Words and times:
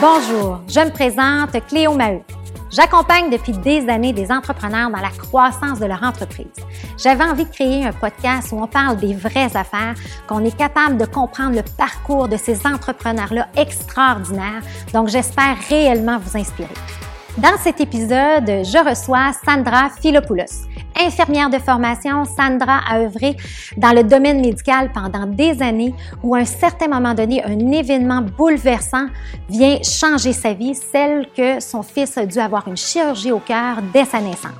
Bonjour, 0.00 0.60
je 0.68 0.78
me 0.78 0.90
présente 0.90 1.50
Cléo 1.66 1.92
Maheu. 1.92 2.20
J'accompagne 2.70 3.30
depuis 3.30 3.50
des 3.50 3.88
années 3.88 4.12
des 4.12 4.30
entrepreneurs 4.30 4.90
dans 4.90 5.00
la 5.00 5.10
croissance 5.10 5.80
de 5.80 5.86
leur 5.86 6.04
entreprise. 6.04 6.46
J'avais 6.96 7.24
envie 7.24 7.44
de 7.44 7.50
créer 7.50 7.84
un 7.84 7.92
podcast 7.92 8.52
où 8.52 8.62
on 8.62 8.68
parle 8.68 8.98
des 8.98 9.12
vraies 9.12 9.56
affaires, 9.56 9.96
qu'on 10.28 10.44
est 10.44 10.56
capable 10.56 10.98
de 10.98 11.04
comprendre 11.04 11.56
le 11.56 11.64
parcours 11.76 12.28
de 12.28 12.36
ces 12.36 12.64
entrepreneurs-là 12.64 13.48
extraordinaires. 13.56 14.62
Donc, 14.94 15.08
j'espère 15.08 15.56
réellement 15.68 16.20
vous 16.20 16.38
inspirer. 16.38 16.68
Dans 17.38 17.58
cet 17.58 17.80
épisode, 17.80 18.46
je 18.46 18.88
reçois 18.88 19.32
Sandra 19.44 19.90
Philopoulos. 20.00 20.68
Infirmière 21.00 21.48
de 21.48 21.58
formation, 21.58 22.24
Sandra 22.24 22.80
a 22.88 22.98
œuvré 22.98 23.36
dans 23.76 23.92
le 23.92 24.02
domaine 24.02 24.40
médical 24.40 24.90
pendant 24.92 25.26
des 25.26 25.62
années 25.62 25.94
où 26.24 26.34
à 26.34 26.38
un 26.38 26.44
certain 26.44 26.88
moment 26.88 27.14
donné, 27.14 27.42
un 27.44 27.70
événement 27.70 28.22
bouleversant 28.22 29.06
vient 29.48 29.78
changer 29.82 30.32
sa 30.32 30.54
vie, 30.54 30.74
celle 30.74 31.28
que 31.36 31.60
son 31.60 31.84
fils 31.84 32.18
a 32.18 32.26
dû 32.26 32.38
avoir 32.38 32.66
une 32.66 32.76
chirurgie 32.76 33.30
au 33.30 33.38
cœur 33.38 33.76
dès 33.92 34.04
sa 34.04 34.20
naissance. 34.20 34.50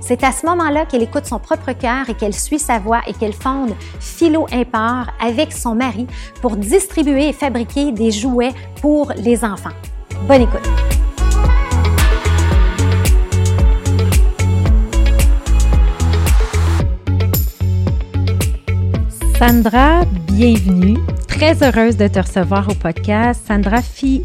C'est 0.00 0.24
à 0.24 0.32
ce 0.32 0.44
moment-là 0.46 0.84
qu'elle 0.86 1.02
écoute 1.02 1.26
son 1.26 1.38
propre 1.38 1.72
cœur 1.72 2.10
et 2.10 2.14
qu'elle 2.14 2.34
suit 2.34 2.58
sa 2.58 2.80
voix 2.80 3.00
et 3.06 3.12
qu'elle 3.12 3.32
fonde 3.32 3.74
Philo 4.00 4.46
Import 4.52 5.06
avec 5.24 5.52
son 5.52 5.76
mari 5.76 6.06
pour 6.42 6.56
distribuer 6.56 7.28
et 7.28 7.32
fabriquer 7.32 7.92
des 7.92 8.10
jouets 8.10 8.52
pour 8.80 9.12
les 9.16 9.44
enfants. 9.44 9.70
Bonne 10.26 10.42
écoute! 10.42 10.68
Sandra, 19.38 20.02
bienvenue. 20.28 20.96
Très 21.28 21.62
heureuse 21.62 21.96
de 21.96 22.06
te 22.06 22.20
recevoir 22.20 22.68
au 22.68 22.74
podcast. 22.74 23.42
Sandra 23.48 23.82
Fi 23.82 24.22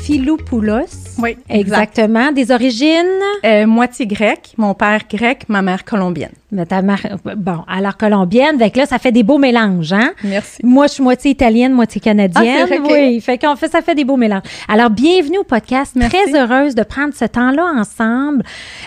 Philoupoulos. 0.00 0.86
Oui, 1.18 1.36
exactement. 1.48 2.30
Des 2.32 2.50
origines? 2.52 3.04
Euh, 3.44 3.66
moitié 3.66 4.06
grecque. 4.06 4.54
Mon 4.56 4.72
père 4.74 5.00
grec, 5.10 5.44
ma 5.48 5.62
mère 5.62 5.84
colombienne. 5.84 6.32
Mais 6.52 6.64
ta 6.66 6.80
mère, 6.82 7.18
bon, 7.36 7.64
alors 7.68 7.96
colombienne, 7.96 8.56
avec 8.56 8.76
là, 8.76 8.86
ça 8.86 8.98
fait 8.98 9.12
des 9.12 9.22
beaux 9.24 9.38
mélanges, 9.38 9.92
hein? 9.92 10.12
Merci. 10.22 10.64
Moi, 10.64 10.86
je 10.86 10.92
suis 10.94 11.02
moitié 11.02 11.30
italienne, 11.32 11.72
moitié 11.72 12.00
canadienne. 12.00 12.68
Ah, 12.70 12.76
Oui, 12.88 13.20
fait 13.20 13.38
qu'on 13.38 13.56
fait, 13.56 13.68
ça 13.68 13.82
fait 13.82 13.94
des 13.94 14.04
beaux 14.04 14.16
mélanges. 14.16 14.42
Alors, 14.68 14.90
bienvenue 14.90 15.38
au 15.38 15.44
podcast. 15.44 15.96
Très 15.98 16.34
heureuse 16.34 16.74
de 16.74 16.82
prendre 16.84 17.14
ce 17.14 17.24
temps-là 17.24 17.64
ensemble. 17.76 18.44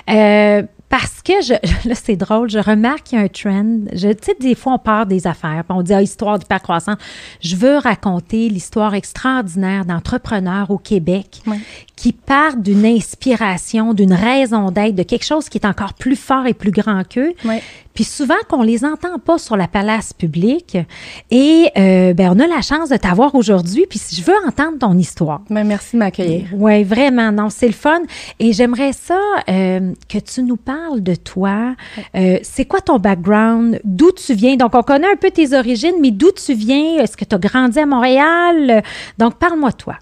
Euh, 0.09 0.63
parce 0.89 1.21
que 1.21 1.33
je, 1.41 1.53
là, 1.87 1.95
c'est 1.95 2.15
drôle, 2.15 2.49
je 2.49 2.59
remarque 2.59 3.03
qu'il 3.03 3.19
y 3.19 3.21
a 3.21 3.25
un 3.25 3.27
trend. 3.27 3.85
Tu 3.91 3.99
sais, 3.99 4.35
des 4.39 4.55
fois, 4.55 4.73
on 4.73 4.79
part 4.79 5.05
des 5.05 5.27
affaires, 5.27 5.63
on 5.69 5.81
dit, 5.81 5.93
ah, 5.93 6.01
histoire 6.01 6.39
croissant. 6.59 6.95
Je 7.41 7.55
veux 7.55 7.77
raconter 7.77 8.49
l'histoire 8.49 8.93
extraordinaire 8.93 9.85
d'entrepreneurs 9.85 10.71
au 10.71 10.77
Québec 10.77 11.41
qui 11.95 12.11
partent 12.11 12.61
d'une 12.61 12.85
inspiration, 12.85 13.93
d'une 13.93 14.13
raison 14.13 14.71
d'être, 14.71 14.95
de 14.95 15.03
quelque 15.03 15.25
chose 15.25 15.49
qui 15.49 15.57
est 15.57 15.65
encore 15.65 15.93
plus 15.93 16.15
fort 16.15 16.45
et 16.45 16.53
plus 16.53 16.71
grand 16.71 17.03
qu'eux. 17.07 17.33
Puis 17.93 18.03
souvent 18.03 18.35
qu'on 18.49 18.61
les 18.61 18.83
entend 18.83 19.17
pas 19.19 19.37
sur 19.37 19.55
la 19.55 19.69
place 19.69 20.11
publique. 20.11 20.77
Et 21.31 21.71
euh, 21.77 22.13
ben, 22.13 22.33
on 22.35 22.39
a 22.41 22.47
la 22.47 22.61
chance 22.61 22.89
de 22.89 22.97
t'avoir 22.97 23.33
aujourd'hui. 23.35 23.85
Puis 23.89 24.01
je 24.11 24.21
veux 24.21 24.35
entendre 24.45 24.77
ton 24.79 24.97
histoire. 24.97 25.41
Ben, 25.49 25.63
merci 25.63 25.93
de 25.93 25.99
m'accueillir. 25.99 26.47
Oui, 26.53 26.83
vraiment. 26.83 27.31
Non, 27.31 27.49
c'est 27.49 27.67
le 27.67 27.73
fun. 27.73 28.01
Et 28.37 28.51
j'aimerais 28.51 28.91
ça 28.91 29.19
euh, 29.47 29.93
que 30.09 30.17
tu 30.17 30.43
nous 30.43 30.57
parles 30.57 31.01
de 31.01 31.15
toi. 31.15 31.73
Euh, 32.15 32.37
c'est 32.43 32.65
quoi 32.65 32.81
ton 32.81 32.99
background? 32.99 33.79
D'où 33.85 34.11
tu 34.11 34.33
viens? 34.33 34.57
Donc, 34.57 34.75
on 34.75 34.83
connaît 34.83 35.11
un 35.11 35.15
peu 35.15 35.31
tes 35.31 35.53
origines, 35.53 35.95
mais 36.01 36.11
d'où 36.11 36.31
tu 36.31 36.53
viens? 36.53 37.01
Est-ce 37.01 37.15
que 37.15 37.23
tu 37.23 37.33
as 37.33 37.39
grandi 37.39 37.79
à 37.79 37.85
Montréal? 37.85 38.83
Donc, 39.17 39.35
parle-moi 39.35 39.71
de 39.71 39.77
toi. 39.77 39.95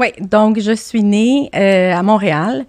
Oui, 0.00 0.12
donc 0.20 0.60
je 0.60 0.70
suis 0.76 1.02
née 1.02 1.50
à 1.52 2.04
Montréal, 2.04 2.66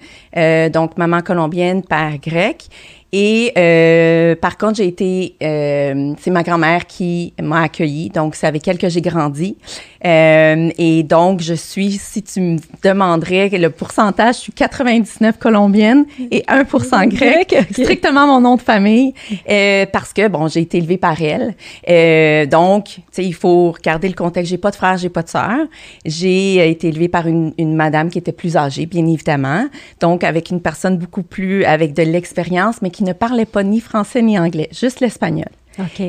donc 0.74 0.98
maman 0.98 1.22
colombienne, 1.22 1.84
père 1.84 2.18
grec. 2.18 2.66
Et 3.12 3.52
euh, 3.58 4.36
par 4.36 4.58
contre, 4.58 4.76
j'ai 4.76 4.88
été, 4.88 5.36
euh, 5.42 6.14
c'est 6.20 6.30
ma 6.30 6.44
grand-mère 6.44 6.86
qui 6.86 7.34
m'a 7.42 7.64
accueillie, 7.64 8.10
donc 8.10 8.36
c'est 8.36 8.46
avec 8.46 8.68
elle 8.68 8.78
que 8.78 8.88
j'ai 8.88 9.02
grandi. 9.02 9.58
Euh, 10.06 10.70
et 10.78 11.04
donc, 11.04 11.42
je 11.42 11.54
suis, 11.54 11.94
si 11.94 12.22
tu 12.24 12.40
me 12.40 12.58
demanderais 12.84 13.50
le 13.50 13.70
pourcentage, 13.70 14.36
je 14.36 14.40
suis 14.42 14.54
99 14.54 15.38
colombienne 15.40 16.06
et 16.32 16.44
1% 16.48 17.08
grec, 17.10 17.56
strictement 17.72 18.28
mon 18.28 18.42
nom 18.42 18.56
de 18.56 18.62
famille, 18.62 19.14
euh, 19.50 19.86
parce 19.92 20.14
que, 20.14 20.28
bon, 20.28 20.48
j'ai 20.48 20.62
été 20.62 20.78
élevée 20.78 20.98
par 20.98 21.22
elle. 21.22 21.56
Euh, 21.90 22.46
donc, 22.46 22.86
tu 22.86 23.02
sais, 23.12 23.26
il 23.26 23.34
faut 23.34 23.72
regarder 23.72 24.08
le 24.08 24.14
contexte. 24.14 24.52
J'ai 24.52 24.58
pas 24.58 24.72
de 24.72 24.76
frère, 24.76 24.98
j'ai 24.98 25.10
pas 25.10 25.24
de 25.24 25.30
sœur. 25.30 25.68
J'ai 26.06 26.70
été 26.70 26.90
élevée 26.90 27.10
par 27.10 27.28
une, 27.28 27.54
une 27.58 27.76
madame 27.76 28.10
qui 28.10 28.20
était 28.20 28.32
plus 28.32 28.56
âgée, 28.56 28.86
bien 28.86 29.06
évidemment. 29.06 29.66
Donc, 30.00 30.24
avec 30.24 30.50
une 30.50 30.62
personne 30.62 30.98
beaucoup 30.98 31.24
plus, 31.24 31.66
avec 31.66 31.94
de 31.94 32.04
l'expérience, 32.04 32.82
mais 32.82 32.90
qui 32.90 32.99
ne 33.04 33.14
parlait 33.14 33.46
pas 33.46 33.64
ni 33.64 33.80
français 33.80 34.22
ni 34.22 34.38
anglais, 34.38 34.70
juste 34.72 35.00
l'espagnol. 35.00 35.50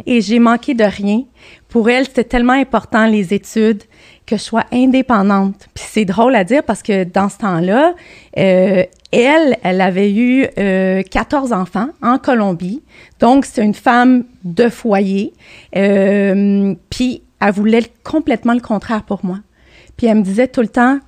Et 0.07 0.21
j'ai 0.21 0.39
manqué 0.39 0.75
de 0.75 0.85
rien. 0.85 1.23
Pour 1.69 1.91
elle, 1.91 2.05
c'était 2.05 2.25
tellement 2.25 2.55
important 2.55 3.07
les 3.07 3.33
études 3.35 3.83
que 4.27 4.37
je 4.37 4.43
sois 4.43 4.65
indépendante. 4.73 5.69
Puis 5.75 5.85
c'est 5.89 6.05
drôle 6.05 6.35
à 6.35 6.45
dire 6.45 6.63
parce 6.65 6.83
que 6.83 7.05
dans 7.05 7.29
ce 7.29 7.39
temps-là, 7.39 7.95
euh, 8.39 8.85
elle, 9.13 9.57
elle 9.63 9.81
avait 9.81 10.13
eu 10.13 10.47
14 10.57 11.53
euh, 11.53 11.55
enfants 11.55 11.89
en 12.03 12.19
Colombie. 12.19 12.83
Donc, 13.19 13.45
c'est 13.45 13.65
une 13.65 13.75
femme 13.75 14.25
de 14.45 14.69
foyer. 14.69 15.33
Euh, 15.77 16.75
puis, 16.91 17.23
elle 17.41 17.53
voulait 17.53 17.83
complètement 18.05 18.55
le 18.55 18.61
contraire 18.61 19.03
pour 19.03 19.25
moi. 19.25 19.39
Puis, 19.97 20.07
elle 20.07 20.19
me 20.19 20.23
disait 20.23 20.49
tout 20.49 20.63
le 20.63 20.69
temps, 20.69 20.99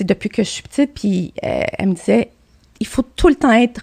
depuis 0.00 0.28
que 0.28 0.44
je 0.44 0.48
suis 0.48 0.62
petite, 0.62 0.94
puis 0.94 1.32
elle 1.42 1.88
me 1.88 1.94
disait, 1.94 2.30
il 2.78 2.86
faut 2.86 3.02
tout 3.02 3.26
le 3.26 3.34
temps 3.34 3.50
être 3.50 3.82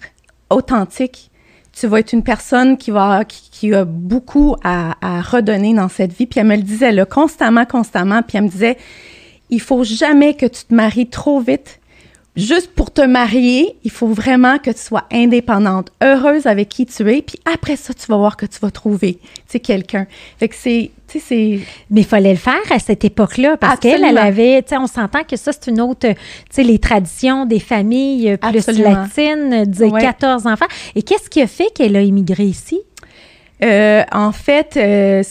authentique 0.50 1.30
tu 1.78 1.86
vas 1.86 2.00
être 2.00 2.14
une 2.14 2.22
personne 2.22 2.78
qui 2.78 2.90
va 2.90 3.24
qui, 3.26 3.74
a 3.74 3.84
beaucoup 3.84 4.56
à, 4.64 5.20
redonner 5.20 5.74
dans 5.74 5.90
cette 5.90 6.12
vie. 6.12 6.26
Puis 6.26 6.40
elle 6.40 6.46
me 6.46 6.56
le 6.56 6.62
disait 6.62 6.90
là, 6.90 7.04
constamment, 7.04 7.66
constamment. 7.66 8.22
Puis 8.22 8.38
elle 8.38 8.44
me 8.44 8.48
disait, 8.48 8.78
il 9.50 9.60
faut 9.60 9.84
jamais 9.84 10.34
que 10.34 10.46
tu 10.46 10.64
te 10.64 10.74
maries 10.74 11.08
trop 11.08 11.38
vite. 11.38 11.80
Juste 12.36 12.70
pour 12.72 12.90
te 12.92 13.00
marier, 13.00 13.76
il 13.84 13.90
faut 13.90 14.08
vraiment 14.08 14.58
que 14.58 14.70
tu 14.70 14.78
sois 14.78 15.04
indépendante, 15.10 15.90
heureuse 16.02 16.46
avec 16.46 16.68
qui 16.68 16.84
tu 16.84 17.10
es. 17.10 17.22
Puis 17.22 17.38
après 17.50 17.76
ça, 17.76 17.94
tu 17.94 18.06
vas 18.06 18.16
voir 18.16 18.36
que 18.36 18.44
tu 18.46 18.58
vas 18.60 18.70
trouver, 18.70 19.18
tu 19.48 19.58
quelqu'un. 19.58 20.06
Fait 20.38 20.48
que 20.48 20.54
c'est 20.54 20.90
mais 21.90 22.00
il 22.00 22.04
fallait 22.04 22.32
le 22.32 22.38
faire 22.38 22.54
à 22.70 22.78
cette 22.78 23.04
époque-là 23.04 23.56
parce 23.56 23.80
qu'elle, 23.80 24.04
elle 24.04 24.18
avait, 24.18 24.62
tu 24.62 24.70
sais, 24.70 24.76
on 24.76 24.86
s'entend 24.86 25.22
que 25.22 25.36
ça, 25.36 25.52
c'est 25.52 25.70
une 25.70 25.80
autre, 25.80 26.08
tu 26.08 26.16
sais, 26.50 26.62
les 26.62 26.78
traditions 26.78 27.46
des 27.46 27.60
familles 27.60 28.36
plus 28.36 28.78
latines, 28.78 29.64
des 29.64 29.90
14 29.90 30.46
enfants. 30.46 30.66
Et 30.94 31.02
qu'est-ce 31.02 31.30
qui 31.30 31.40
a 31.40 31.46
fait 31.46 31.72
qu'elle 31.74 31.96
a 31.96 32.02
immigré 32.02 32.44
ici? 32.44 32.80
Euh, 33.64 34.02
en 34.12 34.32
fait, 34.32 34.76
euh, 34.76 35.22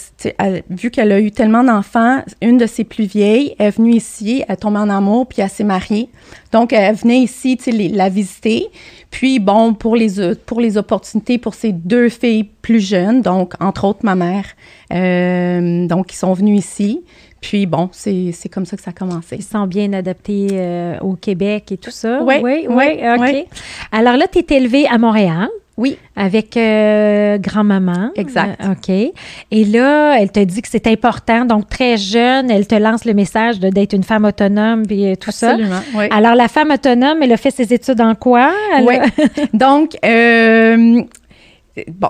vu 0.70 0.90
qu'elle 0.90 1.12
a 1.12 1.20
eu 1.20 1.32
tellement 1.32 1.64
d'enfants, 1.64 2.24
une 2.42 2.58
de 2.58 2.66
ses 2.66 2.84
plus 2.84 3.06
vieilles 3.06 3.56
est 3.60 3.70
venue 3.70 3.94
ici, 3.94 4.44
elle 4.48 4.58
tombée 4.58 4.80
en 4.80 4.90
amour, 4.90 5.28
puis 5.28 5.42
elle 5.42 5.50
s'est 5.50 5.64
mariée. 5.64 6.10
Donc, 6.52 6.74
elle 6.74 6.96
venait 6.96 7.20
ici, 7.20 7.58
tu 7.58 7.72
sais, 7.72 7.90
la 7.90 8.10
visiter. 8.10 8.68
Puis, 9.12 9.40
bon, 9.40 9.74
pour 9.74 9.96
les, 9.96 10.36
pour 10.46 10.60
les 10.60 10.78
opportunités 10.78 11.38
pour 11.38 11.54
ses 11.54 11.72
deux 11.72 12.10
filles 12.10 12.50
plus 12.62 12.80
jeunes, 12.80 13.22
donc, 13.22 13.54
entre 13.60 13.86
autres, 13.86 14.00
ma 14.04 14.16
mère, 14.16 14.46
euh, 14.92 15.86
donc, 15.88 16.12
ils 16.14 16.18
sont 16.18 16.34
venus 16.34 16.60
ici. 16.60 17.04
Puis 17.42 17.68
bon, 17.68 17.90
c'est 17.92 18.34
comme 18.52 18.66
ça 18.66 18.76
que 18.76 18.82
ça 18.82 18.90
a 18.90 18.94
commencé. 18.94 19.36
Ils 19.36 19.44
sont 19.44 19.68
bien 19.68 19.94
adaptés 19.94 20.48
euh, 20.54 20.98
au 21.02 21.14
Québec 21.14 21.72
et 21.72 21.78
tout 21.78 21.92
ça. 21.92 22.24
Oui, 22.24 22.36
oui, 22.42 22.66
oui. 22.68 22.86
OK. 23.04 23.48
Alors 23.92 24.18
là, 24.18 24.26
tu 24.28 24.40
es 24.40 24.58
élevée 24.58 24.88
à 24.88 24.98
Montréal. 24.98 25.50
Oui. 25.78 25.98
Avec 26.16 26.56
euh, 26.56 27.38
grand-maman. 27.38 28.12
Exact. 28.16 28.62
Euh, 28.64 28.72
OK. 28.72 28.90
Et 28.90 29.66
là, 29.66 30.18
elle 30.20 30.32
te 30.32 30.40
dit 30.40 30.62
que 30.62 30.70
c'est 30.70 30.88
important. 30.88 31.44
Donc, 31.44 31.68
très 31.68 31.98
jeune, 31.98 32.50
elle 32.50 32.66
te 32.66 32.76
lance 32.76 33.04
le 33.04 33.14
message 33.14 33.60
d'être 33.60 33.94
une 33.94 34.04
femme 34.04 34.24
autonome 34.24 34.88
puis 34.88 35.06
euh, 35.06 35.16
tout 35.16 35.32
Absolument, 35.32 35.82
ça. 35.82 35.98
Oui. 35.98 36.06
Alors, 36.12 36.36
la 36.36 36.48
femme 36.48 36.72
autonome, 36.72 37.22
elle 37.22 37.34
a 37.34 37.38
fait 37.38 37.52
ses 37.52 37.74
études 37.74 38.00
en 38.00 38.16
quoi? 38.16 38.54
Oui. 38.84 38.96
donc, 39.54 39.98
bon, 40.02 41.08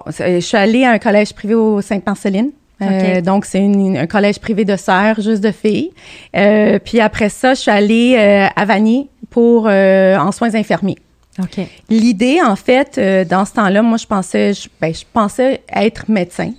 je 0.08 0.40
suis 0.40 0.58
allée 0.58 0.86
à 0.86 0.92
un 0.92 1.00
collège 1.00 1.34
privé 1.34 1.56
au 1.56 1.82
Sainte-Marceline. 1.82 2.52
donc, 3.24 3.46
c'est 3.46 3.66
un 3.66 4.06
collège 4.06 4.40
privé 4.40 4.64
de 4.64 4.76
sœurs, 4.76 5.20
juste 5.22 5.44
de 5.44 5.52
filles. 5.52 5.90
puis 6.34 7.00
après 7.00 7.30
ça, 7.30 7.56
je 7.56 7.62
suis 7.62 7.72
allée 7.72 8.16
à 8.56 8.66
Vanier 8.66 9.10
pour 9.32 9.66
en 9.66 10.32
soins 10.32 10.54
infirmiers. 10.54 10.98
L'idée, 11.90 12.40
en 12.42 12.56
fait, 12.56 12.98
euh, 12.98 13.26
dans 13.26 13.46
ce 13.46 13.54
temps-là, 13.54 13.82
moi, 13.82 13.98
je 13.98 14.06
pensais, 14.06 14.54
je, 14.54 14.70
ben, 14.80 14.94
je 14.94 15.04
pensais 15.12 15.62
être 15.74 16.10
médecin. 16.10 16.52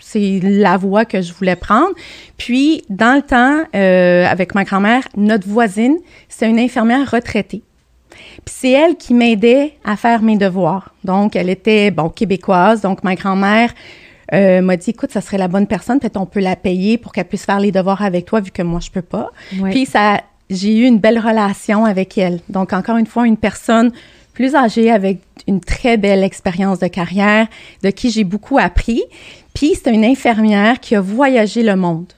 C'est 0.00 0.40
la 0.42 0.76
voie 0.76 1.04
que 1.04 1.20
je 1.20 1.32
voulais 1.32 1.56
prendre. 1.56 1.92
Puis, 2.36 2.82
dans 2.88 3.14
le 3.14 3.22
temps, 3.22 3.62
euh, 3.74 4.26
avec 4.26 4.54
ma 4.54 4.64
grand-mère, 4.64 5.02
notre 5.16 5.46
voisine, 5.46 5.98
c'est 6.28 6.48
une 6.48 6.58
infirmière 6.58 7.08
retraitée. 7.10 7.62
Puis 8.44 8.54
c'est 8.60 8.70
elle 8.70 8.96
qui 8.96 9.14
m'aidait 9.14 9.74
à 9.84 9.96
faire 9.96 10.22
mes 10.22 10.36
devoirs. 10.36 10.94
Donc, 11.04 11.36
elle 11.36 11.50
était, 11.50 11.90
bon, 11.90 12.08
québécoise. 12.08 12.80
Donc, 12.80 13.04
ma 13.04 13.14
grand-mère 13.14 13.72
euh, 14.32 14.60
m'a 14.62 14.76
dit, 14.76 14.90
écoute, 14.90 15.12
ça 15.12 15.20
serait 15.20 15.38
la 15.38 15.48
bonne 15.48 15.66
personne. 15.66 16.00
Peut-être 16.00 16.16
on 16.16 16.26
peut 16.26 16.40
la 16.40 16.56
payer 16.56 16.98
pour 16.98 17.12
qu'elle 17.12 17.26
puisse 17.26 17.44
faire 17.44 17.60
les 17.60 17.70
devoirs 17.70 18.02
avec 18.02 18.24
toi, 18.24 18.40
vu 18.40 18.50
que 18.50 18.62
moi, 18.62 18.80
je 18.80 18.90
peux 18.90 19.02
pas. 19.02 19.30
Puis, 19.70 19.86
ça 19.86 20.22
j'ai 20.50 20.76
eu 20.76 20.84
une 20.84 20.98
belle 20.98 21.18
relation 21.18 21.84
avec 21.84 22.18
elle. 22.18 22.40
Donc, 22.48 22.72
encore 22.72 22.96
une 22.96 23.06
fois, 23.06 23.26
une 23.26 23.36
personne 23.36 23.92
plus 24.32 24.54
âgée 24.54 24.90
avec 24.90 25.20
une 25.46 25.60
très 25.60 25.96
belle 25.96 26.22
expérience 26.22 26.78
de 26.78 26.86
carrière, 26.86 27.48
de 27.82 27.90
qui 27.90 28.10
j'ai 28.10 28.24
beaucoup 28.24 28.58
appris. 28.58 29.02
Puis, 29.54 29.74
c'est 29.74 29.92
une 29.92 30.04
infirmière 30.04 30.80
qui 30.80 30.94
a 30.94 31.00
voyagé 31.00 31.62
le 31.62 31.76
monde. 31.76 32.12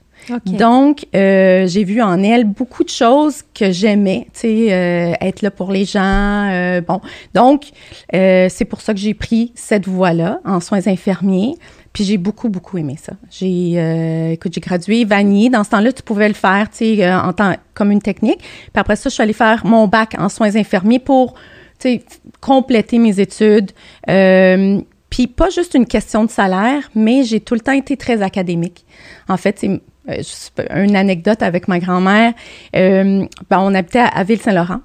Donc, 0.46 1.06
euh, 1.14 1.66
j'ai 1.66 1.84
vu 1.84 2.02
en 2.02 2.22
elle 2.22 2.44
beaucoup 2.44 2.84
de 2.84 2.90
choses 2.90 3.42
que 3.54 3.72
j'aimais, 3.72 4.26
tu 4.32 4.40
sais, 4.40 4.72
euh, 4.72 5.12
être 5.20 5.42
là 5.42 5.50
pour 5.50 5.72
les 5.72 5.84
gens. 5.84 6.48
Euh, 6.50 6.80
bon, 6.80 7.00
donc, 7.34 7.64
c'est 8.12 8.64
pour 8.68 8.80
ça 8.80 8.94
que 8.94 9.00
j'ai 9.00 9.14
pris 9.14 9.52
cette 9.54 9.88
voie-là 9.88 10.40
en 10.44 10.60
soins 10.60 10.86
infirmiers. 10.86 11.54
Puis 11.92 12.04
j'ai 12.04 12.18
beaucoup, 12.18 12.48
beaucoup 12.48 12.78
aimé 12.78 12.96
ça. 13.00 13.14
J'ai, 13.30 14.32
écoute, 14.32 14.52
j'ai 14.54 14.60
gradué 14.60 15.04
vanille. 15.04 15.50
Dans 15.50 15.64
ce 15.64 15.70
temps-là, 15.70 15.92
tu 15.92 16.02
pouvais 16.02 16.28
le 16.28 16.34
faire, 16.34 16.70
tu 16.70 16.96
sais, 16.96 17.12
en 17.12 17.32
tant 17.32 17.56
comme 17.74 17.90
une 17.90 18.00
technique. 18.02 18.38
Puis 18.38 18.70
après 18.74 18.94
ça, 18.94 19.08
je 19.08 19.14
suis 19.14 19.22
allée 19.22 19.32
faire 19.32 19.66
mon 19.66 19.88
bac 19.88 20.14
en 20.16 20.28
soins 20.28 20.54
infirmiers 20.54 21.00
pour, 21.00 21.34
tu 21.80 21.88
sais, 21.88 22.04
compléter 22.40 22.98
mes 22.98 23.18
études. 23.18 23.72
puis 24.06 25.26
pas 25.26 25.50
juste 25.50 25.74
une 25.74 25.86
question 25.86 26.24
de 26.24 26.30
salaire, 26.30 26.88
mais 26.94 27.24
j'ai 27.24 27.40
tout 27.40 27.54
le 27.54 27.60
temps 27.60 27.72
été 27.72 27.96
très 27.96 28.22
académique. 28.22 28.84
En 29.28 29.36
fait, 29.36 29.58
c'est 29.58 29.80
euh, 30.08 30.84
une 30.84 30.96
anecdote 30.96 31.42
avec 31.42 31.68
ma 31.68 31.78
grand-mère. 31.78 32.32
Euh, 32.76 33.26
ben, 33.48 33.58
on 33.60 33.74
habitait 33.74 34.04
à, 34.12 34.24
Ville-Saint-Laurent, 34.24 34.80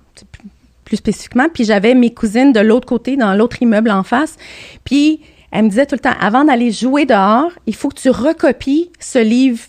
plus 0.83 0.97
spécifiquement. 0.97 1.47
Puis 1.53 1.63
j'avais 1.63 1.95
mes 1.95 2.13
cousines 2.13 2.51
de 2.51 2.59
l'autre 2.59 2.87
côté, 2.87 3.15
dans 3.15 3.33
l'autre 3.33 3.61
immeuble 3.61 3.91
en 3.91 4.03
face. 4.03 4.37
Puis 4.83 5.21
elle 5.55 5.63
me 5.63 5.69
disait 5.69 5.85
tout 5.85 5.95
le 5.95 5.99
temps, 5.99 6.15
avant 6.19 6.43
d'aller 6.43 6.71
jouer 6.71 7.05
dehors, 7.05 7.51
il 7.65 7.75
faut 7.75 7.89
que 7.89 7.99
tu 7.99 8.09
recopies 8.09 8.91
ce 8.99 9.19
livre 9.19 9.59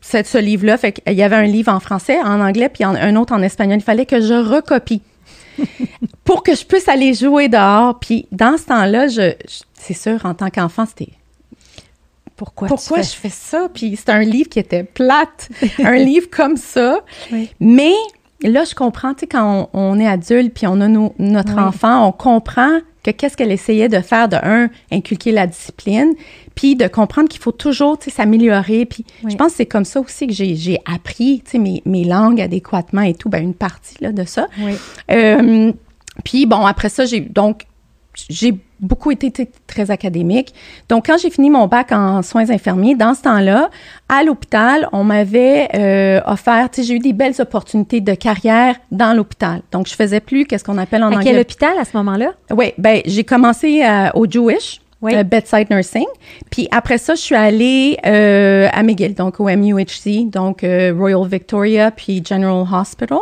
ce, 0.00 0.18
ce 0.24 0.38
livre-là. 0.38 0.78
Fait 0.78 0.92
qu'il 0.92 1.14
y 1.14 1.22
avait 1.22 1.36
un 1.36 1.44
livre 1.44 1.72
en 1.72 1.80
français, 1.80 2.18
en 2.22 2.40
anglais, 2.40 2.68
puis 2.68 2.84
un 2.84 3.16
autre 3.16 3.34
en 3.34 3.42
espagnol. 3.42 3.78
Il 3.78 3.84
fallait 3.84 4.06
que 4.06 4.20
je 4.20 4.34
recopie 4.34 5.02
pour 6.24 6.42
que 6.42 6.54
je 6.54 6.64
puisse 6.64 6.88
aller 6.88 7.14
jouer 7.14 7.48
dehors. 7.48 7.98
Puis 7.98 8.26
dans 8.32 8.56
ce 8.56 8.66
temps-là, 8.66 9.08
je 9.08 9.34
c'est 9.74 9.94
sûr, 9.94 10.24
en 10.24 10.34
tant 10.34 10.50
qu'enfant, 10.50 10.86
c'était 10.86 11.12
pourquoi, 12.36 12.68
pourquoi 12.68 13.02
je 13.02 13.10
fais 13.10 13.30
ça? 13.30 13.68
Puis 13.72 13.96
c'est 13.96 14.10
un 14.10 14.20
livre 14.20 14.48
qui 14.48 14.58
était 14.58 14.84
plate, 14.84 15.48
un 15.78 15.96
livre 15.96 16.28
comme 16.30 16.56
ça. 16.56 17.00
Mais 17.58 17.94
là, 18.42 18.64
je 18.64 18.74
comprends, 18.74 19.14
tu 19.14 19.20
sais, 19.20 19.26
quand 19.26 19.68
on, 19.72 19.98
est 19.98 20.06
adulte 20.06 20.54
puis 20.54 20.66
on 20.66 20.80
a 20.80 20.88
notre 20.88 21.58
enfant, 21.58 22.06
on 22.06 22.12
comprend 22.12 22.78
que 23.12 23.18
qu'est-ce 23.18 23.36
qu'elle 23.36 23.52
essayait 23.52 23.88
de 23.88 24.00
faire, 24.00 24.28
de 24.28 24.36
un, 24.36 24.68
inculquer 24.90 25.32
la 25.32 25.46
discipline, 25.46 26.14
puis 26.54 26.76
de 26.76 26.88
comprendre 26.88 27.28
qu'il 27.28 27.40
faut 27.40 27.52
toujours, 27.52 27.98
s'améliorer. 28.00 28.84
Puis 28.86 29.04
je 29.28 29.36
pense 29.36 29.52
que 29.52 29.58
c'est 29.58 29.66
comme 29.66 29.84
ça 29.84 30.00
aussi 30.00 30.26
que 30.26 30.32
j'ai 30.32 30.78
appris, 30.84 31.42
mes, 31.54 31.82
mes, 31.84 32.04
langues 32.04 32.40
adéquatement 32.40 33.02
et 33.02 33.14
tout, 33.14 33.28
ben 33.28 33.42
une 33.42 33.54
partie 33.54 33.96
là, 34.00 34.12
de 34.12 34.24
ça. 34.24 34.48
Euh, 35.10 35.72
puis 36.24 36.46
bon, 36.46 36.66
après 36.66 36.88
ça, 36.88 37.04
j'ai 37.04 37.20
donc 37.20 37.64
j'ai 38.28 38.54
beaucoup 38.80 39.10
été 39.10 39.32
très 39.66 39.90
académique. 39.90 40.54
Donc, 40.88 41.06
quand 41.06 41.18
j'ai 41.18 41.30
fini 41.30 41.50
mon 41.50 41.66
bac 41.66 41.92
en 41.92 42.22
soins 42.22 42.50
infirmiers, 42.50 42.94
dans 42.94 43.14
ce 43.14 43.22
temps-là, 43.22 43.70
à 44.08 44.22
l'hôpital, 44.22 44.88
on 44.92 45.04
m'avait 45.04 45.68
euh, 45.74 46.20
offert, 46.26 46.70
tu 46.70 46.80
sais, 46.80 46.88
j'ai 46.88 46.94
eu 46.94 46.98
des 46.98 47.12
belles 47.12 47.40
opportunités 47.40 48.00
de 48.00 48.14
carrière 48.14 48.76
dans 48.90 49.16
l'hôpital. 49.16 49.62
Donc, 49.72 49.88
je 49.88 49.94
faisais 49.94 50.20
plus 50.20 50.44
qu'est-ce 50.44 50.64
qu'on 50.64 50.78
appelle 50.78 51.02
en 51.02 51.08
anglais. 51.08 51.18
À 51.18 51.24
quel 51.24 51.40
hôpital 51.40 51.78
à 51.78 51.84
ce 51.84 51.96
moment-là? 51.96 52.32
Oui, 52.50 52.72
ben 52.78 53.00
j'ai 53.04 53.24
commencé 53.24 53.82
euh, 53.84 54.08
au 54.14 54.30
Jewish 54.30 54.80
oui. 55.00 55.14
Euh, 55.14 55.22
bedside 55.22 55.70
nursing. 55.70 56.06
Puis 56.50 56.66
après 56.72 56.98
ça, 56.98 57.14
je 57.14 57.20
suis 57.20 57.34
allée 57.34 57.96
euh, 58.04 58.68
à 58.72 58.82
McGill, 58.82 59.14
donc 59.14 59.38
au 59.38 59.44
MUHC, 59.44 60.28
donc 60.28 60.64
euh, 60.64 60.92
Royal 60.96 61.24
Victoria, 61.26 61.92
puis 61.92 62.22
General 62.26 62.66
Hospital. 62.72 63.18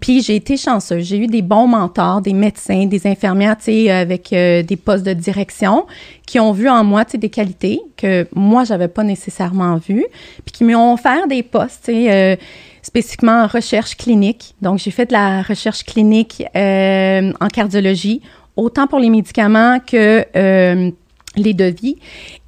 puis 0.00 0.22
j'ai 0.22 0.36
été 0.36 0.56
chanceuse. 0.56 1.04
J'ai 1.04 1.18
eu 1.18 1.26
des 1.26 1.42
bons 1.42 1.66
mentors, 1.66 2.22
des 2.22 2.32
médecins, 2.32 2.86
des 2.86 3.06
infirmières, 3.06 3.58
tu 3.58 3.64
sais, 3.64 3.90
avec 3.90 4.30
des 4.30 4.76
postes 4.82 5.04
de 5.04 5.12
direction 5.12 5.86
qui 6.26 6.40
ont 6.40 6.52
vu 6.52 6.68
en 6.68 6.84
moi, 6.84 7.04
tu 7.04 7.12
sais, 7.12 7.18
des 7.18 7.30
qualités 7.30 7.80
que 7.96 8.26
moi, 8.34 8.64
j'avais 8.64 8.88
pas 8.88 9.04
nécessairement 9.04 9.76
vues, 9.76 10.06
puis 10.44 10.52
qui 10.52 10.64
m'ont 10.64 10.94
offert 10.94 11.26
des 11.28 11.42
postes, 11.42 11.84
tu 11.84 11.92
sais, 11.92 12.38
spécifiquement 12.80 13.42
en 13.42 13.46
recherche 13.46 13.96
clinique. 13.96 14.54
Donc, 14.62 14.78
j'ai 14.78 14.90
fait 14.90 15.06
de 15.06 15.12
la 15.12 15.42
recherche 15.42 15.84
clinique 15.84 16.44
en 16.54 17.48
cardiologie 17.52 18.22
autant 18.56 18.86
pour 18.86 18.98
les 18.98 19.10
médicaments 19.10 19.78
que 19.80 20.24
euh, 20.36 20.90
les 21.36 21.54
devis. 21.54 21.98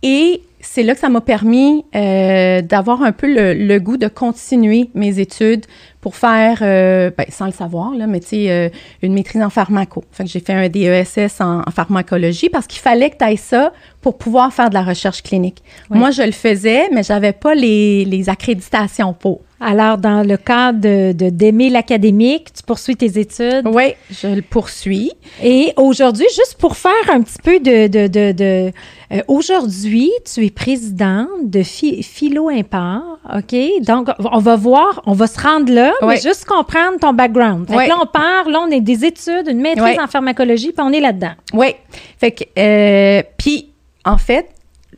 Et 0.02 0.42
c'est 0.60 0.82
là 0.82 0.94
que 0.94 1.00
ça 1.00 1.08
m'a 1.08 1.20
permis 1.20 1.84
euh, 1.94 2.62
d'avoir 2.62 3.02
un 3.02 3.12
peu 3.12 3.26
le, 3.28 3.78
goût 3.78 3.96
de 3.96 4.08
continuer 4.08 4.90
mes 4.94 5.20
études 5.20 5.64
pour 6.00 6.16
faire, 6.16 6.58
euh, 6.62 7.10
ben, 7.16 7.26
sans 7.30 7.46
le 7.46 7.52
savoir, 7.52 7.94
là, 7.94 8.06
mais 8.06 8.20
tu 8.20 8.28
sais, 8.28 8.72
une 9.02 9.14
maîtrise 9.14 9.42
en 9.42 9.50
pharmaco. 9.50 10.04
Fait 10.12 10.24
que 10.24 10.30
j'ai 10.30 10.40
fait 10.40 10.52
un 10.52 10.68
DESS 10.68 11.40
en, 11.40 11.62
pharmacologie 11.74 12.48
parce 12.48 12.66
qu'il 12.66 12.80
fallait 12.80 13.10
que 13.10 13.16
tu 13.18 13.24
ailles 13.24 13.36
ça 13.36 13.72
pour 14.00 14.16
pouvoir 14.16 14.52
faire 14.52 14.68
de 14.68 14.74
la 14.74 14.82
recherche 14.82 15.22
clinique. 15.22 15.62
Moi, 15.90 16.10
je 16.10 16.22
le 16.22 16.32
faisais, 16.32 16.88
mais 16.92 17.02
j'avais 17.02 17.32
pas 17.32 17.54
les, 17.54 18.04
les 18.04 18.28
accréditations 18.28 19.12
pour. 19.12 19.40
Alors, 19.60 19.98
dans 19.98 20.24
le 20.24 20.36
cadre 20.36 20.78
de, 20.80 21.30
d'aimer 21.30 21.68
l'académique, 21.68 22.52
tu 22.52 22.62
poursuis 22.62 22.94
tes 22.94 23.18
études? 23.18 23.66
Oui, 23.66 23.94
je 24.10 24.28
le 24.28 24.42
poursuis. 24.42 25.10
Et 25.42 25.72
aujourd'hui, 25.76 26.26
juste 26.30 26.56
pour 26.60 26.76
faire 26.76 26.92
un 27.12 27.22
petit 27.22 27.38
peu 27.42 27.58
de... 27.58 27.88
de, 27.88 28.06
de, 28.06 28.72
euh, 29.10 29.22
aujourd'hui, 29.26 30.10
tu 30.32 30.46
es 30.46 30.50
présidente 30.50 31.28
de 31.44 31.62
Philo 31.62 32.50
Impart, 32.50 33.17
OK? 33.34 33.54
Donc, 33.82 34.08
on 34.18 34.38
va 34.38 34.56
voir, 34.56 35.02
on 35.06 35.12
va 35.12 35.26
se 35.26 35.40
rendre 35.40 35.72
là, 35.72 35.92
mais 36.02 36.20
juste 36.20 36.44
comprendre 36.46 36.98
ton 37.00 37.12
background. 37.12 37.68
Fait 37.68 37.84
que 37.84 37.88
là, 37.88 37.98
on 38.00 38.06
part, 38.06 38.48
là, 38.48 38.60
on 38.66 38.70
est 38.70 38.80
des 38.80 39.04
études, 39.04 39.48
une 39.48 39.60
maîtrise 39.60 39.98
en 39.98 40.06
pharmacologie, 40.06 40.72
puis 40.72 40.84
on 40.86 40.92
est 40.92 41.00
là-dedans. 41.00 41.32
Oui. 41.52 41.74
Fait 42.18 42.32
que, 42.32 42.44
euh, 42.58 43.22
puis, 43.36 43.70
en 44.04 44.18
fait, 44.18 44.48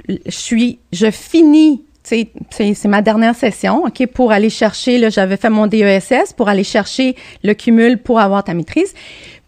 je 0.09 0.31
suis, 0.31 0.79
je 0.93 1.11
finis 1.11 1.85
c'est 2.03 2.87
ma 2.87 3.03
dernière 3.03 3.35
session, 3.35 3.85
OK, 3.85 4.07
pour 4.07 4.33
aller 4.33 4.51
chercher, 4.51 4.99
là, 4.99 5.11
j'avais 5.11 5.37
fait 5.37 5.51
mon 5.51 5.67
DESS 5.67 6.33
pour 6.37 6.49
aller 6.49 6.65
chercher 6.65 7.15
le 7.45 7.55
cumul 7.55 7.99
pour 7.99 8.21
avoir 8.21 8.43
ta 8.45 8.55
maîtrise. 8.55 8.95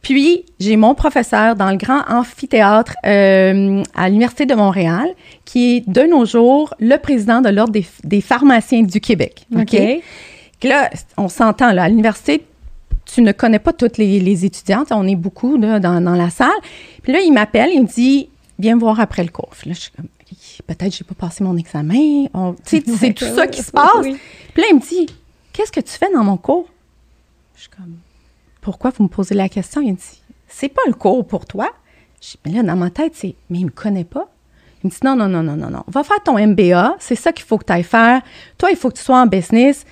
Puis, 0.02 0.44
j'ai 0.58 0.76
mon 0.76 0.96
professeur 0.96 1.54
dans 1.54 1.70
le 1.70 1.76
grand 1.76 2.02
amphithéâtre 2.08 2.96
euh, 3.06 3.82
à 3.94 4.08
l'Université 4.08 4.46
de 4.46 4.54
Montréal, 4.54 5.08
qui 5.44 5.76
est 5.76 5.88
de 5.88 6.02
nos 6.02 6.24
jours 6.24 6.74
le 6.80 6.96
président 6.96 7.40
de 7.40 7.48
l'Ordre 7.48 7.72
des, 8.02 8.20
pharmaciens 8.20 8.82
du 8.82 9.00
Québec. 9.00 9.46
OK? 9.56 9.76
Là, 10.64 10.90
on 11.16 11.28
s'entend, 11.28 11.72
là, 11.72 11.84
à 11.84 11.88
l'université, 11.88 12.44
tu 13.04 13.22
ne 13.22 13.32
connais 13.32 13.58
pas 13.58 13.72
toutes 13.72 13.96
les, 13.96 14.20
les 14.20 14.44
étudiantes, 14.44 14.88
on 14.90 15.06
est 15.06 15.16
beaucoup 15.16 15.56
là, 15.56 15.78
dans, 15.78 16.00
dans 16.00 16.14
la 16.14 16.30
salle. 16.30 16.50
Puis 17.02 17.12
là, 17.12 17.20
il 17.20 17.32
m'appelle, 17.32 17.70
il 17.72 17.82
me 17.82 17.86
dit, 17.86 18.28
viens 18.58 18.74
me 18.74 18.80
voir 18.80 18.98
après 19.00 19.22
le 19.22 19.30
cours. 19.30 19.52
là, 19.66 19.72
je 19.72 19.80
suis 19.80 19.90
comme, 19.90 20.06
peut-être 20.66 20.96
j'ai 20.96 21.04
pas 21.04 21.14
passé 21.14 21.44
mon 21.44 21.56
examen. 21.56 22.26
c'est 22.64 22.82
tout 22.82 22.96
ça 22.96 23.46
qui 23.46 23.62
se 23.62 23.70
passe. 23.70 24.02
Puis 24.02 24.62
là, 24.62 24.68
il 24.70 24.76
me 24.76 24.80
dit, 24.80 25.06
qu'est-ce 25.52 25.72
que 25.72 25.80
tu 25.80 25.92
fais 25.92 26.12
dans 26.12 26.24
mon 26.24 26.36
cours? 26.36 26.68
Je 27.54 27.62
suis 27.62 27.70
comme, 27.70 27.96
pourquoi 28.62 28.90
vous 28.96 29.04
me 29.04 29.08
posez 29.08 29.34
la 29.34 29.50
question? 29.50 29.82
Il 29.82 29.92
me 29.92 29.96
dit, 29.96 30.22
c'est 30.48 30.70
pas 30.70 30.80
le 30.86 30.94
cours 30.94 31.26
pour 31.26 31.44
toi. 31.44 31.68
Je 32.22 32.30
dis, 32.30 32.38
mais 32.46 32.52
là, 32.52 32.62
dans 32.62 32.76
ma 32.76 32.88
tête, 32.88 33.12
c'est, 33.14 33.34
mais 33.50 33.58
il 33.58 33.66
me 33.66 33.70
connaît 33.70 34.04
pas. 34.04 34.30
Il 34.82 34.86
me 34.86 34.90
dit, 34.90 34.98
non, 35.04 35.14
non, 35.14 35.28
non, 35.28 35.42
non, 35.42 35.56
non, 35.56 35.68
non. 35.68 35.84
Va 35.88 36.02
faire 36.02 36.22
ton 36.22 36.38
MBA. 36.38 36.96
C'est 36.98 37.16
ça 37.16 37.32
qu'il 37.32 37.44
faut 37.44 37.58
que 37.58 37.66
tu 37.66 37.72
ailles 37.72 37.82
faire. 37.82 38.22
Toi, 38.56 38.70
il 38.70 38.76
faut 38.76 38.88
que 38.88 38.96
tu 38.96 39.02
sois 39.02 39.20
en 39.20 39.26
business. 39.26 39.84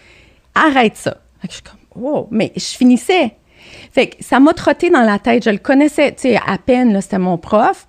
Arrête 0.55 0.97
ça. 0.97 1.19
je 1.45 1.53
suis 1.53 1.63
comme, 1.63 2.03
wow. 2.03 2.29
Mais 2.31 2.53
je 2.57 2.65
finissais. 2.65 3.37
Fait 3.93 4.09
que 4.09 4.25
ça 4.25 4.41
m'a 4.41 4.55
trotté 4.55 4.89
dans 4.89 5.03
la 5.03 5.19
tête. 5.19 5.45
Je 5.45 5.51
le 5.51 5.59
connaissais, 5.59 6.13
tu 6.13 6.23
sais, 6.23 6.37
à 6.37 6.57
peine, 6.57 6.99
c'était 7.03 7.19
mon 7.19 7.37
prof 7.37 7.87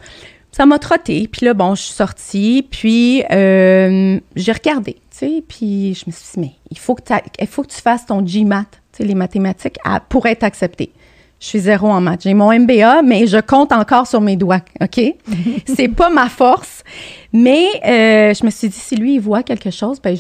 ça 0.52 0.66
m'a 0.66 0.80
trotté. 0.80 1.28
Puis 1.28 1.46
là, 1.46 1.54
bon, 1.54 1.76
je 1.76 1.84
suis 1.84 1.94
sortie, 1.94 2.68
puis 2.70 3.24
euh, 3.32 4.20
j'ai 4.36 4.52
regardé, 4.52 4.94
tu 4.94 5.18
sais, 5.18 5.44
puis 5.48 5.94
je 5.94 6.04
me 6.08 6.12
suis 6.12 6.34
dit, 6.34 6.40
mais 6.40 6.52
il 6.70 6.78
faut 6.78 6.96
que, 6.96 7.02
il 7.40 7.48
faut 7.48 7.64
que 7.64 7.72
tu 7.72 7.82
fasses 7.82 8.06
ton 8.06 8.22
GMAT, 8.22 8.66
les 9.02 9.16
mathématiques, 9.16 9.78
pour 10.10 10.26
être 10.26 10.44
accepté. 10.44 10.92
Je 11.40 11.48
suis 11.48 11.60
zéro 11.60 11.88
en 11.88 12.02
maths. 12.02 12.22
J'ai 12.24 12.36
mon 12.36 12.54
MBA, 12.58 13.02
mais 13.02 13.26
je 13.26 13.38
compte 13.38 13.72
encore 13.72 14.06
sur 14.06 14.22
mes 14.22 14.36
doigts, 14.36 14.62
OK? 14.80 15.02
c'est 15.76 15.88
pas 15.88 16.10
ma 16.10 16.30
force. 16.30 16.84
Mais 17.34 17.66
euh, 17.84 18.34
je 18.34 18.46
me 18.46 18.52
suis 18.52 18.70
dit, 18.70 18.78
si 18.78 18.96
lui, 18.96 19.16
il 19.16 19.20
voit 19.20 19.42
quelque 19.42 19.72
chose, 19.72 20.00
ben, 20.00 20.16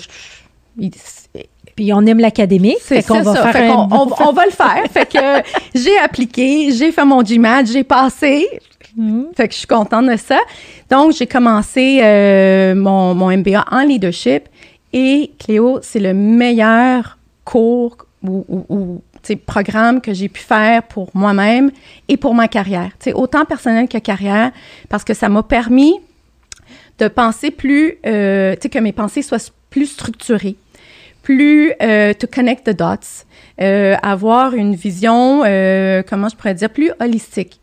puis 1.76 1.94
on 1.94 2.06
aime 2.08 2.20
l'académie. 2.20 2.76
C'est 2.82 3.06
qu'on 3.06 3.22
va 3.22 3.52
faire 3.52 3.78
on, 3.92 4.10
on, 4.20 4.34
va 4.34 4.46
le 4.46 4.52
faire. 4.52 4.84
fait 4.92 5.06
que 5.06 5.48
j'ai 5.76 5.98
appliqué, 6.00 6.72
j'ai 6.72 6.92
fait 6.92 7.06
mon 7.06 7.22
GMAT, 7.22 7.66
j'ai 7.66 7.84
passé. 7.84 8.48
Mm-hmm. 9.00 9.36
Fait 9.36 9.48
que 9.48 9.54
je 9.54 9.60
suis 9.60 9.68
contente 9.68 10.08
de 10.08 10.18
ça. 10.18 10.40
Donc, 10.90 11.14
j'ai 11.14 11.28
commencé 11.28 12.00
euh, 12.02 12.74
mon, 12.74 13.14
mon, 13.14 13.36
MBA 13.36 13.64
en 13.70 13.84
leadership 13.84 14.50
et 14.92 15.32
Cléo, 15.40 15.80
c'est 15.82 16.00
le 16.00 16.14
meilleur 16.14 17.20
cours 17.46 17.98
ou, 18.24 18.46
ou, 18.70 19.01
programme 19.46 20.01
que 20.01 20.13
j'ai 20.13 20.30
pu 20.30 20.42
faire 20.42 20.84
pour 20.84 21.10
moi-même 21.13 21.72
et 22.08 22.18
pour 22.18 22.34
ma 22.34 22.48
carrière. 22.48 22.92
sais, 23.00 23.13
autant 23.13 23.46
personnel 23.46 23.88
que 23.88 23.98
carrière, 23.98 24.51
parce 24.90 25.04
que 25.04 25.13
ça 25.13 25.30
m'a 25.30 25.44
permis 25.44 26.00
de 27.00 27.08
penser 27.08 27.51
plus, 27.51 27.98
euh, 28.06 28.56
que 28.56 28.80
mes 28.80 28.92
pensées 28.92 29.22
soient 29.22 29.51
plus 29.70 29.88
structurées 29.88 30.58
plus 31.22 31.74
euh, 31.82 32.13
to 32.13 32.28
connect 32.28 32.66
the 32.66 32.75
dots, 32.75 33.25
euh, 33.62 33.96
avoir 34.01 34.54
une 34.54 34.75
vision, 34.75 35.44
euh, 35.46 36.04
comment 36.08 36.30
je 36.30 36.36
pourrais 36.36 36.56
dire, 36.56 36.70
plus 36.70 36.92
holistique, 37.00 37.60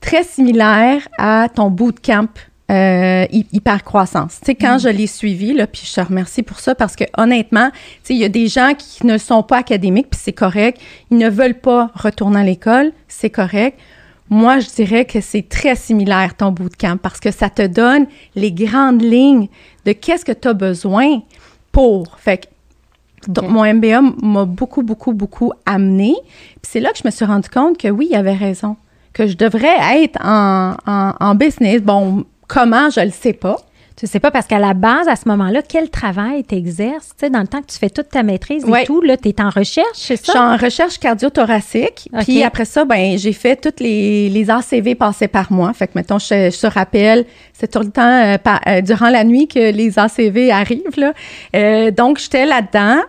très 0.00 0.24
similaire 0.24 1.06
à 1.18 1.48
ton 1.54 1.70
bootcamp 1.70 2.28
euh, 2.70 3.26
hyper 3.30 3.84
croissance. 3.84 4.38
Tu 4.40 4.46
sais, 4.46 4.54
quand 4.54 4.78
je 4.78 4.88
l'ai 4.88 5.06
suivi, 5.06 5.52
là, 5.52 5.66
puis 5.66 5.82
je 5.84 5.94
te 5.94 6.00
remercie 6.00 6.42
pour 6.42 6.60
ça 6.60 6.74
parce 6.74 6.96
que 6.96 7.04
honnêtement, 7.18 7.70
tu 7.70 7.78
sais, 8.04 8.14
il 8.14 8.20
y 8.20 8.24
a 8.24 8.28
des 8.28 8.48
gens 8.48 8.72
qui 8.76 9.06
ne 9.06 9.18
sont 9.18 9.42
pas 9.42 9.58
académiques, 9.58 10.08
puis 10.10 10.20
c'est 10.22 10.32
correct. 10.32 10.80
Ils 11.10 11.18
ne 11.18 11.28
veulent 11.28 11.58
pas 11.58 11.90
retourner 11.94 12.40
à 12.40 12.44
l'école, 12.44 12.92
c'est 13.08 13.30
correct. 13.30 13.78
Moi, 14.30 14.60
je 14.60 14.68
dirais 14.70 15.04
que 15.04 15.20
c'est 15.20 15.46
très 15.46 15.76
similaire 15.76 16.34
ton 16.34 16.52
bootcamp 16.52 16.96
parce 16.96 17.20
que 17.20 17.30
ça 17.30 17.50
te 17.50 17.66
donne 17.66 18.06
les 18.34 18.52
grandes 18.52 19.02
lignes 19.02 19.48
de 19.84 19.92
qu'est-ce 19.92 20.24
que 20.24 20.32
tu 20.32 20.48
as 20.48 20.54
besoin 20.54 21.20
pour. 21.72 22.16
Fait 22.18 22.38
que 22.38 22.46
donc, 23.28 23.50
mon 23.50 23.64
MBA 23.70 24.00
m'a 24.22 24.44
beaucoup, 24.44 24.82
beaucoup, 24.82 25.12
beaucoup 25.12 25.52
amené. 25.66 26.14
Puis 26.62 26.70
c'est 26.72 26.80
là 26.80 26.90
que 26.92 26.98
je 26.98 27.02
me 27.04 27.10
suis 27.10 27.24
rendu 27.24 27.48
compte 27.48 27.76
que 27.76 27.88
oui, 27.88 28.08
il 28.10 28.16
avait 28.16 28.34
raison, 28.34 28.76
que 29.12 29.26
je 29.26 29.36
devrais 29.36 30.02
être 30.02 30.18
en, 30.24 30.76
en, 30.86 31.12
en 31.20 31.34
business. 31.34 31.82
Bon, 31.82 32.24
comment, 32.52 32.90
je 32.90 33.00
le 33.00 33.10
sais 33.10 33.32
pas. 33.32 33.56
Tu 33.94 34.06
sais 34.06 34.20
pas 34.20 34.30
parce 34.30 34.46
qu'à 34.46 34.58
la 34.58 34.74
base, 34.74 35.06
à 35.06 35.16
ce 35.16 35.28
moment-là, 35.28 35.60
quel 35.62 35.90
travail 35.90 36.44
tu 36.44 36.54
exerces? 36.54 37.10
Tu 37.10 37.26
sais, 37.26 37.30
dans 37.30 37.40
le 37.40 37.46
temps 37.46 37.60
que 37.60 37.70
tu 37.70 37.78
fais 37.78 37.90
toute 37.90 38.08
ta 38.08 38.22
maîtrise 38.22 38.64
et 38.66 38.84
tout, 38.84 39.00
là, 39.02 39.16
tu 39.16 39.28
es 39.28 39.40
en 39.40 39.50
recherche, 39.50 39.86
c'est 39.94 40.16
ça? 40.16 40.24
Je 40.26 40.30
suis 40.30 40.38
en 40.38 40.56
recherche 40.56 40.98
cardio-thoracique. 40.98 42.08
Puis 42.22 42.42
après 42.42 42.64
ça, 42.64 42.84
ben 42.84 43.18
j'ai 43.18 43.32
fait 43.32 43.56
toutes 43.56 43.80
les, 43.80 44.28
les 44.30 44.50
ACV 44.50 44.94
passés 44.94 45.28
par 45.28 45.52
moi. 45.52 45.72
Fait 45.74 45.86
que, 45.86 45.92
mettons, 45.94 46.18
je, 46.18 46.50
je 46.50 46.60
te 46.60 46.66
rappelle, 46.66 47.26
c'est 47.52 47.70
tout 47.70 47.80
le 47.80 47.90
temps 47.90 48.02
euh, 48.02 48.36
euh, 48.66 48.80
durant 48.80 49.10
la 49.10 49.24
nuit 49.24 49.46
que 49.46 49.70
les 49.70 49.98
ACV 49.98 50.50
arrivent, 50.50 50.96
là. 50.96 51.12
Euh, 51.54 51.90
donc, 51.90 52.18
j'étais 52.18 52.46
là-dedans. 52.46 53.02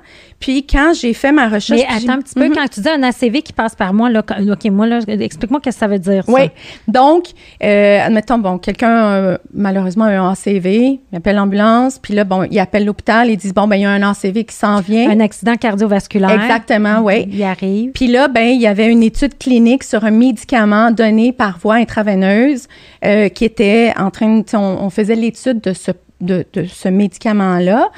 Puis 0.43 0.65
quand 0.65 0.91
j'ai 0.93 1.13
fait 1.13 1.31
ma 1.31 1.47
recherche. 1.47 1.79
Mais 1.79 1.87
attends 1.87 2.19
un 2.19 2.21
petit 2.21 2.33
peu, 2.33 2.49
mhm. 2.49 2.53
quand 2.53 2.67
tu 2.67 2.81
dis 2.81 2.89
un 2.89 3.01
ACV 3.01 3.41
qui 3.41 3.53
passe 3.53 3.75
par 3.75 3.93
moi, 3.93 4.09
là, 4.09 4.25
OK, 4.51 4.65
moi, 4.65 4.85
là, 4.85 4.99
explique-moi 5.07 5.61
ce 5.63 5.69
que 5.69 5.73
ça 5.73 5.87
veut 5.87 5.99
dire. 5.99 6.25
Oui. 6.27 6.41
Donc, 6.85 7.27
euh, 7.63 8.01
admettons, 8.01 8.39
bon, 8.39 8.57
quelqu'un, 8.57 8.91
euh, 8.93 9.37
malheureusement, 9.53 10.03
a 10.03 10.09
un 10.09 10.31
ACV, 10.31 10.99
il 11.13 11.15
appelle 11.15 11.37
l'ambulance, 11.37 11.97
puis 11.97 12.13
là, 12.13 12.25
bon, 12.25 12.43
il 12.43 12.59
appelle 12.59 12.83
l'hôpital, 12.83 13.29
ils 13.29 13.37
disent, 13.37 13.53
bon, 13.53 13.69
ben, 13.69 13.77
il 13.77 13.83
y 13.83 13.85
a 13.85 13.91
un 13.91 14.01
ACV 14.01 14.43
qui 14.43 14.53
s'en 14.53 14.81
vient. 14.81 15.09
Un 15.09 15.21
accident 15.21 15.55
cardiovasculaire. 15.55 16.31
Exactement, 16.31 16.99
oui. 16.99 17.25
Il 17.31 17.41
arrive. 17.41 17.91
Puis 17.91 18.07
là, 18.07 18.27
ben, 18.27 18.47
il 18.47 18.59
y 18.59 18.67
avait 18.67 18.91
une 18.91 19.01
étude 19.01 19.37
clinique 19.37 19.85
sur 19.85 20.03
un 20.03 20.11
médicament 20.11 20.91
donné 20.91 21.31
par 21.31 21.57
voie 21.57 21.75
intraveineuse 21.75 22.67
euh, 23.05 23.29
qui 23.29 23.45
était 23.45 23.93
en 23.97 24.11
train, 24.11 24.39
de, 24.39 24.43
on, 24.57 24.83
on 24.83 24.89
faisait 24.89 25.15
l'étude 25.15 25.61
de 25.61 25.71
ce 25.71 25.91
de, 26.23 26.45
de, 26.53 26.65
ce 26.65 26.87
médicament-là 26.87 27.89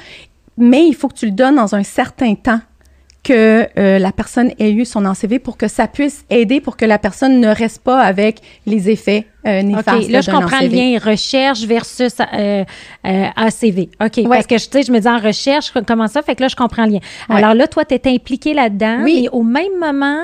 mais 0.56 0.86
il 0.86 0.94
faut 0.94 1.08
que 1.08 1.14
tu 1.14 1.26
le 1.26 1.32
donnes 1.32 1.56
dans 1.56 1.74
un 1.74 1.82
certain 1.82 2.34
temps 2.34 2.60
que 3.26 3.68
euh, 3.76 3.98
la 3.98 4.12
personne 4.12 4.52
ait 4.60 4.70
eu 4.70 4.84
son 4.84 5.04
ACV 5.04 5.40
pour 5.40 5.56
que 5.56 5.66
ça 5.66 5.88
puisse 5.88 6.24
aider 6.30 6.60
pour 6.60 6.76
que 6.76 6.84
la 6.84 6.96
personne 6.96 7.40
ne 7.40 7.48
reste 7.48 7.82
pas 7.82 8.00
avec 8.00 8.40
les 8.66 8.88
effets 8.88 9.26
euh, 9.44 9.62
néfastes. 9.62 10.04
OK, 10.04 10.08
là, 10.10 10.20
je 10.20 10.30
comprends 10.30 10.60
le 10.60 10.68
lien 10.68 10.98
recherche 11.04 11.64
versus 11.64 12.12
euh, 12.20 12.64
euh 13.04 13.24
ACV. 13.34 13.88
OK, 14.00 14.28
parce 14.28 14.46
que 14.46 14.58
je, 14.58 14.66
je 14.86 14.92
me 14.92 15.00
dis 15.00 15.08
en 15.08 15.18
recherche, 15.18 15.72
comment 15.88 16.06
ça? 16.06 16.22
Fait 16.22 16.36
que 16.36 16.42
là, 16.42 16.48
je 16.48 16.54
comprends 16.54 16.84
le 16.84 16.92
lien. 16.92 16.98
Alors 17.28 17.54
là, 17.54 17.66
toi, 17.66 17.84
tu 17.84 17.96
es 17.96 18.02
impliqué 18.06 18.54
là-dedans, 18.54 19.00
oui. 19.02 19.22
mais 19.22 19.28
au 19.30 19.42
même 19.42 19.76
moment, 19.80 20.22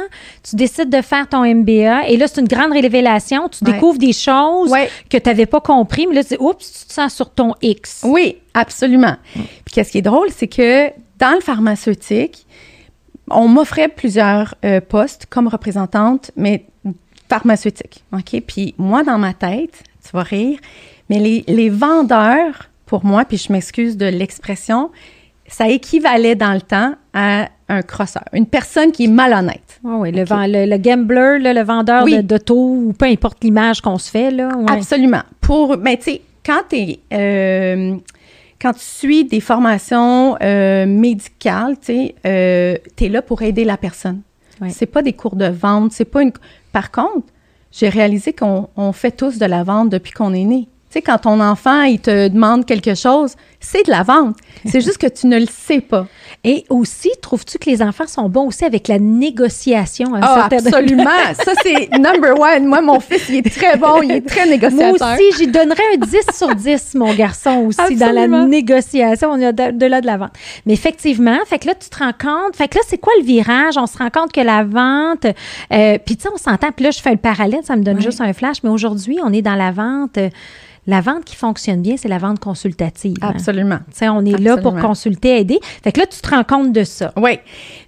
tu 0.48 0.54
décides 0.54 0.90
de 0.90 1.02
faire 1.02 1.28
ton 1.28 1.44
MBA 1.44 2.06
et 2.06 2.16
là, 2.16 2.28
c'est 2.28 2.40
une 2.40 2.46
grande 2.46 2.70
révélation. 2.70 3.48
Tu 3.48 3.64
découvres 3.64 3.98
des 3.98 4.12
choses 4.12 4.72
que 5.10 5.18
tu 5.18 5.28
n'avais 5.28 5.46
pas 5.46 5.60
compris, 5.60 6.06
mais 6.06 6.14
là, 6.14 6.22
tu 6.22 6.36
dis, 6.36 6.40
oups, 6.40 6.58
tu 6.58 6.86
te 6.86 6.92
sens 6.92 7.12
sur 7.12 7.30
ton 7.30 7.54
X. 7.62 8.02
Oui, 8.04 8.36
absolument. 8.54 9.16
Puis 9.34 9.74
qu'est-ce 9.74 9.90
qui 9.90 9.98
est 9.98 10.02
drôle, 10.02 10.28
c'est 10.30 10.46
que 10.46 10.90
dans 11.18 11.34
le 11.34 11.40
pharmaceutique, 11.40 12.46
on 13.32 13.48
m'offrait 13.48 13.88
plusieurs 13.88 14.54
euh, 14.64 14.80
postes 14.80 15.26
comme 15.26 15.48
représentante, 15.48 16.30
mais 16.36 16.66
pharmaceutique. 17.28 18.04
OK? 18.12 18.42
Puis 18.46 18.74
moi, 18.78 19.02
dans 19.02 19.18
ma 19.18 19.32
tête, 19.32 19.82
tu 20.04 20.10
vas 20.12 20.22
rire, 20.22 20.58
mais 21.08 21.18
les, 21.18 21.44
les 21.48 21.70
vendeurs, 21.70 22.68
pour 22.86 23.04
moi, 23.04 23.24
puis 23.24 23.38
je 23.38 23.52
m'excuse 23.52 23.96
de 23.96 24.06
l'expression, 24.06 24.90
ça 25.46 25.68
équivalait 25.68 26.34
dans 26.34 26.52
le 26.52 26.60
temps 26.60 26.94
à 27.12 27.48
un 27.68 27.82
crosseur, 27.82 28.24
une 28.32 28.46
personne 28.46 28.92
qui 28.92 29.04
est 29.04 29.08
malhonnête. 29.08 29.80
Oh 29.84 29.98
oui, 30.00 30.12
le, 30.12 30.24
le, 30.24 30.70
le, 30.70 30.78
gambler, 30.78 31.38
le 31.38 31.62
vendeur 31.62 32.06
d'auto, 32.22 32.56
ou 32.56 32.92
peu 32.92 33.06
importe 33.06 33.42
l'image 33.42 33.80
qu'on 33.80 33.98
se 33.98 34.10
fait. 34.10 34.30
Là, 34.30 34.48
ouais. 34.56 34.70
Absolument. 34.70 35.22
Pour, 35.40 35.76
mais 35.78 35.96
tu 35.96 36.04
sais, 36.04 36.22
quand 36.44 36.62
tu 36.68 36.76
es 36.76 37.00
euh, 37.12 37.96
quand 38.62 38.74
tu 38.74 38.84
suis 38.84 39.24
des 39.24 39.40
formations 39.40 40.36
euh, 40.40 40.86
médicales, 40.86 41.76
tu 41.80 41.86
sais, 41.86 42.14
euh, 42.24 42.76
es 43.00 43.08
là 43.08 43.20
pour 43.20 43.42
aider 43.42 43.64
la 43.64 43.76
personne. 43.76 44.22
C'est 44.68 44.86
pas 44.86 45.02
des 45.02 45.12
cours 45.12 45.34
de 45.34 45.46
vente, 45.46 45.90
c'est 45.90 46.04
pas 46.04 46.22
une. 46.22 46.30
Par 46.70 46.92
contre, 46.92 47.26
j'ai 47.72 47.88
réalisé 47.88 48.32
qu'on 48.32 48.92
fait 48.92 49.10
tous 49.10 49.38
de 49.38 49.46
la 49.46 49.64
vente 49.64 49.90
depuis 49.90 50.12
qu'on 50.12 50.32
est 50.32 50.44
né. 50.44 50.68
Tu 50.92 50.98
sais, 50.98 51.02
quand 51.02 51.16
ton 51.16 51.40
enfant, 51.40 51.84
il 51.84 52.00
te 52.00 52.28
demande 52.28 52.66
quelque 52.66 52.94
chose, 52.94 53.34
c'est 53.60 53.86
de 53.86 53.90
la 53.90 54.02
vente. 54.02 54.36
C'est 54.66 54.82
juste 54.82 54.98
que 54.98 55.06
tu 55.06 55.26
ne 55.26 55.38
le 55.38 55.46
sais 55.46 55.80
pas. 55.80 56.06
Et 56.44 56.66
aussi, 56.68 57.08
trouves-tu 57.22 57.56
que 57.58 57.70
les 57.70 57.80
enfants 57.80 58.06
sont 58.06 58.28
bons 58.28 58.48
aussi 58.48 58.66
avec 58.66 58.88
la 58.88 58.98
négociation? 58.98 60.12
oh, 60.12 60.22
absolument. 60.22 61.04
Ça, 61.32 61.52
c'est 61.62 61.88
number 61.98 62.38
one. 62.38 62.66
Moi, 62.66 62.82
mon 62.82 63.00
fils, 63.00 63.30
il 63.30 63.36
est 63.36 63.50
très 63.50 63.78
bon. 63.78 64.02
Il 64.02 64.10
est 64.10 64.28
très 64.28 64.46
négociateur. 64.46 64.98
Moi 64.98 65.14
aussi, 65.14 65.38
j'y 65.38 65.46
donnerais 65.46 65.82
un 65.94 65.98
10 65.98 66.36
sur 66.36 66.54
10, 66.54 66.94
mon 66.96 67.14
garçon 67.14 67.64
aussi, 67.68 67.80
absolument. 67.80 68.26
dans 68.28 68.42
la 68.42 68.46
négociation. 68.46 69.30
On 69.30 69.40
est 69.40 69.52
de-là 69.54 70.02
de 70.02 70.06
la 70.06 70.18
vente. 70.18 70.32
Mais 70.66 70.74
effectivement, 70.74 71.38
fait 71.46 71.58
que 71.58 71.68
là, 71.68 71.74
tu 71.74 71.88
te 71.88 71.96
rends 71.96 72.12
compte. 72.12 72.54
Fait 72.54 72.68
que 72.68 72.76
là, 72.76 72.82
c'est 72.86 72.98
quoi 72.98 73.14
le 73.18 73.24
virage? 73.24 73.78
On 73.78 73.86
se 73.86 73.96
rend 73.96 74.10
compte 74.10 74.30
que 74.30 74.42
la 74.42 74.62
vente, 74.62 75.24
euh, 75.72 75.98
puis 76.04 76.16
tu 76.16 76.24
sais, 76.24 76.28
on 76.30 76.36
s'entend. 76.36 76.70
Puis 76.70 76.84
là, 76.84 76.90
je 76.90 77.00
fais 77.00 77.12
le 77.12 77.16
parallèle, 77.16 77.60
ça 77.64 77.76
me 77.76 77.82
donne 77.82 77.96
oui. 77.96 78.02
juste 78.02 78.20
un 78.20 78.34
flash. 78.34 78.58
Mais 78.62 78.70
aujourd'hui, 78.70 79.18
on 79.24 79.32
est 79.32 79.42
dans 79.42 79.54
la 79.54 79.70
vente. 79.70 80.18
Euh, 80.18 80.28
la 80.86 81.00
vente 81.00 81.24
qui 81.24 81.36
fonctionne 81.36 81.80
bien, 81.80 81.96
c'est 81.96 82.08
la 82.08 82.18
vente 82.18 82.40
consultative. 82.40 83.16
Hein. 83.22 83.30
Absolument. 83.34 83.78
Hein? 84.00 84.12
on 84.14 84.24
est 84.26 84.34
Absolument. 84.34 84.56
là 84.56 84.56
pour 84.56 84.74
consulter, 84.76 85.38
aider. 85.38 85.60
Fait 85.84 85.92
que 85.92 86.00
là, 86.00 86.06
tu 86.06 86.20
te 86.20 86.28
rends 86.28 86.42
compte 86.42 86.72
de 86.72 86.82
ça. 86.82 87.12
Oui. 87.16 87.38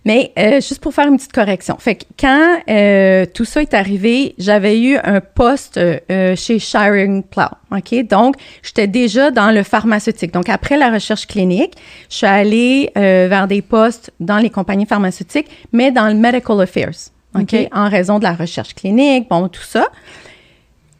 Mais 0.05 0.33
euh, 0.39 0.61
juste 0.61 0.79
pour 0.79 0.95
faire 0.95 1.09
une 1.09 1.17
petite 1.17 1.33
correction. 1.33 1.77
Fait 1.79 1.97
que 1.97 2.05
quand 2.19 2.59
euh, 2.69 3.27
tout 3.27 3.45
ça 3.45 3.63
est 3.63 3.75
arrivé, 3.75 4.37
j'avais 4.39 4.81
eu 4.81 4.97
un 5.03 5.21
poste 5.21 5.77
euh, 5.77 6.37
chez 6.37 6.61
Shiring 6.61 7.25
Plow. 7.25 7.49
OK? 7.73 8.07
Donc, 8.07 8.37
j'étais 8.63 8.87
déjà 8.87 9.33
dans 9.33 9.51
le 9.51 9.65
pharmaceutique. 9.65 10.33
Donc, 10.33 10.49
après 10.49 10.77
la 10.77 10.91
recherche 10.91 11.27
clinique, 11.27 11.73
je 12.09 12.17
suis 12.19 12.27
allée 12.27 12.93
vers 12.95 13.49
des 13.49 13.63
postes 13.63 14.13
dans 14.21 14.39
les 14.39 14.51
compagnies 14.51 14.87
pharmaceutiques, 14.87 15.49
mais 15.73 15.91
dans 15.91 16.07
le 16.07 16.15
medical 16.15 16.61
affairs. 16.61 17.11
OK? 17.35 17.43
okay. 17.43 17.69
En 17.73 17.89
raison 17.89 18.21
de 18.21 18.25
la 18.25 18.35
recherche 18.35 18.75
clinique, 18.75 19.29
bon, 19.29 19.49
tout 19.49 19.63
ça 19.63 19.89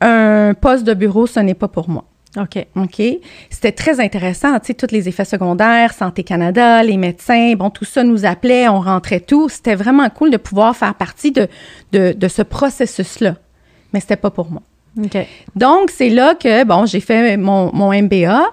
un 0.01 0.55
poste 0.55 0.85
de 0.85 0.95
bureau, 0.95 1.27
ce 1.27 1.41
n'est 1.41 1.55
pas 1.55 1.69
pour 1.69 1.89
moi. 1.89 2.05
OK. 2.37 2.67
OK? 2.77 3.03
C'était 3.51 3.73
très 3.73 4.01
intéressant, 4.01 4.59
tu 4.59 4.67
sais, 4.67 4.75
tous 4.75 4.93
les 4.93 5.09
effets 5.09 5.25
secondaires, 5.25 5.93
Santé 5.93 6.25
Canada, 6.25 6.83
les 6.83 6.97
médecins, 6.97 7.55
bon, 7.55 7.71
tout 7.71 7.85
ça 7.85 8.03
nous 8.03 8.25
appelait, 8.25 8.69
on 8.69 8.81
rentrait 8.81 9.21
tout. 9.21 9.49
C'était 9.49 9.77
vraiment 9.77 10.09
cool 10.11 10.31
de 10.31 10.37
pouvoir 10.37 10.77
faire 10.77 10.95
partie 10.95 11.31
de, 11.31 11.49
de, 11.93 12.13
de 12.13 12.29
ce 12.29 12.43
processus-là. 12.43 13.37
Mais 13.93 14.01
c'était 14.01 14.17
pas 14.17 14.31
pour 14.31 14.51
moi. 14.51 14.63
OK. 15.03 15.17
Donc, 15.57 15.91
c'est 15.91 16.09
là 16.09 16.35
que, 16.35 16.65
bon, 16.65 16.87
j'ai 16.87 17.01
fait 17.01 17.37
mon, 17.37 17.73
mon 17.73 17.93
MBA 17.93 18.45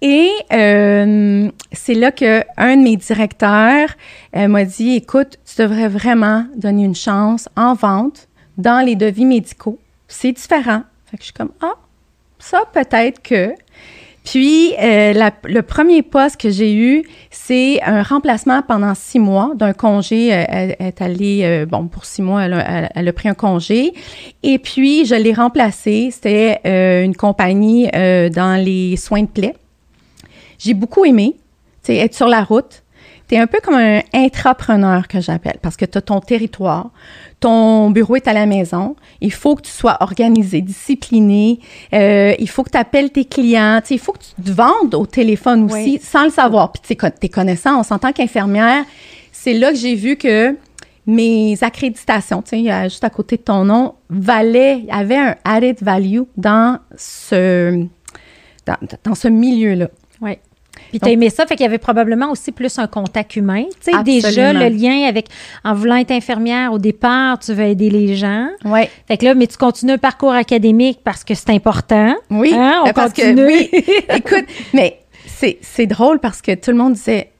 et 0.00 0.30
euh, 0.52 1.50
c'est 1.72 1.94
là 1.94 2.10
que 2.10 2.42
un 2.56 2.76
de 2.76 2.82
mes 2.82 2.96
directeurs 2.96 3.90
euh, 4.36 4.48
m'a 4.48 4.64
dit, 4.64 4.96
écoute, 4.96 5.38
tu 5.44 5.60
devrais 5.62 5.88
vraiment 5.88 6.46
donner 6.56 6.84
une 6.84 6.94
chance 6.94 7.48
en 7.56 7.74
vente 7.74 8.28
dans 8.56 8.84
les 8.84 8.96
devis 8.96 9.26
médicaux. 9.26 9.78
C'est 10.10 10.32
différent. 10.32 10.82
Fait 11.06 11.16
que 11.16 11.22
je 11.22 11.26
suis 11.26 11.32
comme, 11.32 11.52
ah, 11.62 11.74
ça 12.38 12.64
peut-être 12.72 13.22
que. 13.22 13.54
Puis, 14.24 14.74
euh, 14.78 15.30
le 15.44 15.62
premier 15.62 16.02
poste 16.02 16.38
que 16.38 16.50
j'ai 16.50 16.74
eu, 16.74 17.04
c'est 17.30 17.80
un 17.82 18.02
remplacement 18.02 18.60
pendant 18.62 18.94
six 18.94 19.18
mois 19.18 19.52
d'un 19.54 19.72
congé. 19.72 20.34
Euh, 20.34 20.44
elle, 20.46 20.76
est 20.78 21.00
allée, 21.00 21.40
euh, 21.44 21.64
bon, 21.64 21.86
pour 21.86 22.04
six 22.04 22.20
mois, 22.20 22.44
elle 22.44 22.52
a, 22.52 22.90
elle 22.94 23.08
a, 23.08 23.12
pris 23.12 23.28
un 23.28 23.34
congé. 23.34 23.94
Et 24.42 24.58
puis, 24.58 25.06
je 25.06 25.14
l'ai 25.14 25.32
remplacé. 25.32 26.10
C'était 26.12 26.60
une 27.02 27.16
compagnie 27.16 27.88
dans 27.90 28.62
les 28.62 28.96
soins 28.96 29.22
de 29.22 29.28
plaie. 29.28 29.56
J'ai 30.58 30.74
beaucoup 30.74 31.04
aimé, 31.04 31.36
être 31.88 32.14
sur 32.14 32.28
la 32.28 32.44
route. 32.44 32.79
Tu 33.30 33.36
es 33.36 33.38
un 33.38 33.46
peu 33.46 33.58
comme 33.62 33.74
un 33.74 34.00
intrapreneur 34.12 35.06
que 35.06 35.20
j'appelle, 35.20 35.58
parce 35.62 35.76
que 35.76 35.84
tu 35.84 35.96
as 35.96 36.00
ton 36.00 36.18
territoire, 36.18 36.90
ton 37.38 37.90
bureau 37.90 38.16
est 38.16 38.26
à 38.26 38.32
la 38.32 38.44
maison, 38.44 38.96
il 39.20 39.32
faut 39.32 39.54
que 39.54 39.62
tu 39.62 39.70
sois 39.70 39.98
organisé, 40.00 40.60
discipliné, 40.62 41.60
euh, 41.92 42.34
il 42.40 42.48
faut 42.48 42.64
que 42.64 42.70
tu 42.70 42.76
appelles 42.78 43.10
tes 43.10 43.24
clients, 43.24 43.82
il 43.88 44.00
faut 44.00 44.14
que 44.14 44.18
tu 44.18 44.42
te 44.42 44.50
vendes 44.50 44.96
au 44.96 45.06
téléphone 45.06 45.66
aussi, 45.66 45.92
oui. 45.92 46.00
sans 46.02 46.24
le 46.24 46.30
savoir. 46.30 46.72
Puis 46.72 46.96
tes 47.20 47.28
connaissances, 47.28 47.92
en 47.92 48.00
tant 48.00 48.10
qu'infirmière, 48.10 48.84
c'est 49.30 49.54
là 49.54 49.70
que 49.70 49.78
j'ai 49.78 49.94
vu 49.94 50.16
que 50.16 50.56
mes 51.06 51.56
accréditations, 51.62 52.42
tu 52.42 52.66
sais, 52.66 52.88
juste 52.88 53.04
à 53.04 53.10
côté 53.10 53.36
de 53.36 53.42
ton 53.42 53.64
nom, 53.64 53.94
valaient, 54.08 54.86
avaient 54.90 55.16
un 55.16 55.36
added 55.44 55.80
value 55.82 56.22
dans 56.36 56.80
ce, 56.96 57.86
dans, 58.66 58.76
dans 59.04 59.14
ce 59.14 59.28
milieu-là. 59.28 59.86
Puis 60.90 61.00
tu 61.00 61.08
as 61.08 61.12
aimé 61.12 61.30
ça, 61.30 61.46
fait 61.46 61.56
qu'il 61.56 61.64
y 61.64 61.68
avait 61.68 61.78
probablement 61.78 62.30
aussi 62.30 62.52
plus 62.52 62.78
un 62.78 62.86
contact 62.86 63.36
humain. 63.36 63.64
Tu 63.82 63.92
sais, 63.92 64.02
déjà, 64.02 64.52
le 64.52 64.68
lien 64.68 65.08
avec, 65.08 65.28
en 65.64 65.74
voulant 65.74 65.96
être 65.96 66.10
infirmière, 66.10 66.72
au 66.72 66.78
départ, 66.78 67.38
tu 67.38 67.52
veux 67.52 67.64
aider 67.64 67.90
les 67.90 68.16
gens. 68.16 68.48
Oui. 68.64 68.80
Fait 69.06 69.16
que 69.16 69.24
là, 69.24 69.34
mais 69.34 69.46
tu 69.46 69.56
continues 69.56 69.92
un 69.92 69.98
parcours 69.98 70.32
académique 70.32 71.00
parce 71.02 71.24
que 71.24 71.34
c'est 71.34 71.50
important. 71.50 72.14
Oui. 72.30 72.52
Hein? 72.54 72.82
On 72.84 72.92
parce 72.92 73.12
continue. 73.12 73.36
Que, 73.36 73.46
oui. 73.46 73.70
Écoute, 74.16 74.44
mais 74.74 75.00
c'est 75.62 75.86
drôle 75.86 76.18
parce 76.18 76.42
que 76.42 76.54
tout 76.54 76.70
le 76.70 76.76
monde 76.76 76.94
disait, 76.94 77.30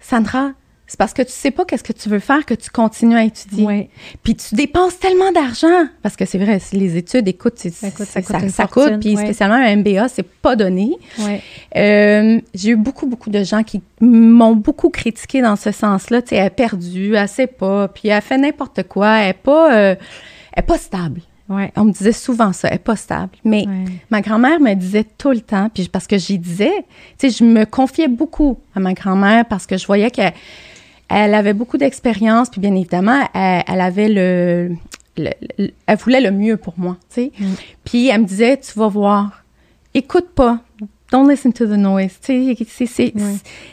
Sandra, 0.00 0.50
c'est 0.92 0.98
parce 0.98 1.14
que 1.14 1.22
tu 1.22 1.32
sais 1.32 1.50
pas 1.50 1.64
qu'est-ce 1.64 1.82
que 1.82 1.94
tu 1.94 2.10
veux 2.10 2.18
faire 2.18 2.44
que 2.44 2.52
tu 2.52 2.68
continues 2.68 3.16
à 3.16 3.24
étudier. 3.24 3.64
Oui. 3.64 3.88
Puis 4.22 4.34
tu 4.34 4.54
dépenses 4.54 4.98
tellement 4.98 5.32
d'argent 5.32 5.86
parce 6.02 6.16
que 6.16 6.26
c'est 6.26 6.36
vrai, 6.36 6.58
les 6.74 6.98
études, 6.98 7.26
écoute, 7.26 7.54
ça 7.56 7.90
coûte, 7.90 8.04
ça, 8.06 8.20
ça 8.20 8.38
coûte, 8.40 8.50
ça, 8.50 8.66
coûte 8.66 9.00
puis 9.00 9.16
spécialement 9.16 9.54
un 9.56 9.76
MBA, 9.76 10.08
c'est 10.10 10.22
pas 10.22 10.54
donné. 10.54 10.90
Euh, 11.76 12.38
j'ai 12.54 12.70
eu 12.72 12.76
beaucoup, 12.76 13.06
beaucoup 13.06 13.30
de 13.30 13.42
gens 13.42 13.62
qui 13.62 13.80
m'ont 14.02 14.54
beaucoup 14.54 14.90
critiqué 14.90 15.40
dans 15.40 15.56
ce 15.56 15.72
sens-là. 15.72 16.20
Tu 16.20 16.28
sais, 16.28 16.36
elle 16.36 16.48
est 16.48 16.50
perdue, 16.50 17.14
elle 17.14 17.26
sait 17.26 17.46
pas, 17.46 17.88
puis 17.88 18.08
elle 18.10 18.20
fait 18.20 18.36
n'importe 18.36 18.82
quoi, 18.82 19.20
elle 19.20 19.30
est 19.30 19.32
pas, 19.32 19.74
euh, 19.74 19.94
elle 20.52 20.62
est 20.62 20.66
pas 20.66 20.76
stable. 20.76 21.22
Ouais. 21.48 21.72
On 21.74 21.84
me 21.84 21.92
disait 21.92 22.12
souvent 22.12 22.52
ça, 22.52 22.68
elle 22.68 22.74
n'est 22.74 22.78
pas 22.80 22.96
stable. 22.96 23.30
Mais 23.46 23.66
Ouais. 23.66 23.84
ma 24.10 24.20
grand-mère 24.20 24.60
me 24.60 24.74
disait 24.74 25.06
tout 25.16 25.30
le 25.30 25.40
temps, 25.40 25.70
puis 25.72 25.88
parce 25.90 26.06
que 26.06 26.18
j'y 26.18 26.38
disais, 26.38 26.84
tu 27.18 27.30
sais, 27.30 27.38
je 27.38 27.44
me 27.44 27.64
confiais 27.64 28.08
beaucoup 28.08 28.58
à 28.74 28.80
ma 28.80 28.92
grand-mère 28.92 29.46
parce 29.46 29.66
que 29.66 29.78
je 29.78 29.86
voyais 29.86 30.10
qu'elle 30.10 30.34
elle 31.12 31.34
avait 31.34 31.52
beaucoup 31.54 31.76
d'expérience, 31.78 32.48
puis 32.48 32.60
bien 32.60 32.74
évidemment, 32.74 33.20
elle, 33.34 33.62
elle 33.68 33.80
avait 33.80 34.08
le, 34.08 34.70
le- 35.16 35.30
le- 35.58 35.70
Elle 35.86 35.96
voulait 35.98 36.20
le 36.20 36.30
mieux 36.30 36.56
pour 36.56 36.74
moi, 36.76 36.96
tu 37.12 37.14
sais. 37.22 37.32
Mm. 37.38 37.44
Puis 37.84 38.08
elle 38.08 38.20
me 38.22 38.26
disait, 38.26 38.56
tu 38.58 38.78
vas 38.78 38.88
voir, 38.88 39.44
écoute 39.94 40.28
pas, 40.34 40.58
don't 41.10 41.28
listen 41.28 41.52
to 41.52 41.66
the 41.66 41.76
noise, 41.76 42.18
tu 42.24 42.54
sais, 42.76 43.12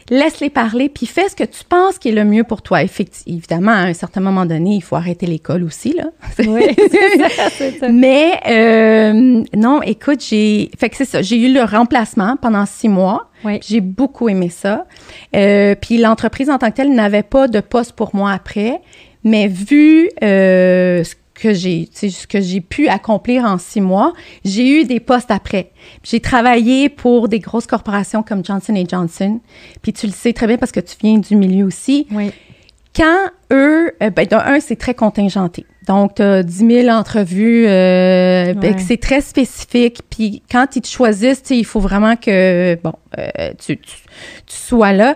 laisse-les 0.10 0.50
parler, 0.50 0.90
puis 0.90 1.06
fais 1.06 1.30
ce 1.30 1.36
que 1.38 1.46
tu 1.46 1.64
penses 1.64 1.98
qui 1.98 2.10
est 2.10 2.12
le 2.12 2.26
mieux 2.26 2.44
pour 2.44 2.62
toi. 2.62 2.84
Effecti- 2.84 3.24
évidemment, 3.28 3.72
à 3.72 3.84
un 3.84 3.94
certain 3.94 4.20
moment 4.20 4.46
donné, 4.46 4.76
il 4.76 4.82
faut 4.82 4.98
arrêter 4.98 5.26
l'école 5.26 5.64
aussi, 5.64 5.94
là. 5.94 6.08
Oui, 6.40 6.66
c'est 6.92 7.18
ça, 7.36 7.50
c'est 7.50 7.80
ça. 7.80 7.88
Mais 7.90 8.34
euh, 8.48 9.44
non, 9.56 9.82
écoute, 9.84 10.22
j'ai 10.22 10.70
fait 10.78 10.90
que 10.90 10.98
c'est 10.98 11.06
ça. 11.06 11.22
J'ai 11.22 11.38
eu 11.38 11.54
le 11.54 11.64
remplacement 11.64 12.36
pendant 12.36 12.66
six 12.66 12.90
mois. 12.90 13.29
Oui. 13.44 13.60
J'ai 13.66 13.82
beaucoup 13.82 14.30
aimé 14.30 14.50
ça. 14.50 14.86
Euh, 15.36 15.76
puis 15.76 15.98
l'entreprise 15.98 16.50
en 16.50 16.58
tant 16.58 16.70
que 16.72 16.76
telle 16.76 16.94
n'avait 16.94 17.24
pas 17.24 17.48
de 17.48 17.60
poste 17.60 17.94
pour 17.94 18.16
moi 18.16 18.32
après, 18.32 18.82
mais 19.24 19.48
vu 19.48 20.10
euh, 20.24 21.04
ce 21.04 21.16
que 21.34 21.54
j'ai, 21.54 21.90
ce 21.94 22.28
que 22.28 22.42
j'ai 22.42 22.62
pu 22.62 22.90
accomplir 22.90 23.46
en 23.46 23.58
six 23.58 23.82
mois, 23.82 24.14
j'ai 24.44 24.82
eu 24.82 24.84
des 24.84 25.00
postes 25.00 25.32
après. 25.32 25.72
J'ai 26.04 26.20
travaillé 26.20 26.90
pour 26.90 27.30
des 27.30 27.40
grosses 27.40 27.68
corporations 27.68 28.24
comme 28.24 28.44
Johnson 28.44 28.76
Johnson. 28.90 29.40
Puis 29.82 29.94
tu 29.94 30.06
le 30.06 30.12
sais 30.12 30.34
très 30.34 30.48
bien 30.48 30.58
parce 30.58 30.72
que 30.72 30.82
tu 30.82 30.96
viens 31.02 31.18
du 31.18 31.36
milieu 31.36 31.66
aussi 31.66 32.08
Oui. 32.12 32.32
Quand 32.96 33.30
eux, 33.52 33.92
euh, 34.04 34.10
ben, 34.10 34.28
un, 34.32 34.60
c'est 34.60 34.76
très 34.76 34.94
contingenté. 34.94 35.66
Donc, 35.88 36.16
tu 36.16 36.22
as 36.22 36.44
10 36.44 36.84
000 36.84 36.88
entrevues, 36.90 37.66
euh, 37.68 38.54
ben, 38.54 38.74
Ouais. 38.74 38.80
c'est 38.80 38.98
très 39.00 39.22
spécifique. 39.22 40.02
Puis, 40.10 40.44
quand 40.52 40.76
ils 40.76 40.82
te 40.82 40.88
choisissent, 40.88 41.44
il 41.50 41.66
faut 41.66 41.80
vraiment 41.80 42.16
que, 42.16 42.76
bon, 42.84 42.94
euh, 43.18 43.28
tu, 43.64 43.78
tu, 43.78 43.96
tu 44.46 44.56
sois 44.56 44.92
là. 44.94 45.16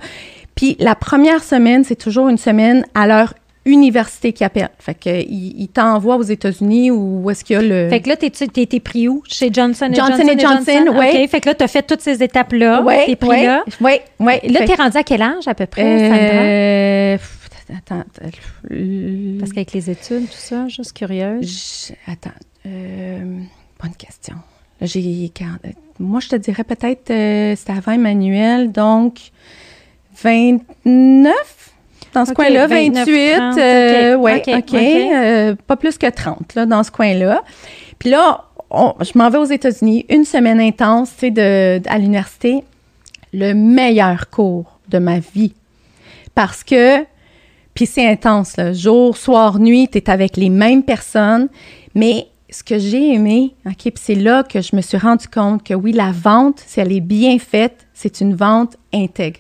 Puis, 0.56 0.76
la 0.80 0.96
première 0.96 1.44
semaine, 1.44 1.84
c'est 1.84 1.96
toujours 1.96 2.30
une 2.30 2.38
semaine 2.38 2.86
à 2.96 3.06
leur 3.08 3.34
université 3.66 4.34
qui 4.34 4.44
appelle. 4.44 4.70
Fait 4.78 4.94
que, 4.94 5.10
ils, 5.10 5.68
t'envoient 5.70 6.18
aux 6.18 6.22
États-Unis 6.24 6.92
ou 6.92 7.22
où 7.24 7.32
est-ce 7.32 7.46
qu'il 7.46 7.56
y 7.56 7.60
a 7.60 7.62
le... 7.62 7.90
Fait 7.90 8.02
que 8.02 8.10
là, 8.10 8.18
t'es- 8.18 8.28
été 8.62 8.80
pris 8.82 9.08
où? 9.08 9.24
Chez 9.26 9.50
Johnson 9.54 9.90
Johnson 9.94 10.18
Johnson? 10.38 10.38
Johnson, 10.66 10.98
ouais. 10.98 11.24
OK. 11.24 11.30
Fait 11.30 11.40
que 11.40 11.50
là, 11.50 11.56
t'as 11.56 11.68
fait 11.68 11.82
toutes 11.84 12.02
ces 12.02 12.22
étapes-là. 12.22 12.82
ouais, 12.82 13.06
T'es 13.06 13.16
pris 13.16 13.30
ouais, 13.30 13.46
là. 13.46 13.64
Ouais, 13.80 14.02
ouais. 14.20 14.42
Là, 14.50 14.66
t'es 14.66 14.76
rendu 14.76 14.98
à 14.98 15.04
quel 15.04 15.22
âge 15.22 15.48
à 15.48 15.54
peu 15.54 15.66
près, 15.66 15.82
Sandra? 16.00 16.18
euh, 16.18 17.18
attends, 17.76 18.04
euh, 18.72 19.40
Parce 19.40 19.52
qu'avec 19.52 19.74
les 19.74 19.90
études, 19.90 20.26
tout 20.30 20.38
ça, 20.38 20.68
juste 20.68 20.94
curieuse. 20.94 21.46
Je- 21.88 22.12
attends, 22.12 22.30
euh, 22.66 23.40
bonne 23.82 23.96
question. 23.98 24.36
Là, 24.82 24.88
j'ai 24.88 25.30
40 25.34 25.60
moi, 26.00 26.20
je 26.20 26.28
te 26.30 26.36
dirais 26.36 26.64
peut-être, 26.64 27.12
euh, 27.12 27.56
c'était 27.56 27.74
avant 27.74 27.92
Emmanuel, 27.92 28.72
donc 28.72 29.32
29 30.86 31.72
dans 32.14 32.26
ce 32.26 32.34
coin-là, 32.34 32.68
29, 32.68 33.06
28, 33.08 33.36
30, 33.36 33.58
euh, 33.58 34.16
ok, 34.16 34.24
ouais, 34.24 34.44
ok, 34.58 34.74
euh, 34.74 35.56
pas 35.68 35.76
plus 35.76 35.98
que 35.98 36.10
30 36.10 36.54
là, 36.56 36.66
dans 36.66 36.84
ce 36.84 36.92
coin-là. 36.92 37.44
Puis 38.00 38.10
là, 38.10 38.46
on- 38.70 38.94
je 39.02 39.18
m'en 39.18 39.30
vais 39.30 39.38
aux 39.40 39.46
États-Unis, 39.46 40.06
une 40.10 40.26
semaine 40.26 40.60
intense, 40.60 41.12
tu 41.14 41.20
sais, 41.28 41.32
de, 41.32 41.82
à 41.88 41.98
l'université, 41.98 42.64
le 43.34 43.54
meilleur 43.54 44.30
cours 44.30 44.80
de 44.90 45.00
ma 45.00 45.20
vie. 45.20 45.54
Parce 46.36 46.64
que, 46.64 47.02
puis 47.74 47.86
c'est 47.86 48.08
intense, 48.08 48.58
là, 48.58 48.74
jour, 48.74 49.18
soir, 49.18 49.60
nuit, 49.60 49.88
tu 49.92 49.98
es 49.98 50.10
avec 50.10 50.38
les 50.38 50.50
mêmes 50.50 50.84
personnes, 50.84 51.50
mais 51.96 52.28
ce 52.50 52.64
que 52.64 52.78
j'ai 52.78 53.14
aimé, 53.14 53.56
OK, 53.66 53.76
puis 53.76 53.94
c'est 53.96 54.16
là 54.16 54.44
que 54.44 54.62
je 54.62 54.76
me 54.76 54.82
suis 54.82 54.98
rendu 54.98 55.28
compte 55.28 55.64
que 55.64 55.74
oui, 55.74 55.92
la 55.92 56.12
vente, 56.12 56.62
si 56.66 56.80
elle 56.80 56.92
est 56.92 57.02
bien 57.02 57.40
faite, 57.40 57.88
c'est 57.94 58.22
une 58.22 58.36
vente 58.36 58.78
intègre. 58.94 59.40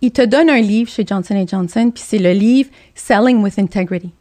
Il 0.00 0.12
te 0.12 0.22
donne 0.22 0.48
un 0.48 0.60
livre 0.60 0.90
chez 0.90 1.04
Johnson 1.04 1.44
Johnson, 1.48 1.90
puis 1.92 2.04
c'est 2.06 2.18
le 2.18 2.32
livre 2.32 2.70
Selling 2.94 3.42
with 3.42 3.58
Integrity. 3.58 4.12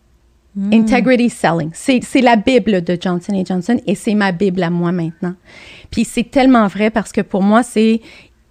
Integrity 0.73 1.29
Selling. 1.29 1.71
C'est 1.73 2.21
la 2.21 2.35
Bible 2.35 2.81
de 2.81 2.97
Johnson 2.99 3.41
Johnson 3.45 3.79
et 3.87 3.95
c'est 3.95 4.15
ma 4.15 4.33
Bible 4.33 4.61
à 4.63 4.69
moi 4.69 4.91
maintenant. 4.91 5.35
Puis 5.89 6.03
c'est 6.03 6.29
tellement 6.29 6.67
vrai 6.67 6.89
parce 6.89 7.13
que 7.13 7.21
pour 7.21 7.41
moi, 7.41 7.63
c'est 7.63 8.01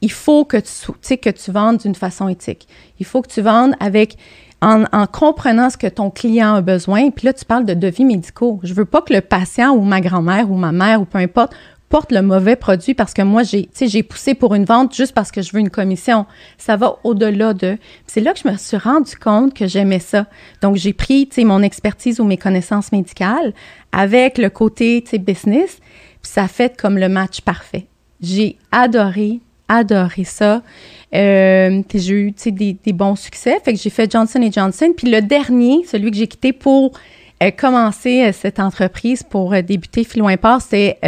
il 0.01 0.11
faut 0.11 0.47
que 0.47 0.57
tu, 0.57 1.19
que 1.19 1.31
tu 1.31 1.51
vendes 1.51 1.77
d'une 1.77 1.95
façon 1.95 2.29
éthique. 2.29 2.67
Il 2.99 3.05
faut 3.05 3.21
que 3.21 3.29
tu 3.29 3.43
vendes 3.43 3.75
avec 3.81 4.17
en, 4.63 4.85
en 4.93 5.07
comprenant 5.07 5.71
ce 5.71 5.77
que 5.77 5.87
ton 5.87 6.11
client 6.11 6.55
a 6.55 6.61
besoin. 6.61 7.11
Puis 7.11 7.27
là, 7.27 7.33
tu 7.33 7.45
parles 7.45 7.65
de 7.65 7.75
devis 7.75 8.05
médicaux. 8.05 8.61
Je 8.63 8.75
veux 8.75 8.85
pas 8.85 9.03
que 9.03 9.13
le 9.13 9.21
patient 9.21 9.73
ou 9.73 9.83
ma 9.83 10.01
grand-mère 10.01 10.51
ou 10.51 10.57
ma 10.57 10.73
mère 10.73 11.01
ou 11.01 11.05
peu 11.05 11.19
importe 11.19 11.55
porte 11.91 12.13
le 12.13 12.23
mauvais 12.23 12.57
produit 12.57 12.95
parce 12.95 13.13
que 13.13 13.21
moi, 13.21 13.43
j'ai, 13.43 13.69
j'ai 13.79 14.03
poussé 14.03 14.35
pour 14.35 14.55
une 14.55 14.65
vente 14.65 14.95
juste 14.95 15.13
parce 15.13 15.31
que 15.31 15.43
je 15.43 15.53
veux 15.53 15.59
une 15.59 15.71
commission. 15.71 16.25
Ça 16.57 16.77
va 16.77 16.97
au-delà 17.05 17.53
de. 17.53 17.77
C'est 18.07 18.21
là 18.21 18.33
que 18.33 18.39
je 18.39 18.49
me 18.49 18.57
suis 18.57 18.77
rendu 18.77 19.17
compte 19.17 19.53
que 19.53 19.67
j'aimais 19.67 19.99
ça. 19.99 20.27
Donc, 20.63 20.77
j'ai 20.77 20.93
pris, 20.93 21.29
tu 21.29 21.35
sais, 21.35 21.45
mon 21.45 21.63
expertise 21.63 22.21
ou 22.21 22.25
mes 22.25 22.39
connaissances 22.39 22.93
médicales 22.93 23.53
avec 23.93 24.39
le 24.39 24.49
côté, 24.51 25.03
tu 25.03 25.11
sais, 25.11 25.19
business. 25.19 25.79
Puis 26.23 26.33
ça 26.33 26.47
fait 26.47 26.81
comme 26.81 26.97
le 26.97 27.09
match 27.09 27.41
parfait. 27.41 27.89
J'ai 28.21 28.57
adoré, 28.71 29.41
adoré 29.69 30.25
ça. 30.25 30.63
Euh, 31.15 31.83
j'ai 31.93 32.15
eu, 32.15 32.33
des, 32.47 32.75
des 32.75 32.93
bons 32.93 33.17
succès. 33.17 33.59
Fait 33.65 33.73
que 33.73 33.79
j'ai 33.79 33.91
fait 33.91 34.11
Johnson 34.11 34.41
Johnson. 34.53 34.93
Puis 34.97 35.11
le 35.11 35.21
dernier, 35.21 35.85
celui 35.87 36.11
que 36.11 36.17
j'ai 36.17 36.29
quitté 36.29 36.53
pour 36.53 36.93
euh, 37.43 37.51
commencer 37.51 38.25
euh, 38.25 38.33
cette 38.33 38.61
entreprise, 38.61 39.23
pour 39.23 39.55
euh, 39.55 39.63
débuter 39.63 40.05
Philo 40.05 40.29
Import, 40.29 40.61
c'est 40.61 40.99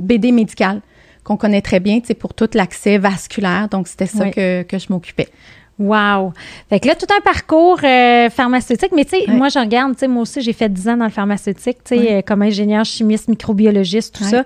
BD 0.00 0.32
Médical, 0.32 0.80
qu'on 1.22 1.36
connaît 1.36 1.60
très 1.62 1.78
bien, 1.80 2.00
sais, 2.02 2.14
pour 2.14 2.34
tout 2.34 2.48
l'accès 2.54 2.98
vasculaire. 2.98 3.68
Donc, 3.68 3.88
c'était 3.88 4.06
ça 4.06 4.24
Oui. 4.24 4.30
que, 4.30 4.62
que 4.62 4.78
je 4.78 4.86
m'occupais. 4.90 5.28
Wow! 5.78 6.32
Fait 6.70 6.78
que 6.78 6.86
là, 6.86 6.94
tout 6.94 7.06
un 7.16 7.20
parcours 7.20 7.78
euh, 7.82 8.30
pharmaceutique. 8.30 8.90
Mais 8.94 9.04
tu 9.04 9.10
sais, 9.18 9.24
moi, 9.28 9.48
je 9.48 9.58
regarde, 9.58 9.92
tu 9.94 10.00
sais, 10.00 10.08
moi 10.08 10.22
aussi, 10.22 10.40
j'ai 10.40 10.52
fait 10.52 10.68
10 10.72 10.88
ans 10.90 10.96
dans 10.96 11.04
le 11.04 11.10
pharmaceutique, 11.10 11.78
tu 11.84 11.96
sais, 11.96 12.12
euh, 12.12 12.22
comme 12.22 12.42
ingénieur, 12.42 12.84
chimiste, 12.84 13.28
microbiologiste, 13.28 14.14
tout 14.16 14.24
ça. 14.30 14.44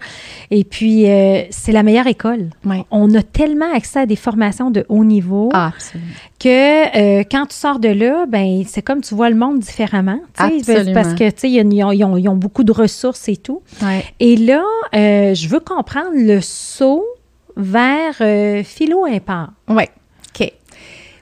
Et 0.50 0.64
puis, 0.64 1.08
euh, 1.10 1.42
c'est 1.50 1.72
la 1.72 1.82
meilleure 1.82 2.06
école. 2.06 2.48
On 2.90 3.14
a 3.14 3.22
tellement 3.22 3.70
accès 3.74 4.00
à 4.00 4.06
des 4.06 4.16
formations 4.16 4.70
de 4.70 4.86
haut 4.88 5.04
niveau 5.04 5.50
Ah, 5.52 5.72
que 6.40 7.22
quand 7.30 7.46
tu 7.46 7.56
sors 7.56 7.78
de 7.78 7.88
là, 7.88 8.24
ben 8.26 8.62
c'est 8.66 8.82
comme 8.82 9.00
tu 9.02 9.14
vois 9.14 9.28
le 9.30 9.36
monde 9.36 9.58
différemment. 9.58 10.20
tu 10.36 10.42
sais. 10.64 10.72
Parce 10.94 11.14
que, 11.14 11.28
tu 11.30 11.40
sais, 11.40 11.50
ils 11.50 11.84
ont, 11.84 11.92
ils 11.92 12.04
ont- 12.04 12.16
ils 12.16 12.28
ont 12.28 12.36
beaucoup 12.36 12.64
de 12.64 12.72
ressources 12.72 13.28
et 13.28 13.36
tout. 13.36 13.60
Et 14.20 14.36
là, 14.36 14.62
je 14.94 15.48
veux 15.48 15.60
comprendre 15.60 16.10
le 16.14 16.40
saut 16.40 17.04
vers 17.56 18.14
philo 18.64 19.04
impart. 19.04 19.50
Oui. 19.68 19.84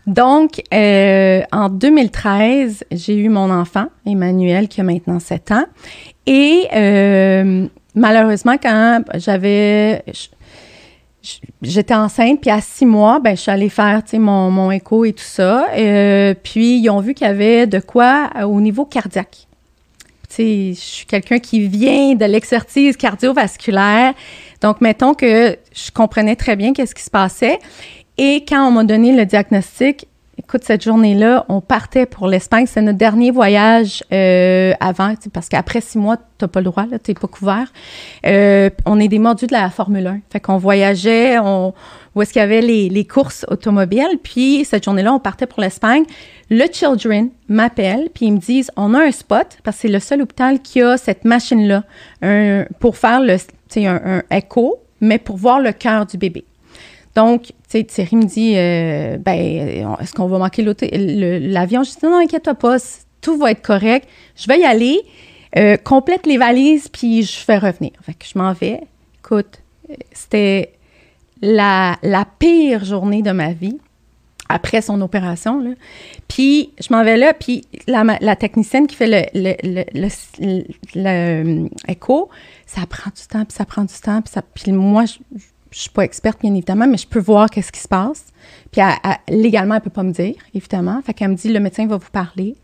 Donc, 0.07 0.63
euh, 0.73 1.43
en 1.51 1.69
2013, 1.69 2.85
j'ai 2.93 3.17
eu 3.17 3.29
mon 3.29 3.51
enfant, 3.51 3.87
Emmanuel, 4.07 4.69
qui 4.69 4.81
a 4.81 4.85
maintenant 4.85 5.19
7 5.19 5.51
ans. 5.51 5.65
Et 6.27 6.69
euh, 6.75 7.67
malheureusement, 7.95 8.57
quand 8.61 9.03
j'avais. 9.15 10.05
J'étais 11.61 11.95
enceinte, 11.95 12.41
puis 12.41 12.51
à 12.51 12.61
six 12.61 12.87
mois, 12.87 13.19
ben, 13.19 13.35
je 13.35 13.41
suis 13.43 13.51
allée 13.51 13.69
faire 13.69 14.01
mon, 14.13 14.49
mon 14.53 14.71
écho 14.71 15.05
et 15.05 15.13
tout 15.13 15.25
ça. 15.25 15.67
Euh, 15.77 16.35
puis, 16.41 16.79
ils 16.79 16.89
ont 16.89 17.01
vu 17.01 17.15
qu'il 17.15 17.27
y 17.27 17.31
avait 17.31 17.67
de 17.67 17.81
quoi 17.81 18.31
euh, 18.37 18.43
au 18.43 18.61
niveau 18.61 18.85
cardiaque. 18.85 19.49
Tu 20.29 20.35
sais, 20.37 20.73
je 20.75 20.81
suis 20.81 21.07
quelqu'un 21.07 21.41
qui 21.41 21.67
vient 21.67 22.15
de 22.15 22.25
l'expertise 22.27 22.97
cardiovasculaire. 22.97 24.15
Donc, 24.61 24.81
mettons 24.81 25.15
que 25.15 25.59
je 25.75 25.91
comprenais 25.91 26.37
très 26.37 26.55
bien 26.55 26.73
qu'est-ce 26.73 26.95
qui 26.95 27.03
se 27.03 27.11
passait. 27.11 27.59
Et 28.19 28.45
quand 28.49 28.67
on 28.67 28.71
m'a 28.71 28.85
donné 28.85 29.13
le 29.13 29.27
diagnostic, 29.27 30.07
Écoute, 30.39 30.65
cette 30.65 30.85
journée-là, 30.85 31.47
on 31.49 31.63
partait 31.63 32.05
pour 32.05 32.29
l'Espagne. 32.29 32.67
C'est 32.67 32.83
notre 32.83 32.99
dernier 32.99 33.31
voyage 33.31 34.05
euh, 34.13 34.75
avant, 34.81 35.15
parce 35.33 35.49
qu'après 35.49 35.81
six 35.81 35.97
mois, 35.97 36.19
t'as 36.37 36.47
pas 36.47 36.61
le 36.61 36.67
droit, 36.67 36.85
là, 36.85 36.99
t'es 36.99 37.15
pas 37.15 37.27
couvert. 37.27 37.73
Euh, 38.27 38.69
on 38.85 39.01
est 39.01 39.09
des 39.09 39.19
mordus 39.19 39.47
de 39.47 39.53
la 39.53 39.71
Formule 39.71 40.07
1. 40.07 40.21
Fait 40.31 40.39
qu'on 40.39 40.59
voyageait, 40.59 41.39
on, 41.39 41.73
où 42.15 42.21
est-ce 42.21 42.35
qu'il 42.35 42.41
y 42.41 42.45
avait 42.45 42.61
les, 42.61 42.91
les 42.91 43.05
courses 43.07 43.47
automobiles. 43.49 44.19
Puis 44.23 44.67
cette 44.67 44.85
journée-là, 44.85 45.15
on 45.15 45.21
partait 45.21 45.47
pour 45.47 45.63
l'Espagne. 45.63 46.05
Le 46.51 46.67
Children 46.71 47.31
m'appelle, 47.49 48.11
puis 48.13 48.27
ils 48.27 48.33
me 48.33 48.39
disent, 48.39 48.71
on 48.77 48.93
a 48.93 49.05
un 49.05 49.13
spot, 49.13 49.57
parce 49.65 49.79
que 49.79 49.83
c'est 49.83 49.89
le 49.89 50.01
seul 50.01 50.21
hôpital 50.21 50.61
qui 50.61 50.83
a 50.83 50.99
cette 50.99 51.25
machine-là 51.25 51.83
pour 52.79 52.99
faire 52.99 53.21
le, 53.21 53.37
un, 53.79 54.01
un 54.05 54.23
écho, 54.31 54.83
mais 55.01 55.19
pour 55.19 55.39
voir 55.39 55.61
le 55.61 55.73
cœur 55.73 56.05
du 56.05 56.19
bébé. 56.19 56.45
Donc, 57.17 57.45
tu 57.45 57.53
sais, 57.69 57.85
Thierry 57.85 58.15
me 58.17 58.25
dit, 58.25 58.53
euh, 58.57 59.17
ben, 59.17 59.97
est-ce 60.01 60.13
qu'on 60.13 60.27
va 60.27 60.39
manquer 60.39 60.63
l'avion? 60.63 61.83
Je 61.83 61.91
dis, 61.91 61.97
non, 62.03 62.11
non, 62.11 62.19
inquiète-toi 62.19 62.55
pas, 62.55 62.77
tout 63.23 63.39
va 63.39 63.53
être 63.53 63.63
correct. 63.63 64.07
Je 64.37 64.47
vais 64.47 64.61
y 64.61 64.65
aller, 64.65 65.01
euh, 65.57 65.79
complète 65.79 66.27
les 66.27 66.37
valises, 66.37 66.89
puis 66.89 67.23
je 67.23 67.39
fais 67.39 67.57
revenir. 67.57 67.93
Fait 68.03 68.13
que 68.13 68.27
je 68.27 68.39
m'en 68.39 68.53
vais. 68.53 68.83
Écoute, 69.19 69.63
c'était 70.13 70.73
la, 71.41 71.97
pire 72.39 72.85
journée 72.85 73.23
de 73.23 73.33
ma 73.33 73.53
vie 73.53 73.79
après 74.51 74.83
son 74.83 75.01
opération. 75.01 75.75
Puis 76.29 76.71
je 76.79 76.93
m'en 76.93 77.03
vais 77.03 77.17
là, 77.17 77.33
puis 77.33 77.65
la, 77.87 78.37
technicienne 78.37 78.87
qui 78.87 78.95
fait 78.95 79.31
le, 79.33 80.09
ça 82.67 82.83
prend 82.87 83.11
du 83.11 83.27
temps, 83.27 83.47
puis 83.47 83.57
ça 83.57 83.65
prend 83.65 83.85
du 83.85 83.95
temps, 83.95 84.21
puis, 84.21 84.33
ça, 84.35 84.43
puis 84.43 84.73
moi, 84.73 85.07
je, 85.07 85.15
je 85.71 85.81
suis 85.81 85.91
pas 85.91 86.03
experte, 86.03 86.41
bien 86.41 86.55
évidemment, 86.55 86.87
mais 86.87 86.97
je 86.97 87.07
peux 87.07 87.21
voir 87.21 87.51
qu'est-ce 87.51 87.73
qui 87.73 87.81
se 87.81 87.89
passe. 87.89 88.25
Puis 88.71 88.81
légalement, 89.29 89.75
elle 89.75 89.81
peut 89.81 89.91
pas 89.91 90.03
me 90.03 90.13
dire, 90.13 90.35
évidemment. 90.55 91.01
Fait 91.03 91.15
qu'elle 91.15 91.31
me 91.31 91.35
dit, 91.35 91.53
le 91.53 91.61
médecin 91.61 91.87
va 91.87 91.97
vous 91.97 92.11
parler. 92.11 92.57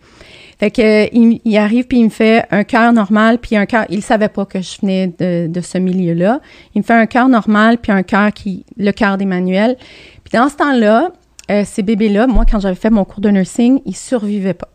Fait 0.62 0.70
que 0.70 1.08
il, 1.12 1.56
arrive 1.56 1.88
puis 1.88 1.98
il 1.98 2.04
me 2.04 2.08
fait 2.08 2.46
un 2.52 2.62
cœur 2.62 2.92
normal 2.92 3.38
puis 3.38 3.56
un 3.56 3.66
cœur. 3.66 3.84
Il 3.88 4.00
savait 4.00 4.28
pas 4.28 4.44
que 4.46 4.60
je 4.60 4.80
venais 4.80 5.08
de, 5.08 5.60
ce 5.60 5.76
milieu-là. 5.76 6.40
Il 6.76 6.82
me 6.82 6.84
fait 6.84 6.94
un 6.94 7.06
cœur 7.06 7.28
normal 7.28 7.78
puis 7.78 7.90
un 7.90 8.04
cœur 8.04 8.32
qui, 8.32 8.64
le 8.76 8.92
cœur 8.92 9.18
d'Emmanuel. 9.18 9.76
Puis 10.22 10.38
dans 10.38 10.48
ce 10.48 10.54
temps-là, 10.54 11.10
euh, 11.50 11.64
ces 11.66 11.82
bébés-là, 11.82 12.28
moi 12.28 12.44
quand 12.48 12.60
j'avais 12.60 12.76
fait 12.76 12.90
mon 12.90 13.04
cours 13.04 13.20
de 13.20 13.30
nursing, 13.30 13.80
ils 13.86 13.96
survivaient 13.96 14.54
pas. 14.54 14.68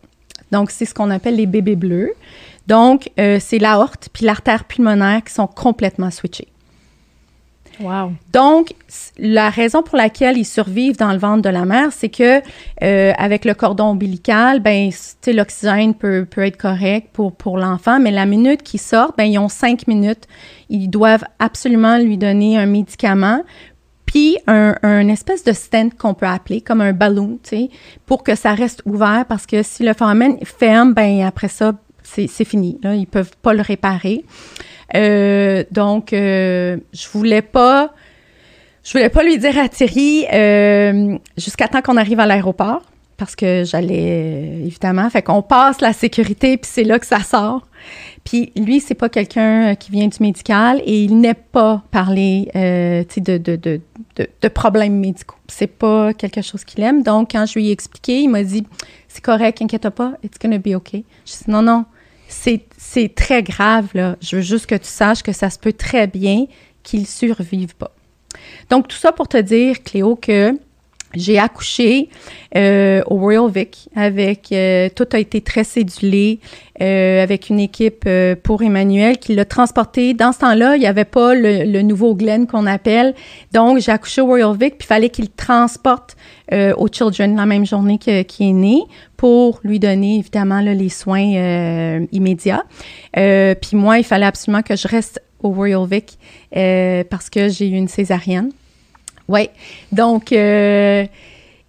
Donc 0.52 0.70
c'est 0.70 0.84
ce 0.84 0.92
qu'on 0.92 1.08
appelle 1.10 1.36
les 1.36 1.46
bébés 1.46 1.76
bleus. 1.76 2.12
Donc 2.66 3.08
euh, 3.18 3.38
c'est 3.40 3.58
l'aorte 3.58 4.10
puis 4.12 4.26
l'artère 4.26 4.64
pulmonaire 4.64 5.24
qui 5.24 5.32
sont 5.32 5.46
complètement 5.46 6.10
switchés. 6.10 6.48
Wow. 7.80 8.12
Donc, 8.32 8.72
la 9.18 9.50
raison 9.50 9.82
pour 9.82 9.96
laquelle 9.96 10.36
ils 10.36 10.44
survivent 10.44 10.96
dans 10.96 11.12
le 11.12 11.18
ventre 11.18 11.42
de 11.42 11.48
la 11.48 11.64
mère, 11.64 11.92
c'est 11.92 12.08
que 12.08 12.40
euh, 12.82 13.12
avec 13.16 13.44
le 13.44 13.54
cordon 13.54 13.90
ombilical, 13.90 14.60
ben, 14.60 14.90
l'oxygène 15.26 15.94
peut, 15.94 16.26
peut 16.28 16.44
être 16.44 16.56
correct 16.56 17.10
pour, 17.12 17.34
pour 17.34 17.58
l'enfant, 17.58 18.00
mais 18.00 18.10
la 18.10 18.26
minute 18.26 18.62
qu'ils 18.62 18.80
sortent, 18.80 19.16
ben, 19.16 19.24
ils 19.24 19.38
ont 19.38 19.48
cinq 19.48 19.86
minutes. 19.86 20.24
Ils 20.68 20.88
doivent 20.88 21.24
absolument 21.38 21.98
lui 21.98 22.18
donner 22.18 22.58
un 22.58 22.66
médicament 22.66 23.42
puis 24.06 24.38
un, 24.46 24.74
un, 24.82 25.06
espèce 25.08 25.44
de 25.44 25.52
stent 25.52 25.90
qu'on 25.98 26.14
peut 26.14 26.26
appeler 26.26 26.62
comme 26.62 26.80
un 26.80 26.94
ballon, 26.94 27.38
tu 27.42 27.50
sais, 27.50 27.70
pour 28.06 28.22
que 28.22 28.34
ça 28.34 28.54
reste 28.54 28.80
ouvert 28.86 29.26
parce 29.28 29.44
que 29.44 29.62
si 29.62 29.82
le 29.82 29.92
foramen 29.92 30.38
ferme, 30.44 30.94
ben 30.94 31.26
après 31.26 31.48
ça, 31.48 31.74
c'est 32.02 32.44
fini. 32.44 32.78
Là, 32.82 32.94
ils 32.94 33.06
peuvent 33.06 33.36
pas 33.42 33.52
le 33.52 33.60
réparer. 33.60 34.24
Euh, 34.96 35.64
donc, 35.70 36.12
euh, 36.12 36.78
je 36.92 37.08
voulais 37.08 37.42
pas, 37.42 37.92
je 38.84 38.92
voulais 38.92 39.10
pas 39.10 39.22
lui 39.22 39.38
dire 39.38 39.58
à 39.58 39.68
Thierry 39.68 40.26
euh, 40.32 41.18
jusqu'à 41.36 41.68
temps 41.68 41.82
qu'on 41.82 41.96
arrive 41.96 42.20
à 42.20 42.26
l'aéroport 42.26 42.82
parce 43.18 43.34
que 43.34 43.64
j'allais 43.64 44.60
évidemment, 44.64 45.10
fait 45.10 45.22
qu'on 45.22 45.42
passe 45.42 45.80
la 45.80 45.92
sécurité 45.92 46.56
puis 46.56 46.70
c'est 46.72 46.84
là 46.84 46.98
que 46.98 47.06
ça 47.06 47.20
sort. 47.20 47.66
Puis 48.24 48.52
lui, 48.56 48.80
c'est 48.80 48.94
pas 48.94 49.08
quelqu'un 49.08 49.74
qui 49.74 49.90
vient 49.90 50.06
du 50.06 50.18
médical 50.20 50.80
et 50.84 51.02
il 51.02 51.18
n'est 51.18 51.34
pas 51.34 51.82
parlé 51.90 52.48
euh, 52.54 53.02
de, 53.16 53.38
de, 53.38 53.56
de, 53.56 53.80
de 54.16 54.48
problèmes 54.48 54.98
médicaux. 54.98 55.36
C'est 55.48 55.66
pas 55.66 56.12
quelque 56.12 56.42
chose 56.42 56.64
qu'il 56.64 56.82
aime. 56.84 57.02
Donc, 57.02 57.32
quand 57.32 57.46
je 57.46 57.58
lui 57.58 57.68
ai 57.68 57.72
expliqué, 57.72 58.20
il 58.20 58.28
m'a 58.28 58.44
dit 58.44 58.66
C'est 59.08 59.22
correct, 59.22 59.62
inquiète 59.62 59.88
pas, 59.90 60.12
it's 60.22 60.38
gonna 60.38 60.58
be 60.58 60.74
okay. 60.74 61.04
Je 61.24 61.32
dis 61.32 61.50
Non, 61.50 61.62
non, 61.62 61.86
c'est 62.28 63.14
très 63.14 63.42
grave, 63.42 63.88
là. 63.94 64.16
Je 64.20 64.36
veux 64.36 64.42
juste 64.42 64.66
que 64.66 64.74
tu 64.74 64.88
saches 64.88 65.22
que 65.22 65.32
ça 65.32 65.50
se 65.50 65.58
peut 65.58 65.72
très 65.72 66.06
bien 66.06 66.46
qu'ils 66.82 67.06
survivent 67.06 67.74
pas. 67.74 67.92
Donc, 68.70 68.88
tout 68.88 68.96
ça 68.96 69.12
pour 69.12 69.28
te 69.28 69.38
dire, 69.38 69.82
Cléo, 69.82 70.14
que 70.16 70.52
j'ai 71.14 71.38
accouché 71.38 72.10
euh, 72.56 73.02
au 73.06 73.16
Royal 73.16 73.50
Vic 73.50 73.88
avec 73.96 74.52
euh, 74.52 74.88
tout 74.94 75.06
a 75.12 75.18
été 75.18 75.40
très 75.40 75.64
cédulé 75.64 76.38
euh, 76.82 77.22
avec 77.22 77.48
une 77.48 77.60
équipe 77.60 78.08
pour 78.42 78.62
Emmanuel 78.62 79.18
qui 79.18 79.34
l'a 79.34 79.44
transporté. 79.44 80.12
Dans 80.12 80.32
ce 80.32 80.40
temps-là, 80.40 80.76
il 80.76 80.80
n'y 80.80 80.86
avait 80.86 81.06
pas 81.06 81.34
le, 81.34 81.82
nouveau 81.82 82.14
Glen 82.14 82.46
qu'on 82.46 82.66
appelle. 82.66 83.14
Donc 83.52 83.78
j'ai 83.78 83.90
accouché 83.90 84.20
au 84.20 84.26
Royal 84.26 84.54
Vic 84.58 84.76
puis 84.78 84.86
fallait 84.86 85.08
qu'il 85.08 85.30
transporte 85.30 86.16
au 86.52 86.88
Children 86.88 87.36
la 87.36 87.46
même 87.46 87.66
journée 87.66 87.98
que, 87.98 88.22
qui 88.22 88.48
est 88.48 88.52
né 88.52 88.80
pour 89.16 89.60
lui 89.64 89.78
donner 89.78 90.18
évidemment 90.18 90.60
là, 90.60 90.72
les 90.72 90.88
soins 90.88 92.06
immédiats. 92.12 92.64
puis 93.12 93.74
moi, 93.74 93.98
il 93.98 94.04
fallait 94.04 94.26
absolument 94.26 94.62
que 94.62 94.76
je 94.76 94.88
reste 94.88 95.22
au 95.42 95.50
Royal 95.50 95.86
Vic 95.90 96.18
parce 97.10 97.30
que 97.30 97.48
j'ai 97.48 97.68
eu 97.68 97.74
une 97.74 97.88
césarienne. 97.88 98.50
Oui. 99.28 99.50
Donc, 99.92 100.32
euh, 100.32 101.06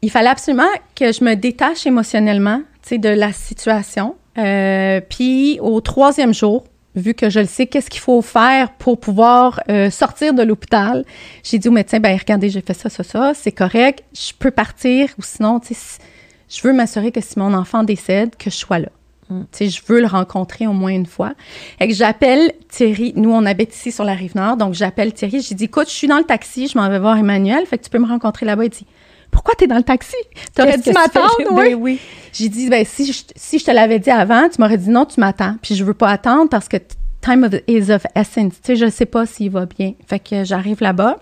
il 0.01 0.09
fallait 0.09 0.29
absolument 0.29 0.69
que 0.95 1.11
je 1.11 1.23
me 1.23 1.35
détache 1.35 1.85
émotionnellement, 1.85 2.61
de 2.97 3.09
la 3.09 3.31
situation. 3.31 4.15
Euh, 4.37 5.01
puis, 5.07 5.59
au 5.61 5.79
troisième 5.81 6.33
jour, 6.33 6.63
vu 6.95 7.13
que 7.13 7.29
je 7.29 7.41
le 7.41 7.45
sais, 7.45 7.67
qu'est-ce 7.67 7.89
qu'il 7.89 8.01
faut 8.01 8.21
faire 8.21 8.71
pour 8.73 8.99
pouvoir 8.99 9.61
euh, 9.69 9.89
sortir 9.89 10.33
de 10.33 10.41
l'hôpital, 10.41 11.05
j'ai 11.43 11.59
dit 11.59 11.67
au 11.67 11.71
médecin, 11.71 11.99
ben 11.99 12.17
regardez, 12.17 12.49
j'ai 12.49 12.61
fait 12.61 12.73
ça, 12.73 12.89
ça, 12.89 13.03
ça, 13.03 13.33
c'est 13.35 13.51
correct, 13.51 14.03
je 14.13 14.31
peux 14.37 14.51
partir, 14.51 15.09
ou 15.19 15.21
sinon, 15.21 15.61
je 15.69 16.61
veux 16.63 16.73
m'assurer 16.73 17.11
que 17.11 17.21
si 17.21 17.37
mon 17.37 17.53
enfant 17.53 17.83
décède, 17.83 18.35
que 18.35 18.49
je 18.49 18.55
sois 18.55 18.79
là. 18.79 18.89
Mm. 19.29 19.41
Tu 19.51 19.57
sais, 19.57 19.69
je 19.69 19.81
veux 19.87 19.99
le 20.01 20.07
rencontrer 20.07 20.67
au 20.67 20.73
moins 20.73 20.91
une 20.91 21.05
fois. 21.05 21.33
Et 21.79 21.87
que 21.87 21.93
j'appelle 21.93 22.53
Thierry. 22.69 23.13
Nous, 23.15 23.31
on 23.31 23.45
habite 23.45 23.75
ici 23.75 23.91
sur 23.91 24.03
la 24.03 24.13
rive 24.13 24.35
nord. 24.35 24.57
Donc, 24.57 24.73
j'appelle 24.73 25.13
Thierry. 25.13 25.41
J'ai 25.41 25.55
dit, 25.55 25.65
écoute, 25.65 25.87
je 25.87 25.93
suis 25.93 26.07
dans 26.07 26.17
le 26.17 26.23
taxi. 26.23 26.67
Je 26.67 26.77
m'en 26.77 26.89
vais 26.89 26.99
voir 26.99 27.17
Emmanuel. 27.17 27.65
Fait 27.65 27.77
que 27.77 27.83
tu 27.83 27.89
peux 27.89 27.99
me 27.99 28.07
rencontrer 28.07 28.45
là-bas. 28.45 28.65
Il 28.65 28.69
dit, 28.69 28.85
pourquoi 29.31 29.53
tu 29.55 29.65
es 29.65 29.67
dans 29.67 29.77
le 29.77 29.83
taxi? 29.83 30.15
Tu 30.55 30.61
aurais 30.61 30.77
dû 30.77 30.91
m'attendre, 30.91 31.35
oui. 31.51 31.69
Ben 31.69 31.75
oui. 31.75 31.99
J'ai 32.33 32.49
dit, 32.49 32.69
ben, 32.69 32.85
si 32.85 33.11
je, 33.11 33.21
si 33.35 33.59
je 33.59 33.65
te 33.65 33.71
l'avais 33.71 33.99
dit 33.99 34.09
avant, 34.09 34.49
tu 34.49 34.61
m'aurais 34.61 34.77
dit 34.77 34.89
non, 34.89 35.05
tu 35.05 35.19
m'attends. 35.19 35.55
Puis 35.61 35.75
je 35.75 35.83
veux 35.83 35.93
pas 35.93 36.09
attendre 36.09 36.49
parce 36.49 36.67
que 36.67 36.77
time 37.21 37.43
of, 37.43 37.53
is 37.67 37.91
of 37.91 38.05
essence. 38.15 38.53
Tu 38.55 38.59
sais, 38.63 38.75
je 38.75 38.89
sais 38.89 39.05
pas 39.05 39.25
s'il 39.25 39.51
va 39.51 39.65
bien. 39.65 39.93
Fait 40.07 40.19
que 40.19 40.43
j'arrive 40.43 40.81
là-bas. 40.81 41.19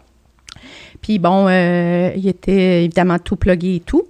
Puis 1.01 1.19
bon, 1.19 1.47
euh, 1.47 2.11
il 2.15 2.27
était 2.27 2.85
évidemment 2.85 3.19
tout 3.19 3.35
plugué 3.35 3.75
et 3.75 3.79
tout. 3.79 4.03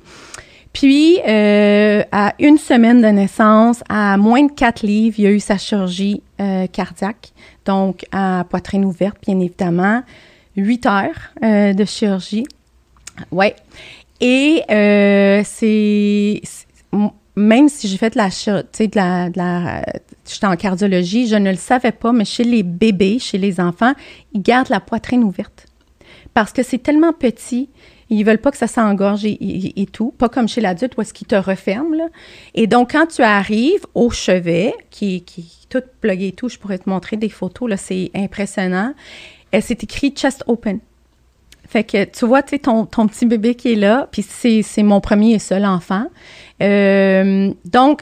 Puis, 0.78 1.20
euh, 1.28 2.04
à 2.12 2.36
une 2.38 2.60
semaine 2.60 3.02
de 3.02 3.08
naissance, 3.08 3.84
à 3.90 4.16
moins 4.16 4.44
de 4.44 4.52
quatre 4.52 4.84
livres, 4.84 5.16
il 5.18 5.24
y 5.24 5.26
a 5.26 5.32
eu 5.32 5.40
sa 5.40 5.58
chirurgie 5.58 6.22
euh, 6.40 6.68
cardiaque, 6.68 7.32
donc 7.66 8.06
à 8.12 8.46
poitrine 8.48 8.86
ouverte, 8.86 9.18
bien 9.26 9.40
évidemment. 9.40 10.04
Huit 10.56 10.86
heures 10.86 11.32
euh, 11.44 11.74
de 11.74 11.84
chirurgie. 11.84 12.46
Ouais. 13.32 13.56
Et 14.22 14.62
c'est 15.46 16.42
même 17.36 17.70
si 17.70 17.88
j'ai 17.88 17.98
fait 17.98 18.12
de 18.12 18.20
la, 18.20 18.30
tu 18.30 18.52
sais, 18.72 18.88
de 18.88 18.96
la, 18.96 19.32
de 19.32 19.38
la 19.40 19.84
j'étais 20.28 20.46
en 20.46 20.56
cardiologie, 20.56 21.26
je 21.26 21.38
ne 21.38 21.50
le 21.50 21.58
savais 21.58 21.92
pas, 21.92 22.12
mais 22.12 22.26
chez 22.26 22.44
les 22.44 22.62
bébés, 22.62 23.18
chez 23.18 23.40
les 23.40 23.60
enfants, 23.60 23.94
ils 24.32 24.44
gardent 24.44 24.70
la 24.70 24.80
poitrine 24.80 25.24
ouverte 25.24 25.66
parce 26.36 26.54
que 26.54 26.62
c'est 26.62 26.78
tellement 26.78 27.14
petit 27.14 27.68
ils 28.10 28.24
veulent 28.24 28.38
pas 28.38 28.52
que 28.52 28.58
ça 28.58 28.68
s'engorge 28.68 29.26
et, 29.26 29.88
tout. 29.92 30.14
Pas 30.18 30.30
comme 30.30 30.48
chez 30.48 30.62
l'adulte 30.62 30.96
où 30.98 31.02
est-ce 31.02 31.14
qu'ils 31.14 31.28
te 31.28 31.36
referment. 31.36 31.94
Là. 31.94 32.08
Et 32.56 32.68
donc, 32.68 32.92
quand 32.92 33.08
tu 33.08 33.22
arrives 33.22 33.86
au 33.96 34.10
chevet, 34.10 34.74
qui, 34.90 35.18
est 35.18 35.70
tout 35.70 35.84
plugué 36.00 36.28
et 36.28 36.32
tout, 36.32 36.50
je 36.50 36.58
pourrais 36.58 36.78
te 36.78 36.90
montrer 36.90 37.18
des 37.18 37.30
photos, 37.30 37.70
là, 37.70 37.78
c'est 37.78 38.12
impressionnant. 38.16 38.94
C'est 39.60 39.84
écrit 39.84 40.12
chest 40.12 40.44
open. 40.48 40.80
Fait 41.68 41.84
que 41.84 42.06
tu 42.06 42.26
vois, 42.26 42.44
tu 42.44 42.52
sais, 42.52 42.60
ton, 42.60 42.86
ton 42.86 43.08
petit 43.08 43.26
bébé 43.26 43.56
qui 43.56 43.74
est 43.74 43.76
là, 43.76 44.08
puis 44.12 44.24
c'est 44.24 44.84
mon 44.84 45.02
premier 45.02 45.34
et 45.34 45.40
seul 45.40 45.66
enfant. 45.66 46.06
Euh, 46.62 47.52
donc, 47.66 48.02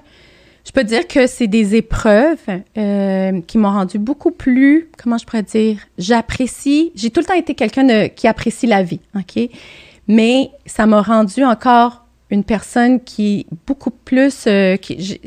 je 0.65 0.71
peux 0.71 0.83
dire 0.83 1.07
que 1.07 1.27
c'est 1.27 1.47
des 1.47 1.75
épreuves 1.75 2.37
euh, 2.77 3.41
qui 3.41 3.57
m'ont 3.57 3.71
rendu 3.71 3.99
beaucoup 3.99 4.31
plus, 4.31 4.89
comment 5.01 5.17
je 5.17 5.25
pourrais 5.25 5.43
dire, 5.43 5.77
j'apprécie, 5.97 6.91
j'ai 6.95 7.09
tout 7.09 7.21
le 7.21 7.25
temps 7.25 7.35
été 7.35 7.55
quelqu'un 7.55 8.07
qui 8.09 8.27
apprécie 8.27 8.67
la 8.67 8.83
vie, 8.83 8.99
OK? 9.15 9.49
Mais 10.07 10.49
ça 10.65 10.85
m'a 10.85 11.01
rendu 11.01 11.43
encore 11.43 12.03
une 12.29 12.43
personne 12.43 12.99
qui 13.01 13.45
beaucoup 13.67 13.91
plus 13.91 14.45
euh, 14.47 14.77
qui 14.77 15.19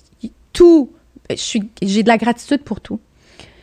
tout 0.53 0.91
j'ai 1.35 2.03
de 2.03 2.09
la 2.09 2.17
gratitude 2.17 2.63
pour 2.63 2.81
tout. 2.81 2.99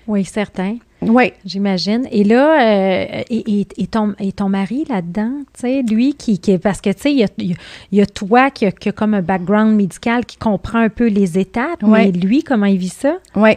Oui, 0.08 0.24
certain. 0.24 0.78
Oui. 1.02 1.34
J'imagine. 1.46 2.08
Et 2.12 2.24
là, 2.24 2.62
euh, 2.62 3.24
et, 3.30 3.60
et- 3.62 3.68
et 3.78 3.88
ton, 3.88 4.14
et 4.20 4.32
ton 4.32 4.50
mari 4.50 4.86
là-dedans, 4.88 5.32
tu 5.54 5.62
sais, 5.62 5.82
lui, 5.82 6.14
qui, 6.14 6.38
qui- 6.40 6.58
parce 6.60 6.80
que, 6.80 6.92
tu 6.92 7.02
sais, 7.02 7.12
il 7.12 7.18
y 7.20 7.24
a, 7.24 7.28
y 7.92 8.08
toi 8.08 8.52
qui 8.52 8.66
a, 8.68 8.72
qui 8.72 8.90
a 8.90 8.92
comme 8.92 9.14
un 9.16 9.22
background 9.24 9.76
médical 9.76 10.26
qui 10.26 10.38
comprend 10.38 10.80
un 10.80 10.90
peu 10.90 11.08
les 11.08 11.38
étapes, 11.40 11.82
Ouais. 11.84 12.06
mais 12.06 12.12
lui, 12.12 12.44
comment 12.44 12.66
il 12.68 12.78
vit 12.78 12.90
ça? 12.90 13.18
Oui. 13.36 13.52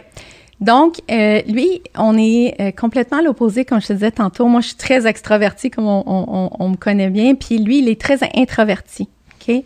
Donc, 0.61 0.99
euh, 1.09 1.41
lui, 1.47 1.81
on 1.97 2.17
est 2.17 2.55
euh, 2.59 2.71
complètement 2.71 3.19
à 3.19 3.21
l'opposé, 3.21 3.63
comme 3.63 3.79
je 3.81 3.87
te 3.87 3.93
disais 3.93 4.11
tantôt. 4.11 4.45
Moi, 4.47 4.59
je 4.61 4.67
suis 4.67 4.75
très 4.75 5.07
extravertie, 5.07 5.69
comme 5.69 5.87
on, 5.87 6.03
on- 6.05 6.25
on- 6.27 6.49
on 6.59 6.69
me 6.69 6.75
connaît 6.75 7.09
bien. 7.09 7.35
Puis 7.35 7.59
lui, 7.59 7.79
il 7.79 7.87
est 7.87 7.99
très 7.99 8.19
introverti. 8.35 9.07
OK? 9.47 9.63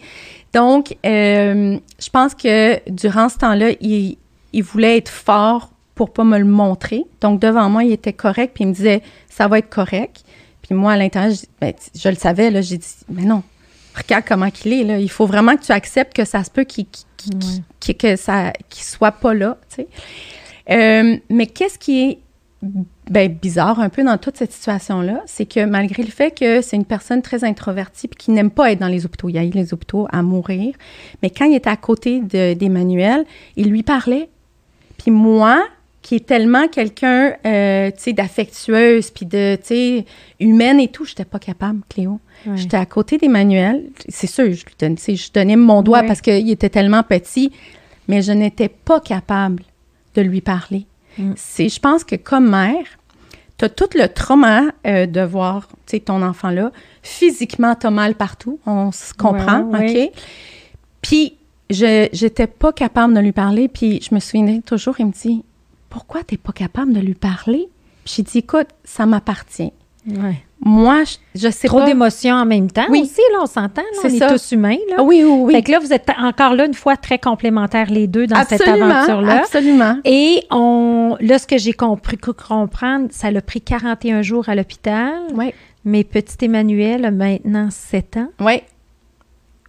Donc, 0.54 0.96
euh, 1.06 1.78
je 2.00 2.10
pense 2.12 2.36
que 2.36 2.80
durant 2.92 3.28
ce 3.30 3.38
temps-là, 3.40 3.72
il, 3.82 4.18
il 4.54 4.62
voulait 4.64 4.98
être 4.98 5.10
fort 5.10 5.72
pour 5.96 6.14
pas 6.14 6.24
me 6.24 6.38
le 6.38 6.46
montrer. 6.46 7.04
Donc, 7.22 7.40
devant 7.40 7.70
moi, 7.70 7.84
il 7.84 7.92
était 7.92 8.14
correct. 8.14 8.52
Puis 8.54 8.64
il 8.66 8.68
me 8.68 8.74
disait, 8.74 9.02
ça 9.30 9.48
va 9.48 9.58
être 9.58 9.70
correct. 9.70 10.24
Puis 10.62 10.76
moi, 10.76 10.94
à 10.94 10.98
l'intérieur, 10.98 11.32
je, 11.34 11.46
ben, 11.60 11.74
je 11.96 12.08
le 12.10 12.16
savais. 12.16 12.52
Là, 12.52 12.62
j'ai 12.62 12.78
dit, 12.78 12.88
mais 13.10 13.24
non, 13.24 13.42
regarde 13.96 14.26
comment 14.28 14.52
qu'il 14.52 14.74
est. 14.74 14.84
Là. 14.84 15.00
Il 15.00 15.10
faut 15.10 15.26
vraiment 15.26 15.56
que 15.58 15.64
tu 15.64 15.72
acceptes 15.72 16.16
que 16.16 16.24
ça 16.24 16.44
se 16.44 16.52
peut 16.52 16.66
qu'il, 16.66 16.86
que 17.98 18.16
ça, 18.16 18.54
qu'il 18.70 18.84
soit 18.84 19.12
pas 19.12 19.34
là. 19.34 19.58
Tu 19.70 19.76
sais. 19.78 19.88
Euh, 20.70 21.18
mais 21.30 21.48
qu'est-ce 21.48 21.78
qui 21.78 22.02
est 22.02 22.20
ben, 23.10 23.30
bizarre 23.30 23.82
un 23.82 23.90
peu 23.90 24.04
dans 24.04 24.18
toute 24.18 24.38
cette 24.38 24.54
situation-là, 24.54 25.22
c'est 25.26 25.46
que 25.46 25.66
malgré 25.66 26.02
le 26.04 26.10
fait 26.10 26.32
que 26.32 26.62
c'est 26.62 26.78
une 26.78 26.86
personne 26.86 27.22
très 27.22 27.44
introvertie 27.44 28.08
puis 28.08 28.18
qui 28.18 28.32
n'aime 28.32 28.50
pas 28.52 28.72
être 28.72 28.80
dans 28.80 28.88
les 28.88 29.06
hôpitaux, 29.06 29.28
il 29.28 29.36
y 29.36 29.38
a 29.38 29.44
eu 29.44 29.50
les 29.50 29.74
hôpitaux 29.74 30.08
à 30.12 30.22
mourir, 30.22 30.74
mais 31.22 31.30
quand 31.30 31.44
il 31.44 31.56
était 31.56 31.70
à 31.70 31.76
côté 31.76 32.22
de- 32.22 32.54
d'Emmanuel, 32.54 33.26
il 33.58 33.70
lui 33.70 33.84
parlait. 33.84 34.30
Puis 34.98 35.12
moi, 35.12 35.62
qui 36.02 36.16
est 36.16 36.26
tellement 36.26 36.70
quelqu'un, 36.70 37.34
euh, 37.46 37.92
tu 37.92 37.98
sais, 37.98 38.14
d'affectueuse, 38.14 39.12
puis 39.12 39.26
de, 39.26 39.56
tu 39.58 39.68
sais, 39.68 40.06
humaine 40.40 40.80
et 40.80 40.88
tout, 40.88 41.04
j'étais 41.04 41.26
pas 41.26 41.40
capable, 41.40 41.82
Cléo. 41.90 42.22
Ouais. 42.46 42.56
J'étais 42.56 42.78
à 42.78 42.86
côté 42.86 43.18
d'Emmanuel. 43.18 43.84
C'est 44.08 44.28
sûr, 44.28 44.46
je 44.46 44.66
lui 44.66 44.76
donnais, 44.80 44.96
je 45.16 45.32
donnais 45.34 45.56
mon 45.58 45.82
doigt 45.82 46.00
Ouais. 46.02 46.08
parce 46.08 46.22
qu'il 46.22 46.50
était 46.50 46.70
tellement 46.70 47.04
petit, 47.04 47.52
mais 48.08 48.22
je 48.22 48.32
n'étais 48.32 48.70
pas 48.70 49.02
capable 49.02 49.64
de 50.16 50.22
lui 50.22 50.42
parler. 50.42 50.86
Mm. 51.18 51.34
C'est, 51.36 51.70
je 51.70 51.80
pense 51.80 52.04
que 52.04 52.16
comme 52.16 52.50
mère, 52.50 52.86
tu 53.58 53.66
as 53.66 53.70
tout 53.70 53.90
le 53.96 54.08
trauma 54.08 54.64
euh, 54.86 55.06
de 55.06 55.22
voir, 55.22 55.68
tu 55.86 56.00
ton 56.02 56.22
enfant-là. 56.22 56.72
Physiquement, 57.02 57.76
tu 57.76 57.88
mal 57.90 58.16
partout. 58.16 58.60
On 58.66 58.92
se 58.92 59.14
comprend, 59.14 59.62
Ouais, 59.62 59.80
ouais. 59.80 60.12
OK? 60.12 60.22
Puis, 61.02 61.36
je 61.70 62.08
j'étais 62.12 62.48
pas 62.48 62.72
capable 62.72 63.14
de 63.14 63.20
lui 63.20 63.32
parler. 63.32 63.68
Puis, 63.68 64.02
je 64.02 64.14
me 64.16 64.20
souviens 64.20 64.60
toujours, 64.62 64.96
il 65.00 65.08
me 65.08 65.12
dit, 65.12 65.44
pourquoi 65.90 66.24
t'es 66.24 66.38
pas 66.38 66.54
capable 66.54 66.94
de 66.94 67.00
lui 67.00 67.14
parler? 67.14 67.70
Puis, 68.04 68.16
j'ai 68.18 68.24
dit, 68.24 68.38
écoute, 68.40 68.68
ça 68.84 69.06
m'appartient. 69.06 69.74
Ouais. 70.08 70.44
Moi, 70.66 71.04
je, 71.04 71.18
je 71.48 71.50
sais 71.50 71.68
Trop 71.68 71.80
pas. 71.80 71.86
d'émotions 71.86 72.36
en 72.36 72.46
même 72.46 72.70
temps 72.72 72.86
Oui. 72.90 73.02
aussi, 73.04 73.22
là, 73.34 73.40
on 73.42 73.46
s'entend, 73.46 73.82
on 74.04 74.10
ça. 74.10 74.28
est 74.28 74.30
tous 74.30 74.52
humains, 74.54 74.78
là. 74.90 74.96
Ah 75.00 75.04
oui, 75.04 75.24
oui, 75.26 75.40
oui. 75.44 75.54
Fait 75.54 75.62
que 75.62 75.72
là, 75.72 75.80
vous 75.80 75.92
êtes 75.94 76.10
encore 76.18 76.56
là, 76.56 76.66
une 76.66 76.74
fois, 76.74 76.96
très 76.98 77.20
complémentaires 77.20 77.90
les 77.90 78.08
deux 78.08 78.28
dans 78.28 78.44
cette 78.46 78.68
aventure-là. 78.68 79.40
absolument. 79.40 79.98
Et 80.06 80.44
on, 80.52 81.18
là, 81.20 81.38
ce 81.40 81.48
que 81.48 81.58
j'ai 81.58 81.74
compris, 81.74 82.18
comprendre, 82.18 83.08
ça 83.12 83.32
l'a 83.32 83.42
pris 83.42 83.62
41 83.62 84.22
jours 84.22 84.48
à 84.50 84.56
l'hôpital. 84.56 85.14
Oui, 85.36 85.54
Mais 85.86 86.04
petit 86.04 86.46
Emmanuel 86.46 87.04
a 87.06 87.12
maintenant 87.12 87.70
7 87.70 88.18
ans. 88.18 88.28
oui. 88.40 88.62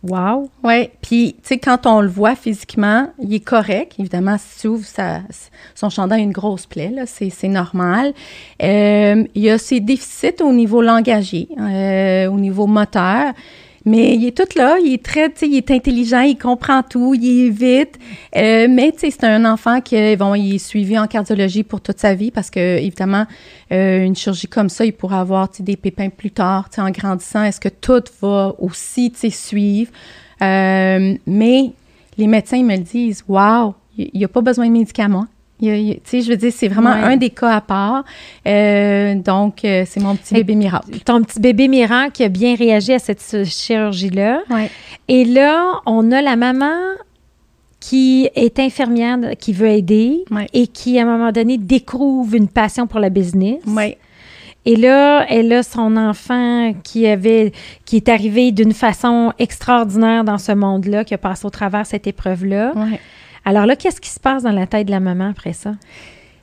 Wow! 0.06 0.50
Oui, 0.62 0.90
puis 1.00 1.34
tu 1.42 1.48
sais, 1.48 1.58
quand 1.58 1.86
on 1.86 2.02
le 2.02 2.08
voit 2.08 2.34
physiquement, 2.36 3.08
il 3.22 3.32
est 3.32 3.40
correct. 3.40 3.94
Évidemment, 3.98 4.36
si 4.38 4.60
tu 4.60 4.66
ouvres 4.68 4.84
sa- 4.84 5.22
son 5.74 5.88
chandail, 5.88 6.22
une 6.22 6.30
grosse 6.32 6.66
plaie, 6.66 6.90
là, 6.90 7.06
c'est, 7.06 7.30
c'est 7.30 7.48
normal. 7.48 8.12
Euh, 8.62 9.24
il 9.34 9.42
y 9.42 9.48
a 9.48 9.56
ses 9.56 9.80
déficits 9.80 10.42
au 10.42 10.52
niveau 10.52 10.82
langagier, 10.82 11.48
euh, 11.58 12.26
au 12.28 12.38
niveau 12.38 12.66
moteur, 12.66 13.32
mais 13.84 14.14
il 14.14 14.26
est 14.26 14.36
tout 14.36 14.58
là, 14.58 14.78
il 14.82 14.94
est 14.94 15.04
très, 15.04 15.32
il 15.42 15.56
est 15.56 15.70
intelligent, 15.70 16.20
il 16.20 16.38
comprend 16.38 16.82
tout, 16.82 17.14
il 17.14 17.46
est 17.46 17.50
vite. 17.50 17.98
Euh, 18.34 18.66
mais 18.70 18.94
c'est 18.96 19.24
un 19.24 19.44
enfant 19.44 19.80
qui, 19.80 20.16
bon, 20.16 20.34
il 20.34 20.54
est 20.54 20.58
suivi 20.58 20.98
en 20.98 21.06
cardiologie 21.06 21.64
pour 21.64 21.80
toute 21.80 21.98
sa 21.98 22.14
vie 22.14 22.30
parce 22.30 22.50
que, 22.50 22.78
évidemment, 22.78 23.26
euh, 23.72 24.04
une 24.04 24.16
chirurgie 24.16 24.46
comme 24.46 24.70
ça, 24.70 24.86
il 24.86 24.92
pourra 24.92 25.20
avoir, 25.20 25.50
des 25.60 25.76
pépins 25.76 26.08
plus 26.08 26.30
tard, 26.30 26.68
en 26.78 26.90
grandissant. 26.90 27.42
Est-ce 27.42 27.60
que 27.60 27.68
tout 27.68 28.04
va 28.22 28.54
aussi, 28.58 29.12
suivre? 29.14 29.90
Euh, 30.40 31.14
mais 31.26 31.72
les 32.16 32.26
médecins 32.26 32.62
me 32.62 32.76
le 32.76 32.82
disent, 32.82 33.22
wow, 33.28 33.74
il 33.98 34.10
n'y 34.14 34.24
a 34.24 34.28
pas 34.28 34.40
besoin 34.40 34.66
de 34.66 34.72
médicaments. 34.72 35.26
Sais, 35.60 36.20
je 36.20 36.28
veux 36.28 36.36
dire, 36.36 36.52
c'est 36.54 36.68
vraiment 36.68 36.90
Ouais. 36.92 37.14
un 37.14 37.16
des 37.16 37.30
cas 37.30 37.50
à 37.50 37.60
part. 37.60 38.04
Euh, 38.46 39.14
donc, 39.14 39.64
euh, 39.64 39.84
c'est 39.86 40.00
mon 40.00 40.14
petit 40.16 40.34
bébé 40.34 40.54
miracle. 40.56 40.98
Ton 41.04 41.22
petit 41.22 41.40
bébé 41.40 41.68
miracle 41.68 42.12
qui 42.12 42.24
a 42.24 42.28
bien 42.28 42.54
réagi 42.54 42.92
à 42.92 42.98
cette 42.98 43.44
chirurgie-là. 43.44 44.40
Ouais. 44.50 44.70
Et 45.08 45.24
là, 45.24 45.80
on 45.86 46.10
a 46.12 46.20
la 46.20 46.36
maman 46.36 46.74
qui 47.80 48.28
est 48.34 48.58
infirmière, 48.58 49.18
qui 49.38 49.52
veut 49.52 49.68
aider 49.68 50.24
Ouais. 50.30 50.46
et 50.52 50.66
qui, 50.66 50.98
à 50.98 51.02
un 51.02 51.06
moment 51.06 51.32
donné, 51.32 51.58
découvre 51.58 52.34
une 52.34 52.48
passion 52.48 52.86
pour 52.86 52.98
la 53.00 53.10
business. 53.10 53.60
Et 54.66 54.76
là, 54.76 55.26
elle 55.28 55.52
a 55.52 55.62
son 55.62 55.94
enfant 55.98 56.72
qui 56.82 57.06
avait, 57.06 57.52
qui 57.84 57.96
est 57.96 58.08
arrivé 58.08 58.50
d'une 58.50 58.72
façon 58.72 59.32
extraordinaire 59.38 60.24
dans 60.24 60.38
ce 60.38 60.52
monde-là, 60.52 61.04
qui 61.04 61.12
a 61.12 61.18
passé 61.18 61.44
au 61.46 61.50
travers 61.50 61.84
cette 61.84 62.06
épreuve-là. 62.06 62.72
Ouais. 62.74 62.98
Alors 63.44 63.66
là, 63.66 63.76
qu'est-ce 63.76 64.00
qui 64.00 64.10
se 64.10 64.20
passe 64.20 64.42
dans 64.42 64.52
la 64.52 64.66
tête 64.66 64.86
de 64.86 64.90
la 64.90 65.00
maman 65.00 65.30
après 65.30 65.52
ça? 65.52 65.72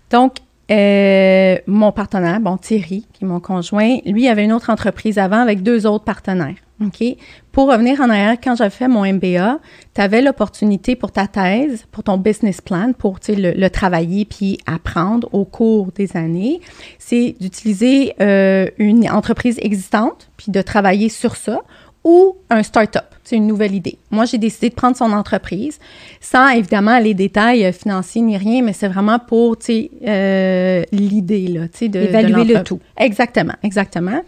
Donc, 0.09 0.37
euh, 0.71 1.57
mon 1.67 1.91
partenaire, 1.91 2.39
bon, 2.39 2.57
Thierry, 2.57 3.05
qui 3.13 3.25
est 3.25 3.27
mon 3.27 3.39
conjoint, 3.39 3.97
lui 4.05 4.27
avait 4.27 4.45
une 4.45 4.53
autre 4.53 4.69
entreprise 4.69 5.17
avant 5.17 5.39
avec 5.39 5.63
deux 5.63 5.85
autres 5.85 6.05
partenaires. 6.05 6.55
OK? 6.81 7.03
Pour 7.51 7.69
revenir 7.69 7.99
en 8.01 8.09
arrière, 8.09 8.37
quand 8.41 8.55
j'avais 8.55 8.69
fait 8.69 8.87
mon 8.87 9.05
MBA, 9.05 9.59
tu 9.93 10.01
avais 10.01 10.21
l'opportunité 10.21 10.95
pour 10.95 11.11
ta 11.11 11.27
thèse, 11.27 11.85
pour 11.91 12.03
ton 12.03 12.17
business 12.17 12.61
plan, 12.61 12.93
pour 12.97 13.19
le, 13.27 13.51
le 13.51 13.69
travailler 13.69 14.25
puis 14.25 14.57
apprendre 14.65 15.27
au 15.33 15.45
cours 15.45 15.91
des 15.91 16.15
années, 16.15 16.61
c'est 16.97 17.35
d'utiliser 17.39 18.13
euh, 18.21 18.67
une 18.77 19.09
entreprise 19.09 19.59
existante 19.61 20.29
puis 20.37 20.51
de 20.51 20.61
travailler 20.61 21.09
sur 21.09 21.35
ça 21.35 21.61
ou 22.03 22.37
un 22.49 22.63
start-up, 22.63 23.05
c'est 23.23 23.35
une 23.35 23.47
nouvelle 23.47 23.75
idée. 23.75 23.97
Moi, 24.09 24.25
j'ai 24.25 24.37
décidé 24.37 24.69
de 24.69 24.73
prendre 24.75 24.97
son 24.97 25.11
entreprise 25.11 25.79
sans 26.19 26.49
évidemment 26.49 26.99
les 26.99 27.13
détails 27.13 27.65
euh, 27.65 27.71
financiers 27.71 28.21
ni 28.21 28.37
rien, 28.37 28.63
mais 28.63 28.73
c'est 28.73 28.87
vraiment 28.87 29.19
pour 29.19 29.57
tu 29.57 29.65
sais, 29.65 29.91
euh, 30.07 30.83
l'idée 30.91 31.47
là, 31.47 31.67
tu 31.67 31.77
sais, 31.79 31.89
de 31.89 31.99
le 31.99 32.63
tout. 32.63 32.79
Exactement, 32.97 33.53
exactement. 33.63 34.21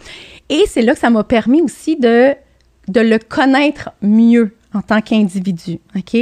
Et 0.49 0.63
c'est 0.67 0.81
là 0.81 0.93
que 0.93 0.99
ça 0.99 1.09
m'a 1.09 1.23
permis 1.23 1.61
aussi 1.61 1.95
de 1.97 2.35
de 2.89 2.99
le 2.99 3.17
connaître 3.17 3.91
mieux 4.01 4.55
en 4.73 4.81
tant 4.81 5.01
qu'individu, 5.01 5.79
OK? 5.95 6.15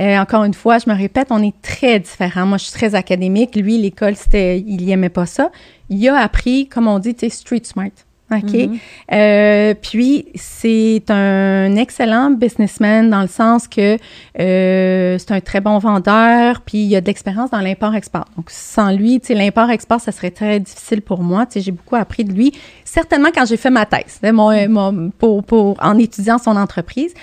Euh, 0.00 0.18
encore 0.18 0.44
une 0.44 0.54
fois, 0.54 0.78
je 0.78 0.88
me 0.88 0.94
répète, 0.94 1.28
on 1.30 1.42
est 1.42 1.54
très 1.62 1.98
différents. 1.98 2.46
Moi, 2.46 2.58
je 2.58 2.64
suis 2.64 2.72
très 2.72 2.94
académique. 2.94 3.56
Lui, 3.56 3.78
l'école, 3.78 4.16
c'était, 4.16 4.60
il 4.60 4.82
y 4.82 4.92
aimait 4.92 5.08
pas 5.08 5.26
ça. 5.26 5.50
Il 5.88 6.06
a 6.08 6.18
appris, 6.18 6.68
comme 6.68 6.88
on 6.88 6.98
dit, 6.98 7.14
tu 7.14 7.20
sais, 7.20 7.30
street 7.30 7.62
smart. 7.64 7.90
OK? 8.32 8.52
Mhm. 8.52 8.78
Euh, 9.12 9.74
puis, 9.80 10.26
c'est 10.34 11.04
un 11.10 11.76
excellent 11.76 12.30
businessman 12.32 13.08
dans 13.08 13.22
le 13.22 13.28
sens 13.28 13.68
que 13.68 13.98
euh, 14.40 15.16
c'est 15.18 15.30
un 15.30 15.40
très 15.40 15.60
bon 15.60 15.78
vendeur, 15.78 16.60
puis 16.62 16.78
il 16.78 16.96
a 16.96 17.00
de 17.00 17.06
l'expérience 17.06 17.50
dans 17.50 17.60
l'import-export. 17.60 18.24
Donc, 18.36 18.50
sans 18.50 18.90
lui, 18.90 19.20
tu 19.20 19.28
sais, 19.28 19.34
l'import-export, 19.34 20.00
ça 20.00 20.10
serait 20.10 20.32
très 20.32 20.58
difficile 20.58 21.02
pour 21.02 21.22
moi. 21.22 21.46
Tu 21.46 21.52
sais, 21.52 21.60
j'ai 21.60 21.70
beaucoup 21.70 21.94
appris 21.94 22.24
de 22.24 22.32
lui, 22.32 22.52
certainement 22.84 23.28
quand 23.32 23.46
j'ai 23.46 23.56
fait 23.56 23.70
ma 23.70 23.86
thèse, 23.86 24.18
hein, 24.24 24.32
mon, 24.32 24.68
mon- 24.68 25.10
pour, 25.10 25.44
pour, 25.44 25.76
en 25.80 25.96
étudiant 25.96 26.38
son 26.38 26.56
entreprise. 26.56 27.14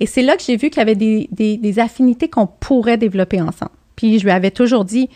Et 0.00 0.06
c'est 0.06 0.22
là 0.22 0.36
que 0.36 0.42
j'ai 0.42 0.56
vu 0.56 0.70
qu'il 0.70 0.78
y 0.78 0.82
avait 0.82 0.96
des, 0.96 1.28
des, 1.30 1.56
des 1.56 1.78
affinités 1.78 2.28
qu'on 2.28 2.48
pourrait 2.48 2.96
développer 2.96 3.40
ensemble. 3.40 3.70
Puis, 3.94 4.18
je 4.18 4.24
lui 4.24 4.32
avais 4.32 4.50
toujours 4.50 4.84
dit, 4.84 5.08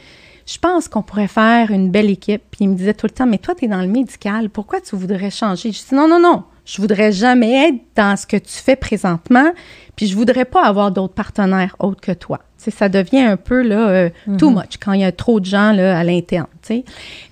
je 0.52 0.58
pense 0.58 0.88
qu'on 0.88 1.02
pourrait 1.02 1.28
faire 1.28 1.70
une 1.70 1.90
belle 1.90 2.10
équipe. 2.10 2.42
Puis 2.50 2.64
il 2.64 2.68
me 2.68 2.74
disait 2.74 2.94
tout 2.94 3.06
le 3.06 3.12
temps, 3.12 3.26
mais 3.26 3.38
toi, 3.38 3.54
tu 3.54 3.64
es 3.64 3.68
dans 3.68 3.80
le 3.80 3.86
médical, 3.88 4.50
pourquoi 4.50 4.80
tu 4.80 4.96
voudrais 4.96 5.30
changer? 5.30 5.72
Je 5.72 5.78
dis, 5.78 5.94
non, 5.94 6.08
non, 6.08 6.20
non, 6.20 6.42
je 6.64 6.80
voudrais 6.80 7.12
jamais 7.12 7.68
être 7.68 7.78
dans 7.96 8.16
ce 8.16 8.26
que 8.26 8.36
tu 8.36 8.52
fais 8.52 8.76
présentement, 8.76 9.52
puis 9.96 10.06
je 10.06 10.16
voudrais 10.16 10.44
pas 10.44 10.64
avoir 10.64 10.90
d'autres 10.90 11.14
partenaires 11.14 11.74
autres 11.78 12.00
que 12.00 12.12
toi. 12.12 12.40
Ça 12.56 12.88
devient 12.88 13.20
un 13.20 13.36
peu, 13.36 13.62
là, 13.62 13.88
euh, 13.88 14.10
too 14.38 14.50
much 14.50 14.76
quand 14.82 14.92
il 14.92 15.00
y 15.00 15.04
a 15.04 15.12
trop 15.12 15.40
de 15.40 15.46
gens, 15.46 15.72
là, 15.72 15.98
à 15.98 16.04
l'interne. 16.04 16.46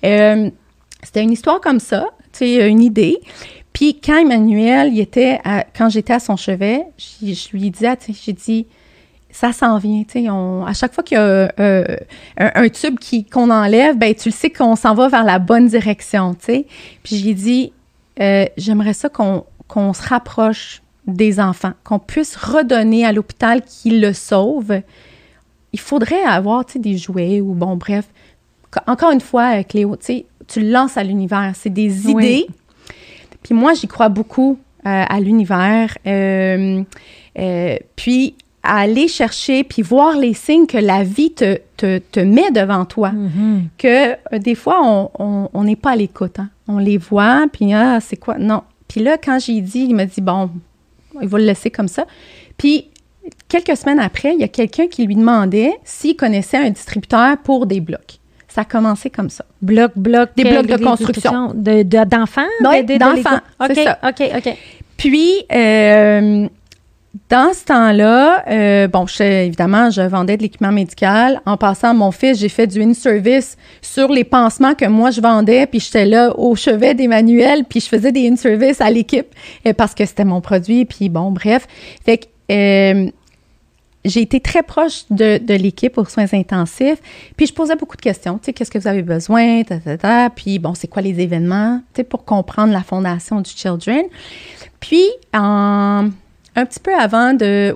Euh, 0.05 0.49
c'était 1.03 1.23
une 1.23 1.31
histoire 1.31 1.61
comme 1.61 1.79
ça, 1.79 2.07
sais, 2.31 2.69
une 2.69 2.81
idée. 2.81 3.19
Puis 3.73 3.99
quand 4.03 4.17
Emmanuel, 4.17 4.89
il 4.93 4.99
était 4.99 5.39
à- 5.43 5.63
quand 5.75 5.89
j'étais 5.89 6.13
à 6.13 6.19
son 6.19 6.35
chevet, 6.35 6.83
je, 6.97 7.49
lui 7.53 7.71
disais, 7.71 7.97
j'ai 8.09 8.33
dit, 8.33 8.67
ça 9.31 9.53
s'en 9.53 9.77
vient, 9.77 10.03
tu 10.03 10.23
sais, 10.23 10.29
on- 10.29 10.65
à 10.65 10.73
chaque 10.73 10.93
fois 10.93 11.03
qu'il 11.03 11.15
y 11.17 11.19
a 11.19 11.51
euh, 11.59 11.85
un, 12.37 12.51
un 12.55 12.69
tube 12.69 12.99
qui, 12.99 13.25
qu'on 13.25 13.49
enlève, 13.49 13.97
ben 13.97 14.13
tu 14.13 14.29
le 14.29 14.33
sais 14.33 14.49
qu'on 14.49 14.75
s'en 14.75 14.93
va 14.93 15.07
vers 15.07 15.23
la 15.23 15.39
bonne 15.39 15.67
direction, 15.67 16.33
tu 16.33 16.45
sais. 16.45 16.65
Puis 17.03 17.15
j'ai 17.17 17.33
dit, 17.33 17.73
euh, 18.19 18.45
j'aimerais 18.57 18.93
ça 18.93 19.09
qu'on, 19.09 19.45
qu'on 19.67 19.93
se 19.93 20.07
rapproche 20.07 20.81
des 21.07 21.39
enfants, 21.39 21.73
qu'on 21.83 21.99
puisse 21.99 22.35
redonner 22.35 23.05
à 23.05 23.11
l'hôpital 23.11 23.61
qui 23.63 23.99
le 23.99 24.13
sauve. 24.13 24.81
Il 25.73 25.79
faudrait 25.79 26.21
avoir, 26.23 26.65
tu 26.65 26.73
sais, 26.73 26.79
des 26.79 26.97
jouets 26.97 27.41
ou 27.41 27.53
bon, 27.53 27.75
bref. 27.77 28.05
Encore 28.87 29.11
une 29.11 29.21
fois, 29.21 29.59
euh, 29.59 29.63
Cléo, 29.63 29.95
tu 29.95 30.05
sais, 30.05 30.25
tu 30.47 30.59
le 30.61 30.69
lances 30.69 30.97
à 30.97 31.03
l'univers. 31.03 31.53
C'est 31.55 31.69
des 31.69 32.07
Oui. 32.07 32.23
idées. 32.25 32.47
Puis 33.43 33.53
moi, 33.55 33.73
j'y 33.73 33.87
crois 33.87 34.09
beaucoup 34.09 34.59
euh, 34.85 35.03
à 35.07 35.19
l'univers. 35.19 35.97
Euh, 36.05 36.83
euh, 37.39 37.75
puis 37.95 38.35
à 38.63 38.79
aller 38.81 39.07
chercher, 39.07 39.63
puis 39.63 39.81
voir 39.81 40.15
les 40.17 40.33
signes 40.33 40.67
que 40.67 40.77
la 40.77 41.03
vie 41.03 41.31
te, 41.33 41.57
te, 41.77 41.97
te 41.97 42.19
met 42.19 42.51
devant 42.51 42.85
toi. 42.85 43.11
Mhm. 43.11 43.69
Que 43.77 44.11
euh, 44.11 44.39
des 44.39 44.55
fois, 44.55 45.09
on- 45.17 45.63
n'est 45.63 45.75
pas 45.75 45.91
à 45.91 45.95
l'écoute. 45.95 46.39
hein. 46.39 46.49
On 46.67 46.77
les 46.77 46.97
voit, 46.97 47.45
puis 47.51 47.73
ah, 47.73 47.99
c'est 47.99 48.17
quoi? 48.17 48.37
Non. 48.37 48.61
Puis 48.87 49.01
là, 49.01 49.17
quand 49.17 49.39
j'ai 49.39 49.61
dit, 49.61 49.87
il 49.89 49.95
m'a 49.95 50.05
dit, 50.05 50.21
bon, 50.21 50.49
il 51.21 51.27
va 51.27 51.37
le 51.39 51.45
laisser 51.45 51.71
comme 51.71 51.87
ça. 51.87 52.05
Puis 52.57 52.87
quelques 53.47 53.75
semaines 53.77 53.99
après, 53.99 54.33
il 54.33 54.41
y 54.41 54.43
a 54.43 54.47
quelqu'un 54.47 54.87
qui 54.87 55.05
lui 55.05 55.15
demandait 55.15 55.73
s'il 55.83 56.15
connaissait 56.15 56.57
un 56.57 56.69
distributeur 56.69 57.37
pour 57.37 57.65
des 57.65 57.79
blocs. 57.81 58.19
Ça 58.47 58.61
a 58.61 58.65
commencé 58.65 59.09
comme 59.09 59.29
ça. 59.29 59.45
Bloc, 59.61 59.93
bloc. 59.95 60.29
Des 60.35 60.43
euh, 60.45 60.51
blocs 60.51 60.67
de 60.67 60.75
des- 60.75 60.83
construction. 60.83 61.51
De, 61.55 61.83
de- 61.83 62.03
d'enfants? 62.05 62.41
De- 62.61 62.81
de- 62.85 62.93
de 62.93 62.97
d'enfants, 62.99 63.39
c'est 63.67 63.71
OK, 63.71 63.85
ça. 63.85 63.99
OK, 64.07 64.31
OK. 64.37 64.57
Puis, 64.97 65.31
euh, 65.53 66.47
dans 67.29 67.53
ce 67.53 67.65
temps-là, 67.65 68.43
euh, 68.49 68.87
bon, 68.87 69.05
évidemment, 69.19 69.89
je 69.89 70.01
vendais 70.01 70.37
de 70.37 70.43
l'équipement 70.43 70.71
médical. 70.71 71.41
En 71.45 71.57
passant, 71.57 71.93
mon 71.93 72.11
fils, 72.11 72.39
j'ai 72.39 72.47
fait 72.47 72.67
du 72.67 72.81
in-service 72.81 73.57
sur 73.81 74.09
les 74.09 74.23
pansements 74.23 74.75
que 74.75 74.85
moi, 74.85 75.11
je 75.11 75.19
vendais. 75.19 75.65
Puis, 75.65 75.81
j'étais 75.81 76.05
là 76.05 76.33
au 76.37 76.55
chevet 76.55 76.93
d'Emmanuel. 76.93 77.65
Puis, 77.65 77.81
je 77.81 77.87
faisais 77.87 78.13
des 78.13 78.29
in-service 78.29 78.79
à 78.79 78.89
l'équipe 78.89 79.27
euh, 79.65 79.73
parce 79.73 79.93
que 79.93 80.05
c'était 80.05 80.23
mon 80.23 80.39
produit. 80.39 80.85
Puis, 80.85 81.09
bon, 81.09 81.31
bref. 81.31 81.67
Fait 82.05 82.17
que 82.17 82.25
euh, 82.49 83.09
j'ai 84.05 84.21
été 84.21 84.39
très 84.39 84.63
proche 84.63 85.03
de, 85.09 85.39
l'équipe 85.55 85.97
aux 85.97 86.05
soins 86.05 86.27
intensifs. 86.31 87.01
Puis, 87.35 87.47
je 87.47 87.53
posais 87.53 87.75
beaucoup 87.75 87.97
de 87.97 88.01
questions. 88.01 88.37
Tu 88.37 88.45
sais, 88.45 88.53
qu'est-ce 88.53 88.71
que 88.71 88.79
vous 88.79 88.87
avez 88.87 89.03
besoin? 89.03 89.63
Puis, 90.33 90.59
bon, 90.59 90.75
c'est 90.75 90.87
quoi 90.87 91.01
les 91.01 91.19
événements? 91.19 91.81
Tu 91.93 91.97
sais, 91.97 92.03
pour 92.05 92.23
comprendre 92.23 92.71
la 92.71 92.83
fondation 92.83 93.41
du 93.41 93.51
Children. 93.51 94.05
Puis, 94.79 95.07
en, 95.33 96.09
un 96.55 96.65
petit 96.65 96.79
peu 96.79 96.93
avant 96.93 97.33
de 97.33 97.75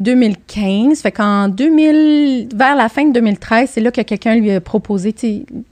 2015, 0.00 1.00
fait 1.02 1.12
qu'en 1.12 1.48
2000, 1.48 2.48
vers 2.54 2.76
la 2.76 2.88
fin 2.88 3.04
de 3.04 3.12
2013, 3.12 3.70
c'est 3.72 3.80
là 3.80 3.90
que 3.90 4.00
quelqu'un 4.02 4.36
lui 4.36 4.50
a 4.52 4.60
proposé 4.60 5.14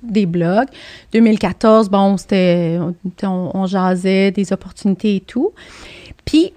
des 0.02 0.26
blogs. 0.26 0.68
2014, 1.12 1.88
bon, 1.88 2.16
on, 2.32 3.50
on 3.54 3.66
jasait 3.66 4.30
des 4.32 4.52
opportunités 4.52 5.16
et 5.16 5.20
tout. 5.20 5.52
Puis, 6.24 6.52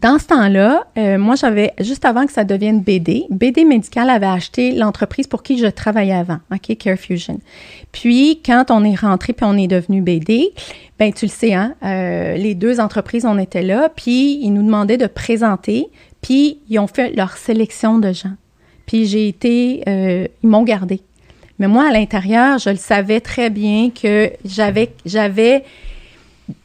dans 0.00 0.18
ce 0.18 0.26
temps-là, 0.26 0.86
euh, 0.98 1.16
moi, 1.16 1.36
j'avais, 1.36 1.72
juste 1.80 2.04
avant 2.04 2.26
que 2.26 2.32
ça 2.32 2.44
devienne 2.44 2.80
BD, 2.80 3.24
BD 3.30 3.64
Médical 3.64 4.10
avait 4.10 4.26
acheté 4.26 4.72
l'entreprise 4.72 5.26
pour 5.26 5.42
qui 5.42 5.58
je 5.58 5.66
travaillais 5.66 6.14
avant, 6.14 6.38
OK, 6.52 6.76
CareFusion. 6.76 7.40
Puis, 7.92 8.40
quand 8.44 8.70
on 8.70 8.84
est 8.84 8.94
rentré 8.94 9.32
puis 9.32 9.46
on 9.48 9.56
est 9.56 9.68
devenu 9.68 10.02
BD, 10.02 10.52
ben 10.98 11.12
tu 11.12 11.26
le 11.26 11.30
sais, 11.30 11.54
hein, 11.54 11.74
euh, 11.84 12.34
les 12.36 12.54
deux 12.54 12.80
entreprises, 12.80 13.24
on 13.24 13.38
était 13.38 13.62
là, 13.62 13.88
puis 13.94 14.38
ils 14.42 14.50
nous 14.50 14.62
demandaient 14.62 14.98
de 14.98 15.06
présenter, 15.06 15.88
puis 16.20 16.58
ils 16.68 16.78
ont 16.78 16.88
fait 16.88 17.14
leur 17.14 17.36
sélection 17.36 17.98
de 17.98 18.12
gens. 18.12 18.34
Puis 18.86 19.06
j'ai 19.06 19.28
été, 19.28 19.82
euh, 19.88 20.26
ils 20.42 20.48
m'ont 20.48 20.62
gardé. 20.62 21.00
Mais 21.58 21.68
moi, 21.68 21.88
à 21.88 21.92
l'intérieur, 21.92 22.58
je 22.58 22.70
le 22.70 22.76
savais 22.76 23.20
très 23.20 23.48
bien 23.50 23.90
que 23.90 24.30
j'avais, 24.44 24.92
j'avais 25.06 25.64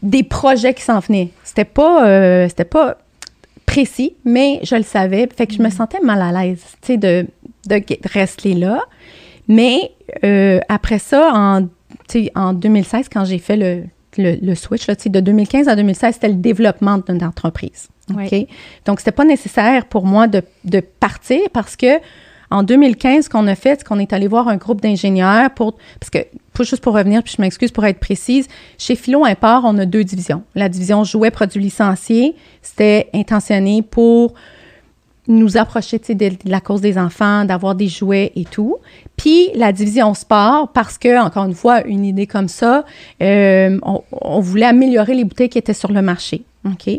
des 0.02 0.24
projets 0.24 0.74
qui 0.74 0.82
s'en 0.82 1.00
venaient. 1.00 1.30
C'était 1.44 1.66
pas, 1.66 2.48
c'était 2.50 2.66
pas 2.66 2.98
précis, 3.72 4.18
mais 4.26 4.60
je 4.64 4.76
le 4.76 4.84
savais. 4.84 5.30
Fait 5.36 5.48
que 5.48 5.54
je 5.54 5.62
me 5.62 5.70
sentais 5.70 6.02
mal 6.02 6.22
à 6.22 6.32
l'aise, 6.44 6.62
tu 6.82 6.94
sais, 6.94 6.98
de, 6.98 7.26
de 7.68 7.84
rester 8.12 8.54
là. 8.54 8.82
Mais 9.48 9.92
euh, 10.26 10.60
après 10.68 11.00
ça, 11.00 11.32
en, 11.34 11.68
en 12.36 12.54
2016, 12.54 13.08
quand 13.10 13.24
j'ai 13.24 13.38
fait 13.38 13.56
le, 13.56 13.84
le, 14.18 14.36
le 14.46 14.56
switch, 14.56 14.88
là, 14.88 14.96
tu 14.98 15.04
sais, 15.04 15.10
de 15.10 15.22
2015 15.22 15.70
à 15.70 15.78
2016, 15.78 16.16
c'était 16.16 16.28
le 16.28 16.36
développement 16.36 16.98
d'une 16.98 17.24
entreprise. 17.24 17.88
OK? 18.10 18.18
Oui. 18.32 18.48
Donc, 18.86 19.00
c'était 19.00 19.14
pas 19.14 19.24
nécessaire 19.24 19.86
pour 19.86 20.06
moi 20.06 20.28
de, 20.28 20.44
de 20.66 20.82
partir 20.82 21.40
parce 21.54 21.78
que 21.78 22.00
en 22.52 22.64
2015, 22.64 23.26
ce 23.26 23.30
qu'on 23.30 23.48
a 23.48 23.56
fait, 23.56 23.80
c'est 23.80 23.88
qu'on 23.88 24.00
est 24.00 24.14
allé 24.14 24.28
voir 24.28 24.48
un 24.48 24.58
groupe 24.58 24.82
d'ingénieurs 24.82 25.50
pour. 25.52 25.78
Parce 26.00 26.10
que, 26.10 26.20
pas 26.54 26.64
juste 26.64 26.84
pour 26.84 26.94
revenir, 26.94 27.24
puis 27.24 27.34
je 27.36 27.42
m'excuse 27.42 27.72
pour 27.72 27.86
être 27.86 28.00
précise, 28.00 28.48
chez 28.78 28.96
Philo 28.96 29.26
Import, 29.26 29.64
on 29.66 29.78
a 29.78 29.86
deux 29.86 30.04
divisions. 30.04 30.44
La 30.54 30.70
division 30.70 31.04
jouets, 31.04 31.32
produits 31.32 31.62
licenciés, 31.62 32.36
c'était 32.62 33.10
intentionné 33.14 33.82
pour 33.82 34.34
nous 35.28 35.56
approcher 35.56 35.98
de, 35.98 36.14
de 36.14 36.36
la 36.46 36.60
cause 36.60 36.82
des 36.82 36.98
enfants, 36.98 37.46
d'avoir 37.46 37.76
des 37.76 37.88
jouets 37.88 38.34
et 38.36 38.44
tout. 38.44 38.78
Puis 39.16 39.50
la 39.56 39.72
division 39.72 40.14
sport, 40.14 40.70
parce 40.74 40.98
que, 40.98 41.22
encore 41.22 41.46
une 41.46 41.56
fois, 41.56 41.86
une 41.88 42.04
idée 42.04 42.28
comme 42.28 42.50
ça, 42.50 42.86
euh, 43.22 43.80
on, 43.84 44.04
on 44.12 44.40
voulait 44.42 44.66
améliorer 44.66 45.14
les 45.14 45.24
bouteilles 45.24 45.50
qui 45.50 45.58
étaient 45.58 45.74
sur 45.74 45.92
le 45.92 46.02
marché. 46.02 46.44
OK? 46.66 46.90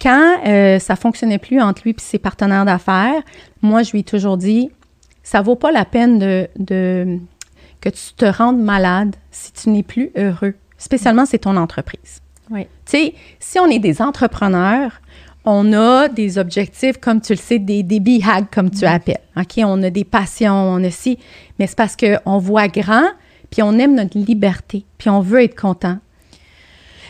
Quand 0.00 0.36
euh, 0.46 0.78
ça 0.78 0.96
fonctionnait 0.96 1.38
plus 1.38 1.60
entre 1.60 1.82
lui 1.84 1.92
et 1.92 1.96
ses 1.98 2.18
partenaires 2.18 2.64
d'affaires, 2.64 3.22
moi, 3.62 3.82
je 3.82 3.92
lui 3.92 4.00
ai 4.00 4.02
toujours 4.02 4.36
dit, 4.36 4.70
ça 5.24 5.42
vaut 5.42 5.56
pas 5.56 5.72
la 5.72 5.84
peine 5.84 6.20
de, 6.20 6.48
de 6.56 7.18
que 7.80 7.88
tu 7.88 8.14
te 8.16 8.24
rendes 8.24 8.62
malade 8.62 9.16
si 9.30 9.52
tu 9.52 9.70
n'es 9.70 9.82
plus 9.82 10.10
heureux. 10.16 10.54
Spécialement, 10.78 11.26
c'est 11.26 11.40
ton 11.40 11.56
entreprise. 11.56 12.20
Oui. 12.50 12.66
Tu 12.86 12.92
sais, 12.92 13.14
si 13.40 13.58
on 13.58 13.66
est 13.66 13.78
des 13.78 14.00
entrepreneurs, 14.00 14.92
on 15.44 15.72
a 15.72 16.08
des 16.08 16.38
objectifs, 16.38 16.98
comme 16.98 17.20
tu 17.20 17.32
le 17.32 17.38
sais, 17.38 17.58
des, 17.58 17.82
des 17.82 18.00
BHAG, 18.00 18.46
comme 18.50 18.70
tu 18.70 18.84
appelles. 18.86 19.20
OK? 19.36 19.58
On 19.58 19.82
a 19.82 19.90
des 19.90 20.04
passions, 20.04 20.54
on 20.54 20.82
a 20.84 20.90
si. 20.90 21.18
Mais 21.58 21.66
c'est 21.66 21.76
parce 21.76 21.96
qu'on 21.96 22.38
voit 22.38 22.68
grand, 22.68 23.08
puis 23.50 23.62
on 23.62 23.78
aime 23.78 23.94
notre 23.94 24.18
liberté, 24.18 24.84
puis 24.96 25.10
on 25.10 25.20
veut 25.20 25.42
être 25.42 25.58
content. 25.58 25.98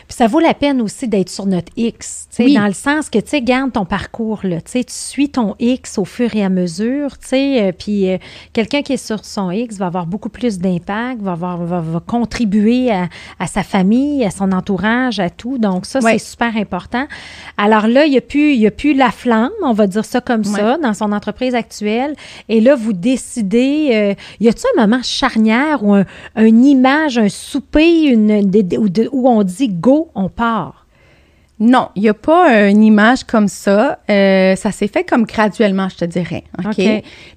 Puis 0.07 0.15
ça 0.17 0.27
vaut 0.27 0.39
la 0.39 0.53
peine 0.53 0.81
aussi 0.81 1.07
d'être 1.07 1.29
sur 1.29 1.45
notre 1.47 1.71
X, 1.75 2.27
Oui. 2.39 2.53
dans 2.53 2.67
le 2.67 2.73
sens 2.73 3.09
que, 3.09 3.17
tu 3.19 3.29
sais, 3.29 3.41
garde 3.41 3.71
ton 3.73 3.85
parcours, 3.85 4.41
là, 4.43 4.57
tu 4.61 4.71
sais, 4.73 4.83
tu 4.83 4.93
suis 4.93 5.29
ton 5.29 5.55
X 5.59 5.97
au 5.97 6.05
fur 6.05 6.35
et 6.35 6.43
à 6.43 6.49
mesure, 6.49 7.17
tu 7.17 7.27
sais, 7.29 7.63
euh, 7.63 7.71
puis 7.71 8.09
euh, 8.11 8.17
quelqu'un 8.53 8.81
qui 8.83 8.93
est 8.93 8.97
sur 9.03 9.25
son 9.25 9.49
X 9.51 9.77
va 9.77 9.87
avoir 9.87 10.05
beaucoup 10.05 10.29
plus 10.29 10.59
d'impact, 10.59 11.21
va, 11.21 11.31
avoir, 11.31 11.57
va, 11.57 11.79
va 11.81 11.99
contribuer 11.99 12.91
à, 12.91 13.07
à 13.39 13.47
sa 13.47 13.63
famille, 13.63 14.23
à 14.23 14.29
son 14.31 14.51
entourage, 14.51 15.19
à 15.19 15.29
tout. 15.29 15.57
Donc, 15.57 15.85
ça, 15.85 16.01
c'est 16.01 16.19
super 16.19 16.55
important. 16.57 17.05
Alors 17.57 17.87
là, 17.87 18.05
il 18.05 18.11
n'y 18.11 18.17
a, 18.17 18.21
plus- 18.21 18.53
y 18.55 18.67
a 18.67 18.71
plus 18.71 18.93
la 18.93 19.09
flamme, 19.11 19.51
on 19.63 19.73
va 19.73 19.87
dire 19.87 20.05
ça 20.05 20.21
comme 20.21 20.43
ça, 20.43 20.77
dans 20.77 20.93
son 20.93 21.11
entreprise 21.13 21.55
actuelle. 21.55 22.15
Et 22.49 22.61
là, 22.61 22.75
vous 22.75 22.93
décidez, 22.93 23.89
euh, 23.93 24.13
y 24.39 24.47
a-t-il 24.49 24.79
un 24.79 24.85
moment 24.87 25.01
charnière 25.03 25.83
ou 25.83 25.93
un, 25.95 26.05
une 26.37 26.63
image, 26.65 27.17
un 27.17 27.29
souper, 27.29 28.03
une, 28.03 28.41
de- 28.49 29.09
où 29.11 29.27
on 29.29 29.41
dit 29.43 29.69
go, 29.69 29.94
on 30.15 30.29
part? 30.29 30.81
Non, 31.57 31.87
il 31.95 32.01
n'y 32.01 32.09
a 32.09 32.13
pas 32.13 32.67
une 32.67 32.83
image 32.83 33.23
comme 33.23 33.47
ça. 33.47 33.99
Euh, 34.09 34.57
ça 34.57 34.73
s'est 34.73 34.89
fait 34.89 35.05
comme 35.05 35.23
graduellement, 35.23 35.87
je 35.87 35.95
te 35.95 36.03
dirais. 36.03 36.43
OK? 36.59 36.65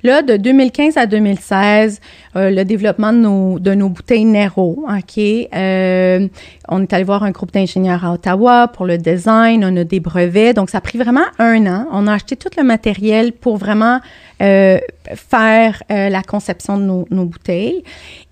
Là, 0.03 0.23
de 0.23 0.37
2015 0.37 0.97
à 0.97 1.07
2016, 1.07 2.01
euh, 2.35 2.51
le 2.51 2.64
développement 2.64 3.12
de 3.12 3.18
nos, 3.18 3.59
de 3.61 3.75
nos 3.75 3.88
bouteilles 3.88 4.25
Nero. 4.25 4.85
OK? 4.88 5.18
Euh, 5.55 6.27
on 6.68 6.83
est 6.83 6.92
allé 6.92 7.05
voir 7.05 7.23
un 7.23 7.31
groupe 7.31 7.53
d'ingénieurs 7.53 8.05
à 8.05 8.12
Ottawa 8.12 8.66
pour 8.66 8.87
le 8.87 8.99
design. 8.99 9.64
On 9.64 9.77
a 9.77 9.85
des 9.85 10.01
brevets. 10.01 10.53
Donc, 10.53 10.68
ça 10.71 10.79
a 10.79 10.81
pris 10.81 10.99
vraiment 10.99 11.27
un 11.38 11.64
an. 11.68 11.87
On 11.92 12.09
a 12.09 12.14
acheté 12.14 12.35
tout 12.35 12.51
le 12.57 12.64
matériel 12.64 13.31
pour 13.33 13.57
vraiment 13.57 14.01
faire 14.40 15.83
la 15.88 16.23
conception 16.23 16.77
de 16.77 16.83
nos, 16.83 17.07
nos 17.11 17.25
bouteilles. 17.25 17.85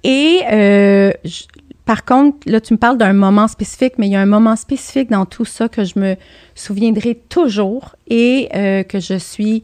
Et 0.02 0.40
je- 1.24 1.44
par 1.86 2.04
contre, 2.04 2.38
là, 2.46 2.60
tu 2.60 2.74
me 2.74 2.78
parles 2.78 2.98
d'un 2.98 3.12
moment 3.12 3.46
spécifique, 3.46 3.94
mais 3.96 4.08
il 4.08 4.12
y 4.12 4.16
a 4.16 4.20
un 4.20 4.26
moment 4.26 4.56
spécifique 4.56 5.08
dans 5.08 5.24
tout 5.24 5.44
ça 5.44 5.68
que 5.68 5.84
je 5.84 5.98
me 5.98 6.16
souviendrai 6.56 7.14
toujours 7.14 7.94
et 8.08 8.48
euh, 8.54 8.82
que 8.82 8.98
je 8.98 9.14
suis 9.14 9.62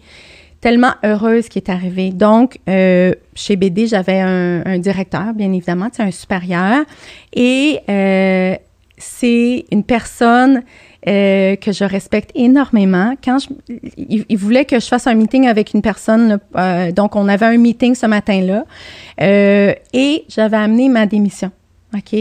tellement 0.60 0.92
heureuse 1.04 1.48
qui 1.48 1.58
est 1.58 1.68
arrivé. 1.68 2.10
Donc, 2.10 2.60
euh, 2.68 3.12
chez 3.34 3.56
BD, 3.56 3.88
j'avais 3.88 4.20
un, 4.20 4.62
un 4.64 4.78
directeur, 4.78 5.34
bien 5.34 5.52
évidemment, 5.52 5.88
c'est 5.92 6.04
un 6.04 6.12
supérieur, 6.12 6.84
et 7.32 7.80
euh, 7.90 8.54
c'est 8.96 9.64
une 9.72 9.82
personne 9.82 10.62
euh, 11.08 11.56
que 11.56 11.72
je 11.72 11.82
respecte 11.82 12.30
énormément. 12.36 13.16
Quand 13.24 13.40
je, 13.40 13.48
il, 13.96 14.24
il 14.28 14.38
voulait 14.38 14.64
que 14.64 14.78
je 14.78 14.86
fasse 14.86 15.08
un 15.08 15.14
meeting 15.14 15.48
avec 15.48 15.74
une 15.74 15.82
personne, 15.82 16.38
euh, 16.54 16.92
donc 16.92 17.16
on 17.16 17.26
avait 17.26 17.46
un 17.46 17.56
meeting 17.56 17.96
ce 17.96 18.06
matin-là, 18.06 18.64
euh, 19.20 19.74
et 19.92 20.24
j'avais 20.28 20.58
amené 20.58 20.88
ma 20.88 21.06
démission. 21.06 21.50
OK? 21.94 22.14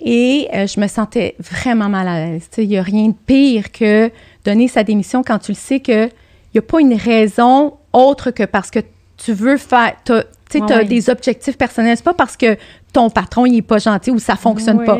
Et 0.00 0.48
euh, 0.54 0.66
je 0.66 0.80
me 0.80 0.86
sentais 0.88 1.36
vraiment 1.38 1.88
mal 1.88 2.08
à 2.08 2.26
l'aise. 2.26 2.48
Il 2.58 2.68
n'y 2.68 2.78
a 2.78 2.82
rien 2.82 3.08
de 3.08 3.14
pire 3.26 3.70
que 3.70 4.10
donner 4.44 4.68
sa 4.68 4.82
démission 4.82 5.22
quand 5.22 5.38
tu 5.38 5.52
le 5.52 5.56
sais 5.56 5.80
qu'il 5.80 6.10
n'y 6.54 6.58
a 6.58 6.62
pas 6.62 6.80
une 6.80 6.94
raison 6.94 7.74
autre 7.92 8.30
que 8.30 8.42
parce 8.44 8.70
que 8.70 8.80
tu 9.16 9.32
veux 9.32 9.56
faire. 9.56 9.92
Tu 10.04 10.12
sais, 10.12 10.60
Ouais, 10.60 10.72
as 10.72 10.76
ouais. 10.78 10.84
des 10.84 11.10
objectifs 11.10 11.56
personnels. 11.56 11.96
C'est 11.96 12.04
pas 12.04 12.14
parce 12.14 12.36
que 12.36 12.56
ton 12.92 13.08
patron, 13.10 13.46
il 13.46 13.56
est 13.56 13.62
pas 13.62 13.78
gentil 13.78 14.10
ou 14.10 14.18
ça 14.18 14.36
fonctionne 14.36 14.78
Oui, 14.80 14.84
pas. 14.86 14.98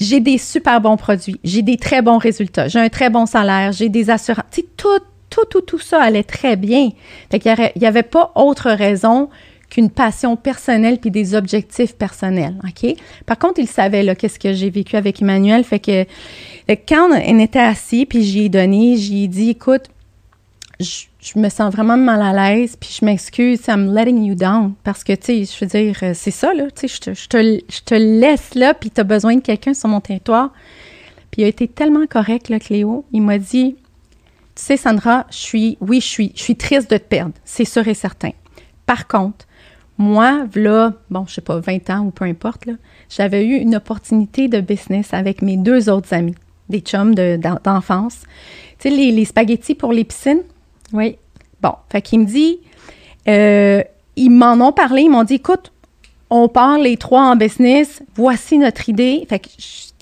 J'ai 0.00 0.20
des 0.20 0.38
super 0.38 0.80
bons 0.80 0.96
produits. 0.96 1.38
J'ai 1.44 1.62
des 1.62 1.76
très 1.76 2.00
bons 2.00 2.16
résultats. 2.18 2.68
J'ai 2.68 2.78
un 2.80 2.88
très 2.88 3.10
bon 3.10 3.26
salaire. 3.26 3.72
J'ai 3.72 3.88
des 3.90 4.08
assurances. 4.08 4.44
Tu 4.50 4.60
sais, 4.62 4.66
tout, 4.76 4.88
tout, 5.30 5.44
tout, 5.50 5.60
tout 5.62 5.78
ça 5.78 6.00
allait 6.02 6.22
très 6.22 6.56
bien. 6.56 6.90
Fait 7.30 7.38
qu'il 7.38 7.50
y 7.50 7.54
aurait- 7.54 7.72
il 7.76 7.82
y 7.82 7.86
avait 7.86 8.02
pas 8.02 8.32
autre 8.34 8.70
raison 8.70 9.28
qu'une 9.74 9.90
passion 9.90 10.36
personnelle 10.36 10.98
puis 11.00 11.10
des 11.10 11.34
objectifs 11.34 11.96
personnels, 11.96 12.54
OK? 12.62 12.94
Par 13.26 13.38
contre, 13.40 13.58
il 13.58 13.66
savait, 13.66 14.04
là, 14.04 14.14
qu'est-ce 14.14 14.38
que 14.38 14.52
j'ai 14.52 14.70
vécu 14.70 14.94
avec 14.94 15.20
Emmanuel. 15.20 15.64
Fait 15.64 15.80
que, 15.80 16.04
quand 16.88 17.10
on 17.10 17.38
était 17.40 17.58
assis, 17.58 18.06
puis 18.06 18.22
j'y 18.22 18.44
ai 18.44 18.48
donné, 18.48 18.96
j'y 18.96 19.24
ai 19.24 19.28
dit, 19.28 19.50
écoute, 19.50 19.86
je, 20.78 21.06
me 21.36 21.48
sens 21.48 21.72
vraiment 21.72 21.96
mal 21.96 22.22
à 22.22 22.54
l'aise, 22.54 22.76
puis 22.76 22.96
je 23.00 23.04
m'excuse, 23.04 23.62
I'm 23.66 23.92
letting 23.92 24.22
you 24.22 24.36
down. 24.36 24.74
Parce 24.84 25.02
que, 25.02 25.12
tu 25.12 25.44
sais, 25.44 25.44
je 25.44 25.64
veux 25.64 25.68
dire, 25.68 25.98
euh, 26.04 26.12
c'est 26.14 26.30
ça, 26.30 26.54
là, 26.54 26.70
tu 26.70 26.86
je 26.86 27.00
te, 27.00 27.14
je, 27.14 27.26
te, 27.26 27.60
je 27.68 27.80
te 27.84 27.94
laisse 27.94 28.54
là, 28.54 28.74
puis 28.74 28.92
tu 28.92 29.00
as 29.00 29.04
besoin 29.04 29.34
de 29.34 29.40
quelqu'un 29.40 29.74
sur 29.74 29.88
mon 29.88 30.00
territoire. 30.00 30.52
Puis 31.32 31.42
il 31.42 31.46
a 31.46 31.48
été 31.48 31.66
tellement 31.66 32.06
correct, 32.06 32.56
Cléo. 32.60 33.04
Il 33.10 33.22
m'a 33.22 33.38
dit, 33.38 33.74
tu 33.74 34.62
sais, 34.62 34.76
Sandra, 34.76 35.26
je 35.30 35.36
suis, 35.36 35.78
oui, 35.80 36.00
je 36.00 36.06
suis, 36.06 36.32
je 36.36 36.42
suis 36.42 36.54
triste 36.54 36.88
de 36.92 36.96
te 36.96 37.02
perdre, 37.02 37.34
c'est 37.44 37.64
sûr 37.64 37.88
et 37.88 37.94
certain. 37.94 38.30
Par 38.86 39.08
contre, 39.08 39.46
moi, 39.98 40.46
là, 40.54 40.92
bon, 41.10 41.24
je 41.28 41.34
sais 41.34 41.40
pas, 41.40 41.58
20 41.60 41.90
ans 41.90 42.00
ou 42.06 42.10
peu 42.10 42.24
importe, 42.24 42.64
j'avais 43.08 43.46
eu 43.46 43.54
une 43.56 43.76
opportunité 43.76 44.48
de 44.48 44.60
business 44.60 45.12
avec 45.14 45.40
mes 45.42 45.56
deux 45.56 45.88
autres 45.88 46.12
amis, 46.12 46.34
des 46.68 46.80
chums 46.80 47.14
de- 47.14 47.36
d'en- 47.36 47.58
d'enfance. 47.62 48.22
Tu 48.78 48.88
sais, 48.88 48.94
les, 48.94 49.12
les 49.12 49.24
spaghettis 49.24 49.74
pour 49.74 49.92
les 49.92 50.04
piscines? 50.04 50.42
Oui. 50.92 51.16
Bon, 51.62 51.74
fait 51.90 52.02
qu'il 52.02 52.20
me 52.20 52.24
dit, 52.26 52.58
euh, 53.28 53.82
ils 54.16 54.30
m'en 54.30 54.54
ont 54.66 54.72
parlé, 54.72 55.02
ils 55.02 55.10
m'ont 55.10 55.24
dit, 55.24 55.34
écoute, 55.34 55.72
on 56.30 56.48
part 56.48 56.78
les 56.78 56.96
trois 56.96 57.22
en 57.22 57.36
business, 57.36 58.02
voici 58.16 58.58
notre 58.58 58.88
idée. 58.88 59.24
Fait 59.28 59.38
que, 59.38 59.48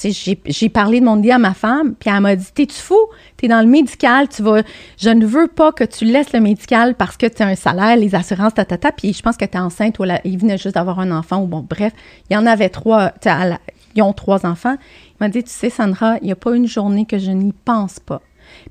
j'ai 0.03 0.69
parlé 0.69 1.01
de 1.01 1.05
mon 1.05 1.19
idée 1.19 1.31
à 1.31 1.39
ma 1.39 1.55
femme, 1.55 1.95
puis 1.95 2.11
elle 2.13 2.21
m'a 2.21 2.35
dit, 2.35 2.47
t'es-tu 2.55 2.75
fou? 2.81 2.97
T'es 3.37 3.47
dans 3.47 3.61
le 3.61 3.67
médical, 3.69 4.29
tu 4.29 4.43
vas, 4.43 4.63
je 4.99 5.11
ne 5.11 5.25
veux 5.25 5.47
pas 5.47 5.71
que 5.73 5.85
tu 5.85 6.05
laisses 6.05 6.33
le 6.33 6.41
médical 6.41 6.95
parce 6.97 7.17
que 7.17 7.27
tu 7.27 7.43
as 7.43 7.47
un 7.47 7.55
salaire, 7.55 7.97
les 7.97 8.15
assurances, 8.15 8.55
ta, 8.55 8.65
ta, 8.65 8.79
ta. 8.79 8.91
Puis 8.91 9.13
je 9.13 9.23
pense 9.23 9.37
que 9.37 9.45
tu 9.45 9.57
es 9.57 9.61
enceinte 9.61 9.99
ou 9.99 10.05
là, 10.05 10.21
il 10.25 10.39
venait 10.39 10.59
juste 10.59 10.75
d'avoir 10.75 10.99
un 10.99 11.11
enfant 11.17 11.43
ou 11.43 11.47
bon, 11.47 11.65
bref, 11.69 11.93
il 12.31 12.35
y 12.35 12.37
en 12.37 12.47
avait 12.47 12.69
trois, 12.69 13.13
la- 13.25 13.59
ils 13.95 14.03
ont 14.03 14.13
trois 14.13 14.45
enfants. 14.47 14.77
Il 15.11 15.17
m'a 15.21 15.29
dit, 15.29 15.45
tu 15.45 15.51
sais, 15.51 15.71
Sandra, 15.71 16.17
il 16.23 16.27
n'y 16.27 16.33
a 16.33 16.37
pas 16.37 16.55
une 16.57 16.67
journée 16.67 17.05
que 17.05 17.19
je 17.19 17.31
n'y 17.31 17.53
pense 17.65 18.01
pas. 18.01 18.23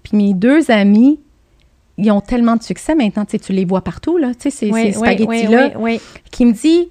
Puis 0.03 0.17
mes 0.17 0.33
deux 0.33 0.69
amis, 0.71 1.19
ils 1.97 2.11
ont 2.11 2.21
tellement 2.21 2.55
de 2.55 2.63
succès 2.63 2.95
maintenant, 2.95 3.25
tu 3.25 3.31
sais, 3.31 3.39
tu 3.39 3.53
les 3.53 3.63
vois 3.65 3.81
partout, 3.83 4.17
là, 4.17 4.29
tu 4.33 4.49
sais, 4.49 4.49
ces, 4.49 4.71
Oui, 4.71 4.81
ces 4.91 4.97
oui, 4.99 5.07
spaghettis-là, 5.07 5.67
oui, 5.67 5.73
oui, 5.75 5.99
oui. 6.15 6.21
qui 6.31 6.45
me 6.45 6.53
dit, 6.53 6.89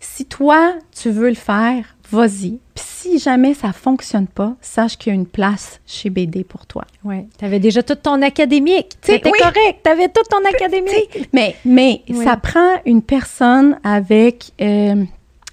si 0.00 0.24
toi, 0.26 0.74
tu 0.96 1.10
veux 1.10 1.28
le 1.28 1.34
faire, 1.34 1.93
vas-y. 2.10 2.58
Puis 2.74 2.84
si 2.84 3.18
jamais 3.18 3.54
ça 3.54 3.72
fonctionne 3.72 4.26
pas, 4.26 4.54
sache 4.60 4.96
qu'il 4.98 5.12
y 5.12 5.16
a 5.16 5.18
une 5.18 5.26
place 5.26 5.80
chez 5.86 6.10
BD 6.10 6.44
pour 6.44 6.66
toi. 6.66 6.84
Oui, 7.04 7.26
tu 7.38 7.44
avais 7.44 7.58
déjà 7.60 7.82
tout 7.82 7.94
ton 7.96 8.20
académique. 8.22 8.92
C'était 9.02 9.30
oui. 9.30 9.38
correct. 9.38 9.80
Tu 9.84 9.90
avais 9.90 10.08
tout 10.08 10.22
ton 10.30 10.44
académique. 10.48 11.28
Mais, 11.32 11.56
mais 11.64 12.02
Oui. 12.08 12.24
ça 12.24 12.36
prend 12.36 12.76
une 12.86 13.02
personne 13.02 13.78
avec, 13.84 14.52
euh, 14.60 15.04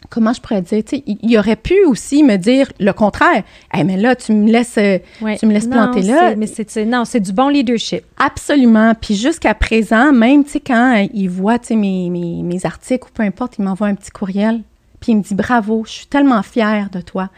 comment 0.09 0.33
je 0.33 0.41
pourrais 0.41 0.61
dire, 0.61 0.81
il 1.05 1.17
il 1.21 1.37
aurait 1.37 1.55
pu 1.55 1.75
aussi 1.85 2.23
me 2.23 2.37
dire 2.37 2.71
le 2.79 2.91
contraire. 2.93 3.43
Hey, 3.73 3.83
mais 3.83 3.97
là, 3.97 4.15
tu 4.15 4.31
me 4.33 4.49
laisses, 4.51 4.77
euh, 4.77 4.99
Ouais. 5.21 5.37
tu 5.37 5.45
me 5.45 5.53
laisses 5.53 5.67
Non, 5.67 5.71
planter 5.91 6.01
là. 6.03 6.29
c'est- 6.29 6.35
Mais 6.37 6.47
c'est, 6.47 6.85
non, 6.85 7.05
c'est 7.05 7.19
du 7.19 7.33
bon 7.33 7.49
leadership. 7.49 8.03
Absolument. 8.17 8.93
Puis 8.99 9.15
jusqu'à 9.15 9.53
présent, 9.53 10.11
même, 10.13 10.43
tu 10.45 10.51
sais, 10.51 10.59
quand 10.59 10.95
euh, 11.03 11.07
il 11.13 11.27
voit, 11.29 11.59
tu 11.59 11.67
sais, 11.67 11.75
mes, 11.75 12.09
mes, 12.09 12.43
mes 12.43 12.65
articles 12.65 13.07
ou 13.07 13.11
peu 13.13 13.23
importe, 13.23 13.57
il 13.59 13.63
m'envoie 13.65 13.87
un 13.87 13.95
petit 13.95 14.11
courriel. 14.11 14.61
Puis 15.01 15.11
il 15.13 15.17
me 15.17 15.21
dit 15.23 15.35
bravo, 15.35 15.83
je 15.85 15.91
suis 15.91 16.05
tellement 16.05 16.41
fière 16.43 16.89
de 16.91 17.01
toi. 17.01 17.29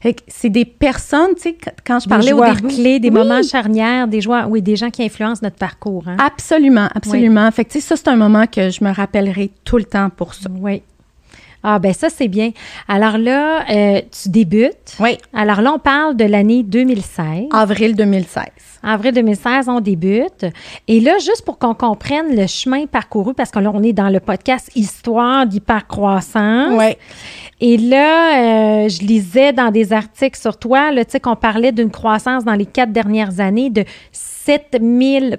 Fait 0.00 0.16
c'est 0.28 0.48
des 0.50 0.64
personnes, 0.64 1.34
tu 1.34 1.42
sais, 1.42 1.58
quand- 1.84 1.98
je 1.98 2.04
Des 2.04 2.08
parlais 2.08 2.32
au 2.32 2.36
joueurs 2.36 2.54
début. 2.54 2.68
clés, 2.68 3.00
des 3.00 3.08
Oui, 3.08 3.14
moments 3.14 3.42
charnières, 3.42 4.06
des 4.06 4.20
joueurs, 4.20 4.48
oui, 4.48 4.62
des 4.62 4.76
gens 4.76 4.90
qui 4.90 5.02
influencent 5.02 5.40
notre 5.42 5.56
parcours. 5.56 6.04
Hein? 6.06 6.16
Absolument, 6.24 6.88
absolument. 6.94 7.50
Fait 7.50 7.64
que, 7.64 7.72
tu 7.72 7.80
sais, 7.80 7.86
ça, 7.88 7.96
c'est 7.96 8.08
un 8.08 8.14
moment 8.16 8.46
que 8.46 8.70
je 8.70 8.84
me 8.84 8.92
rappellerai 8.94 9.50
tout 9.64 9.76
le 9.76 9.84
temps 9.84 10.08
pour 10.10 10.34
ça. 10.34 10.48
Oui. 10.60 10.82
Ah, 11.62 11.78
ben 11.78 11.92
ça, 11.92 12.08
c'est 12.08 12.28
bien. 12.28 12.50
Alors 12.86 13.18
là, 13.18 13.64
euh, 13.70 14.00
tu 14.22 14.28
débutes. 14.28 14.96
Oui. 15.00 15.18
Alors 15.32 15.60
là, 15.60 15.72
on 15.72 15.78
parle 15.78 16.16
de 16.16 16.24
l'année 16.24 16.62
2016. 16.62 17.48
Avril 17.52 17.96
2016. 17.96 18.44
Avril 18.82 19.12
2016, 19.12 19.68
on 19.68 19.80
débute. 19.80 20.46
Et 20.86 21.00
là, 21.00 21.18
juste 21.18 21.44
pour 21.44 21.58
qu'on 21.58 21.74
comprenne 21.74 22.36
le 22.36 22.46
chemin 22.46 22.86
parcouru, 22.86 23.34
parce 23.34 23.50
que 23.50 23.58
là, 23.58 23.72
on 23.74 23.82
est 23.82 23.92
dans 23.92 24.08
le 24.08 24.20
podcast 24.20 24.70
Histoire 24.76 25.46
d'hypercroissance. 25.46 26.74
Oui. 26.76 26.96
Et 27.60 27.76
là, 27.76 28.84
euh, 28.84 28.88
je 28.88 29.00
lisais 29.00 29.52
dans 29.52 29.72
des 29.72 29.92
articles 29.92 30.38
sur 30.38 30.56
toi, 30.58 30.90
tu 30.94 31.02
sais, 31.08 31.20
qu'on 31.20 31.34
parlait 31.34 31.72
d'une 31.72 31.90
croissance 31.90 32.44
dans 32.44 32.54
les 32.54 32.66
quatre 32.66 32.92
dernières 32.92 33.40
années 33.40 33.68
de 33.68 33.84
7000 34.12 35.38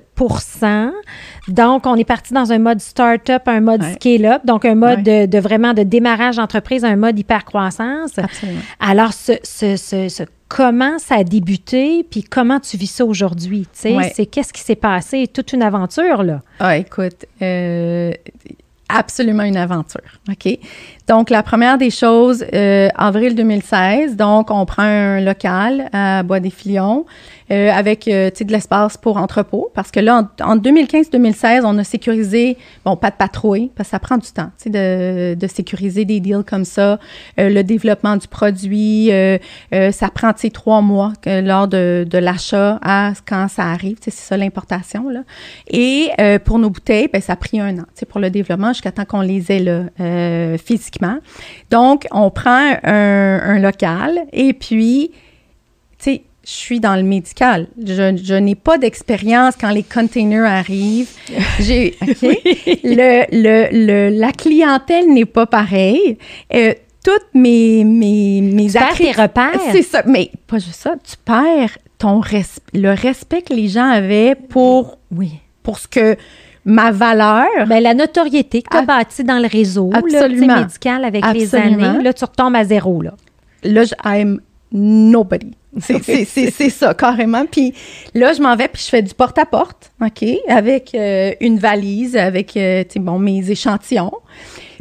Donc, 1.49 1.85
on 1.85 1.95
est 1.95 2.03
parti 2.05 2.33
dans 2.33 2.51
un 2.51 2.59
mode 2.59 2.79
start-up, 2.79 3.43
un 3.47 3.59
mode 3.61 3.81
Ouais. 3.81 3.93
scale-up, 3.93 4.41
donc 4.45 4.65
un 4.65 4.75
mode 4.75 5.05
Ouais. 5.07 5.27
de, 5.27 5.31
de 5.31 5.39
vraiment 5.39 5.73
de 5.73 5.83
démarrage 5.83 6.37
d'entreprise, 6.37 6.83
un 6.85 6.95
mode 6.95 7.17
hyper-croissance. 7.19 8.17
Absolument. 8.17 8.59
Alors, 8.79 9.13
ce, 9.13 9.33
ce, 9.43 9.75
ce, 9.75 10.09
ce- 10.09 10.23
comment 10.47 10.97
ça 10.99 11.15
a 11.15 11.23
débuté, 11.23 12.05
puis 12.09 12.23
comment 12.23 12.59
tu 12.59 12.77
vis 12.77 12.87
ça 12.87 13.05
aujourd'hui? 13.05 13.61
tu 13.73 13.79
sais? 13.81 13.95
Ouais. 13.95 14.11
C'est 14.15 14.25
qu'est-ce 14.25 14.53
qui 14.53 14.61
s'est 14.61 14.75
passé? 14.75 15.27
Toute 15.27 15.53
une 15.53 15.61
aventure, 15.63 16.23
là. 16.23 16.41
Ah, 16.59 16.77
écoute, 16.77 17.25
euh, 17.41 18.11
absolument 18.87 19.43
une 19.43 19.57
aventure. 19.57 20.01
OK? 20.29 20.57
Donc, 21.09 21.31
la 21.31 21.41
première 21.41 21.79
des 21.79 21.89
choses, 21.89 22.45
euh, 22.53 22.87
avril 22.95 23.33
2016, 23.33 24.15
donc, 24.15 24.51
on 24.51 24.63
prend 24.67 24.83
un 24.83 25.19
local 25.21 25.89
à 25.91 26.21
Bois-des-Filions 26.21 27.07
euh, 27.51 27.71
avec, 27.71 28.07
euh, 28.07 28.29
de 28.29 28.51
l'espace 28.51 28.95
pour 28.95 29.17
entrepôt. 29.17 29.71
Parce 29.73 29.89
que 29.89 29.99
là, 29.99 30.27
en, 30.39 30.51
en 30.51 30.55
2015-2016, 30.57 31.61
on 31.65 31.75
a 31.79 31.83
sécurisé, 31.83 32.57
bon, 32.85 32.95
pas 32.95 33.09
de 33.09 33.15
patrouille, 33.15 33.71
parce 33.75 33.89
que 33.89 33.91
ça 33.91 33.99
prend 33.99 34.17
du 34.17 34.29
temps, 34.29 34.51
de, 34.67 35.33
de 35.33 35.47
sécuriser 35.47 36.05
des 36.05 36.19
deals 36.19 36.43
comme 36.45 36.63
ça. 36.63 36.99
Euh, 37.39 37.49
le 37.49 37.63
développement 37.63 38.15
du 38.15 38.27
produit, 38.27 39.11
euh, 39.11 39.39
euh, 39.73 39.91
ça 39.91 40.09
prend, 40.09 40.31
trois 40.53 40.81
mois 40.81 41.13
lors 41.25 41.67
de, 41.67 42.05
de 42.07 42.17
l'achat 42.19 42.77
à 42.83 43.13
quand 43.27 43.47
ça 43.47 43.63
arrive. 43.63 43.97
C'est 43.99 44.13
ça 44.13 44.37
l'importation, 44.37 45.09
là. 45.09 45.21
Et 45.71 46.11
pour 46.45 46.59
nos 46.59 46.69
bouteilles, 46.69 47.09
ben, 47.11 47.19
ça 47.19 47.33
a 47.33 47.35
pris 47.35 47.59
un 47.59 47.79
an, 47.79 47.85
pour 48.09 48.19
le 48.19 48.29
développement 48.29 48.73
jusqu'à 48.73 48.91
temps 48.91 49.05
qu'on 49.05 49.21
les 49.21 49.51
ait, 49.51 49.59
là, 49.59 49.85
euh, 49.99 50.57
Donc, 51.69 52.07
on 52.11 52.29
prend 52.29 52.73
un, 52.83 53.39
un 53.43 53.59
local 53.59 54.19
et 54.33 54.53
puis, 54.53 55.11
tu 55.97 56.03
sais, 56.03 56.21
je 56.45 56.51
suis 56.51 56.79
dans 56.79 56.95
le 56.95 57.03
médical. 57.03 57.67
Je, 57.85 58.17
je 58.23 58.33
n'ai 58.33 58.55
pas 58.55 58.77
d'expérience 58.77 59.55
quand 59.59 59.69
les 59.69 59.83
containers 59.83 60.45
arrivent. 60.49 61.11
J'ai, 61.59 61.95
le, 62.83 63.25
le, 63.31 63.67
le- 64.09 64.19
la 64.19 64.31
clientèle 64.31 65.07
n'est 65.13 65.25
pas 65.25 65.45
pareille. 65.45 66.17
Euh, 66.53 66.73
toutes 67.03 67.27
mes, 67.33 67.83
mes, 67.83 68.41
mes 68.41 68.67
Tu 68.67 68.73
tes 68.97 69.11
repères. 69.11 69.59
C'est 69.71 69.83
ça. 69.83 70.03
Mais 70.05 70.31
pas 70.47 70.57
juste 70.57 70.81
ça. 70.81 70.95
Tu 71.03 71.15
perds 71.23 71.77
ton 71.97 72.19
res- 72.21 72.59
le 72.73 72.93
respect 72.93 73.41
que 73.41 73.53
les 73.53 73.67
gens 73.67 73.87
avaient 73.89 74.35
pour, 74.35 74.97
Oui. 75.15 75.31
pour 75.63 75.79
ce 75.79 75.87
que 75.87 76.15
ma 76.69 76.91
valeur. 76.91 77.47
Ben, 77.67 77.81
la 77.81 77.93
notoriété 77.93 78.61
que 78.61 78.69
tu 78.69 78.77
as 78.77 78.83
bâtie 78.83 79.23
dans 79.23 79.39
le 79.39 79.47
réseau 79.47 79.89
là, 79.91 79.99
Absolument. 79.99 80.59
médical 80.59 81.03
avec 81.03 81.25
les 81.33 81.55
Absolument. 81.55 81.89
années, 81.89 82.03
là, 82.03 82.13
tu 82.13 82.23
retombes 82.23 82.55
à 82.55 82.63
zéro. 82.63 83.01
Là. 83.01 83.13
là, 83.63 83.83
je, 83.83 83.93
I'm 84.05 84.39
nobody. 84.71 85.51
C'est- 85.79 86.69
ça, 86.69 86.93
carrément. 86.93 87.45
Puis 87.45 87.73
là, 88.13 88.33
je 88.33 88.41
m'en 88.41 88.55
vais, 88.55 88.67
puis 88.67 88.81
je 88.83 88.89
fais 88.89 89.01
du 89.01 89.13
porte-à-porte, 89.13 89.91
OK, 90.03 90.25
avec 90.47 90.93
euh, 90.95 91.31
une 91.41 91.57
valise, 91.59 92.15
avec, 92.15 92.55
euh, 92.55 92.83
bon, 92.97 93.19
mes 93.19 93.49
échantillons. 93.51 94.11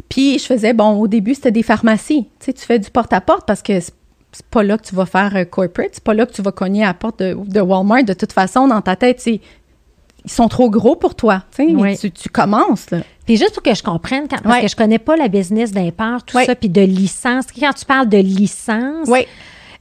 Puis 0.09 0.39
je 0.39 0.45
faisais, 0.45 0.73
bon, 0.73 0.93
au 0.99 1.07
début, 1.07 1.35
c'était 1.35 1.51
des 1.51 1.63
pharmacies. 1.63 2.23
Tu 2.39 2.45
sais, 2.45 2.53
tu 2.53 2.65
fais 2.65 2.79
du 2.79 2.89
porte-à-porte 2.89 3.45
parce 3.47 3.61
que 3.61 3.79
c'est 3.79 3.93
c'est 4.31 4.45
pas 4.45 4.61
là 4.61 4.77
que 4.77 4.83
tu 4.85 4.93
vas 4.93 5.07
faire 5.07 5.35
euh, 5.35 5.43
corporate, 5.43 5.89
c'est 5.93 6.03
pas 6.03 6.13
là 6.13 6.23
que 6.27 6.31
tu 6.33 6.43
vas 6.43 6.51
cogner 6.51 6.83
à 6.83 6.87
la 6.89 6.93
porte 6.93 7.19
de, 7.19 7.35
de 7.47 7.61
Walmart. 7.61 8.03
De 8.03 8.13
toute 8.13 8.31
façon, 8.31 8.67
dans 8.67 8.79
ta 8.81 8.95
tête, 8.95 9.19
c'est 9.19 9.41
ils 10.25 10.31
sont 10.31 10.47
trop 10.47 10.69
gros 10.69 10.95
pour 10.95 11.15
toi. 11.15 11.43
Oui. 11.75 11.97
tu, 11.97 12.11
tu 12.11 12.29
commences, 12.29 12.89
là. 12.91 12.99
Puis 13.25 13.37
juste 13.37 13.53
pour 13.53 13.63
que 13.63 13.73
je 13.75 13.83
comprenne, 13.83 14.27
quand- 14.27 14.41
parce 14.41 14.55
que 14.61 14.67
je 14.67 14.75
connais 14.75 14.97
pas 14.99 15.15
la 15.15 15.27
business 15.27 15.71
d'import, 15.71 16.23
tout 16.23 16.35
ça, 16.45 16.55
puis 16.55 16.69
de 16.69 16.81
licence. 16.81 17.45
Quand 17.57 17.73
tu 17.73 17.85
parles 17.85 18.09
de 18.09 18.17
licence, 18.17 19.07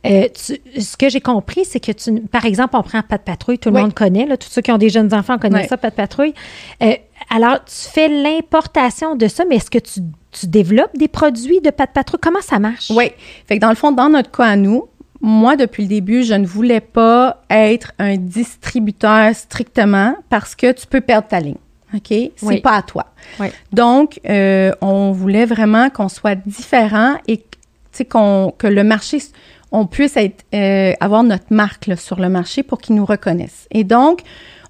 euh, 0.07 0.28
tu- 0.34 0.80
ce 0.80 0.97
que 0.97 1.09
j'ai 1.09 1.20
compris, 1.22 1.64
c'est 1.64 1.80
que, 1.80 1.93
tu, 1.93 2.20
par 2.20 2.45
exemple, 2.45 2.76
on 2.76 2.82
prend 2.82 3.01
Pas 3.03 3.16
de 3.18 3.22
patrouille, 3.22 3.59
tout 3.59 3.70
le 3.70 3.76
monde 3.84 3.95
connaît, 3.95 4.26
là, 4.26 4.36
tous 4.36 4.49
ceux 4.51 4.61
qui 4.62 4.70
ont 4.70 4.78
des 4.78 4.91
jeunes 4.91 5.12
enfants 5.14 5.39
connaissent 5.39 5.68
ça, 5.70 5.76
Pas 5.78 5.91
de 5.91 5.95
patrouille. 5.95 6.34
Euh, 6.82 6.93
alors, 7.30 7.59
tu 7.64 7.74
fais 7.91 8.09
l'importation 8.09 9.16
de 9.16 9.26
ça, 9.28 9.45
mais 9.49 9.57
est-ce 9.57 9.70
que 9.70 9.78
tu, 9.78 10.01
tu 10.30 10.47
développes 10.47 10.97
des 10.97 11.09
produits 11.09 11.61
de 11.61 11.70
Pas 11.70 11.86
de 11.86 11.93
patrouille? 11.93 12.20
Comment 12.22 12.43
ça 12.43 12.59
marche? 12.59 12.91
Oui. 12.95 13.11
Fait 13.47 13.57
que 13.57 13.61
dans 13.62 13.70
le 13.70 13.74
fond, 13.76 13.93
dans 13.93 14.09
notre 14.11 14.30
cas 14.30 14.45
à 14.45 14.57
nous, 14.57 14.89
moi, 15.21 15.57
depuis 15.57 15.83
le 15.85 15.89
début, 15.89 16.23
je 16.23 16.35
ne 16.35 16.47
voulais 16.47 16.81
pas 16.81 17.43
être 17.51 17.93
un 17.99 18.16
distributeur 18.16 19.35
strictement 19.35 20.14
parce 20.29 20.55
que 20.55 20.73
tu 20.73 20.87
peux 20.87 21.01
perdre 21.01 21.29
ta 21.29 21.41
ligne. 21.41 21.57
OK? 21.95 22.07
C'est 22.09 22.33
Oui. 22.43 22.61
pas 22.61 22.77
à 22.77 22.83
toi. 22.83 23.07
Oui. 23.41 23.49
Donc, 23.73 24.21
euh, 24.29 24.73
on 24.81 25.12
voulait 25.12 25.47
vraiment 25.47 25.91
qu'on 25.91 26.09
soit 26.09 26.35
différent 26.35 27.16
et 27.27 27.43
qu'on, 28.11 28.53
que 28.57 28.66
le 28.66 28.85
marché, 28.85 29.19
on 29.73 29.87
puisse 29.87 30.16
être, 30.16 30.45
euh, 30.55 30.93
avoir 31.01 31.25
notre 31.25 31.47
marque 31.51 31.87
là, 31.87 31.97
sur 31.97 32.21
le 32.21 32.29
marché 32.29 32.62
pour 32.62 32.79
qu'ils 32.79 32.95
nous 32.95 33.05
reconnaissent. 33.07 33.66
Et 33.71 33.85
donc, 33.85 34.21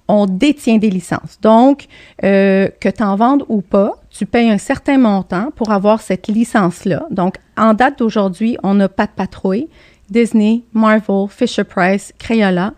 on 0.07 0.25
détient 0.25 0.77
des 0.77 0.89
licences. 0.89 1.37
Donc, 1.41 1.85
euh, 2.23 2.69
que 2.79 2.89
tu 2.89 3.03
en 3.03 3.15
vendes 3.15 3.43
ou 3.49 3.61
pas, 3.61 3.91
tu 4.09 4.25
payes 4.25 4.49
un 4.49 4.57
certain 4.57 4.97
montant 4.97 5.51
pour 5.55 5.71
avoir 5.71 6.01
cette 6.01 6.27
licence-là. 6.27 7.05
Donc, 7.11 7.35
en 7.57 7.75
date 7.75 7.99
d'aujourd'hui, 7.99 8.57
on 8.63 8.79
a 8.79 8.89
Pat 8.89 9.11
Patrouille, 9.15 9.67
Disney, 10.09 10.63
Marvel, 10.73 11.27
Fisher-Price, 11.29 12.13
Crayola. 12.17 12.73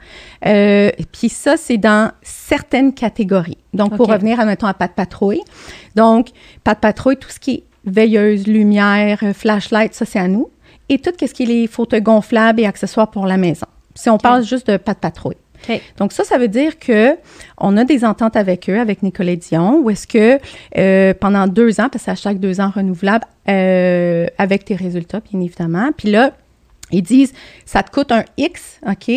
Euh, 0.46 0.92
Puis 1.12 1.30
ça, 1.30 1.58
c'est 1.58 1.78
dans 1.78 2.12
certaines 2.22 2.94
catégories. 2.94 3.58
Donc, 3.74 3.96
pour 3.96 4.08
revenir, 4.08 4.40
admettons, 4.40 4.68
à 4.68 4.74
Pat 4.74 4.92
Patrouille. 4.92 5.42
Donc, 5.96 6.30
Pat 6.64 6.80
Patrouille, 6.80 7.18
tout 7.18 7.30
ce 7.30 7.40
qui 7.40 7.52
est 7.52 7.64
veilleuse, 7.86 8.48
lumière, 8.48 9.20
flashlight, 9.34 9.94
ça, 9.94 10.06
c'est 10.06 10.20
à 10.20 10.28
nous. 10.28 10.50
Et 10.90 11.00
tout 11.00 11.12
ce 11.20 11.34
qui 11.34 11.44
est 11.44 11.46
les 11.48 11.68
fauteuils 11.68 12.02
gonflables 12.02 12.60
et 12.60 12.66
accessoires 12.66 13.10
pour 13.10 13.26
la 13.26 13.38
maison. 13.38 13.68
Si 13.96 14.10
on 14.10 14.18
parle 14.18 14.44
juste 14.44 14.70
de 14.70 14.78
Pat 14.78 14.98
Patrouille. 14.98 15.38
Donc 15.98 16.12
ça, 16.12 16.24
ça 16.24 16.38
veut 16.38 16.48
dire 16.48 16.80
que 16.80 17.16
on 17.58 17.78
a 17.78 17.84
des 17.84 18.04
ententes 18.04 18.36
avec 18.36 18.70
eux, 18.70 18.80
avec 18.80 19.04
Nicolas 19.04 19.36
Dion, 19.36 19.80
où 19.80 19.90
est-ce 19.90 20.08
que 20.08 20.40
euh, 20.78 21.14
pendant 21.20 21.48
deux 21.48 21.80
ans, 21.80 21.90
parce 21.90 21.92
que 21.92 22.00
c'est 22.06 22.12
à 22.12 22.16
chaque 22.16 22.40
deux 22.40 22.60
ans 22.60 22.72
renouvelable, 22.74 23.26
euh, 23.50 24.28
avec 24.38 24.66
tes 24.66 24.76
résultats, 24.76 25.22
bien 25.32 25.40
évidemment. 25.42 25.92
Puis 25.96 26.12
là, 26.12 26.32
ils 26.92 27.02
disent, 27.02 27.34
ça 27.66 27.84
te 27.84 27.92
coûte 27.92 28.12
un 28.12 28.24
X, 28.38 28.80
OK, 28.88 29.12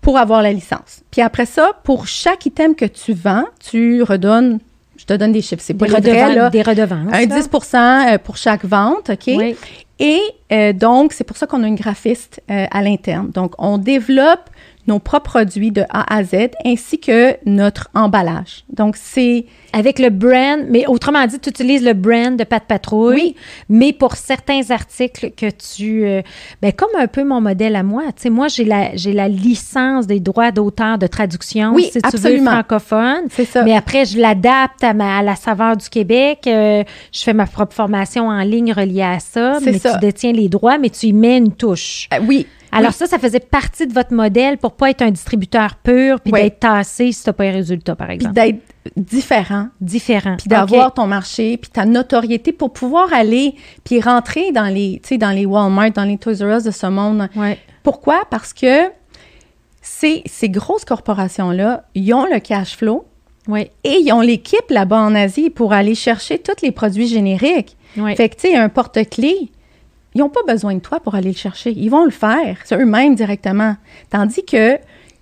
pour 0.00 0.18
avoir 0.18 0.42
la 0.42 0.52
licence. 0.52 1.02
Puis 1.10 1.20
après 1.20 1.46
ça, 1.46 1.72
pour 1.84 2.06
chaque 2.06 2.46
item 2.46 2.74
que 2.74 2.84
tu 2.84 3.12
vends, 3.12 3.44
tu 3.58 4.02
redonnes, 4.02 4.58
je 4.96 5.04
te 5.04 5.12
donne 5.12 5.32
des 5.32 5.42
chiffres, 5.42 5.62
c'est 5.64 5.74
pas 5.74 5.86
Des, 5.86 6.10
vrais, 6.10 6.34
là, 6.34 6.50
des 6.50 6.62
redevances. 6.62 7.12
un 7.12 7.26
là. 7.26 7.40
10% 7.40 8.14
euh, 8.14 8.18
pour 8.18 8.36
chaque 8.36 8.64
vente, 8.64 9.10
OK? 9.10 9.24
Oui. 9.28 9.56
Et 9.98 10.20
euh, 10.50 10.72
donc, 10.72 11.12
c'est 11.12 11.24
pour 11.24 11.36
ça 11.36 11.46
qu'on 11.46 11.62
a 11.62 11.66
une 11.66 11.74
graphiste 11.74 12.42
euh, 12.50 12.66
à 12.70 12.82
l'interne. 12.82 13.30
Donc, 13.30 13.52
on 13.58 13.76
développe 13.76 14.48
nos 14.90 14.98
propres 14.98 15.30
produits 15.30 15.70
de 15.70 15.82
A 15.90 16.14
à 16.16 16.24
Z 16.24 16.50
ainsi 16.66 16.98
que 16.98 17.36
notre 17.46 17.88
emballage. 17.94 18.64
Donc, 18.72 18.96
c'est 18.96 19.46
Avec 19.72 20.00
le 20.00 20.10
brand, 20.10 20.60
mais 20.68 20.86
autrement 20.88 21.24
dit, 21.26 21.38
tu 21.38 21.48
utilises 21.48 21.84
le 21.84 21.92
brand 21.94 22.36
de 22.36 22.42
Pat 22.42 22.62
Patrouille, 22.66 23.14
Oui. 23.14 23.36
mais 23.68 23.92
pour 23.92 24.16
certains 24.16 24.62
articles 24.70 25.30
que 25.36 25.46
tu... 25.50 26.04
euh, 26.04 26.22
ben, 26.60 26.72
comme 26.72 26.88
un 26.98 27.06
peu 27.06 27.22
mon 27.22 27.40
modèle 27.40 27.76
à 27.76 27.84
moi. 27.84 28.02
Tu 28.16 28.22
sais, 28.22 28.30
moi, 28.30 28.48
j'ai 28.48 28.64
la, 28.64 28.96
j'ai 28.96 29.12
la 29.12 29.28
licence 29.28 30.08
des 30.08 30.18
droits 30.18 30.50
d'auteur 30.50 30.98
de 30.98 31.06
traduction, 31.06 31.72
Oui, 31.72 31.84
si 31.92 32.00
tu 32.00 32.08
absolument. 32.08 32.50
veux, 32.50 32.56
francophone. 32.56 33.22
c'est 33.30 33.44
ça. 33.44 33.62
Mais 33.62 33.76
après, 33.76 34.04
je 34.06 34.18
l'adapte 34.18 34.82
à, 34.82 34.92
ma- 34.92 35.18
à 35.18 35.22
la 35.22 35.36
saveur 35.36 35.76
du 35.76 35.88
Québec. 35.88 36.40
euh, 36.48 36.82
je 37.12 37.20
fais 37.22 37.32
ma 37.32 37.46
propre 37.46 37.74
formation 37.74 38.26
en 38.28 38.40
ligne 38.42 38.72
reliée 38.72 39.02
à 39.02 39.20
ça. 39.20 39.58
C'est 39.62 39.70
Mais 39.72 39.78
ça. 39.78 39.94
tu 39.94 40.00
détiens 40.00 40.32
les 40.32 40.48
droits, 40.48 40.78
mais 40.78 40.90
tu 40.90 41.06
y 41.06 41.12
mets 41.12 41.38
une 41.38 41.52
touche. 41.52 42.08
Euh, 42.12 42.18
oui. 42.26 42.46
Alors 42.72 42.90
Oui. 42.90 42.94
ça, 42.96 43.06
ça 43.06 43.18
faisait 43.18 43.40
partie 43.40 43.86
de 43.86 43.92
votre 43.92 44.12
modèle 44.14 44.58
pour 44.58 44.72
pas 44.72 44.90
être 44.90 45.02
un 45.02 45.10
distributeur 45.10 45.76
pur 45.76 46.20
puis 46.20 46.32
Oui. 46.32 46.42
d'être 46.42 46.60
tassé 46.60 47.10
si 47.12 47.22
tu 47.22 47.28
n'as 47.28 47.32
pas 47.32 47.44
les 47.44 47.50
résultats, 47.50 47.96
par 47.96 48.06
puis 48.08 48.16
exemple. 48.16 48.34
d'être 48.34 48.60
différent, 48.96 49.68
Différent. 49.80 50.36
puis 50.38 50.48
d'avoir 50.48 50.94
ton 50.94 51.06
marché, 51.06 51.56
puis 51.56 51.70
ta 51.70 51.84
notoriété 51.84 52.52
pour 52.52 52.72
pouvoir 52.72 53.12
aller 53.12 53.54
puis 53.84 54.00
rentrer 54.00 54.52
dans 54.52 54.72
les, 54.72 55.00
dans 55.18 55.30
les 55.30 55.46
Walmart, 55.46 55.90
dans 55.90 56.04
les 56.04 56.16
Toys 56.18 56.34
R 56.42 56.56
Us 56.58 56.62
de 56.64 56.70
ce 56.70 56.86
monde. 56.86 57.28
Pourquoi? 57.82 58.22
Parce 58.30 58.52
que 58.52 58.90
ces, 59.82 60.22
ces 60.26 60.48
grosses 60.48 60.84
corporations-là, 60.84 61.84
ils 61.94 62.12
ont 62.14 62.26
le 62.26 62.38
cash 62.40 62.76
flow, 62.76 63.04
Oui. 63.48 63.70
Et 63.84 63.96
ils 64.02 64.12
ont 64.12 64.20
l'équipe 64.20 64.68
là-bas 64.70 65.00
en 65.00 65.14
Asie 65.14 65.50
pour 65.50 65.72
aller 65.72 65.94
chercher 65.94 66.38
tous 66.38 66.62
les 66.62 66.70
produits 66.70 67.08
génériques. 67.08 67.76
Oui. 67.96 68.14
Fait 68.14 68.28
que, 68.28 68.34
tu 68.36 68.48
sais, 68.50 68.54
un 68.56 68.68
porte-clés, 68.68 69.50
ils 70.14 70.18
n'ont 70.20 70.28
pas 70.28 70.42
besoin 70.46 70.74
de 70.74 70.80
toi 70.80 71.00
pour 71.00 71.14
aller 71.14 71.30
le 71.30 71.36
chercher. 71.36 71.70
Ils 71.72 71.88
vont 71.88 72.04
le 72.04 72.10
faire. 72.10 72.58
C'est 72.64 72.76
eux-mêmes 72.76 73.14
directement. 73.14 73.76
Tandis 74.10 74.44
que 74.44 74.78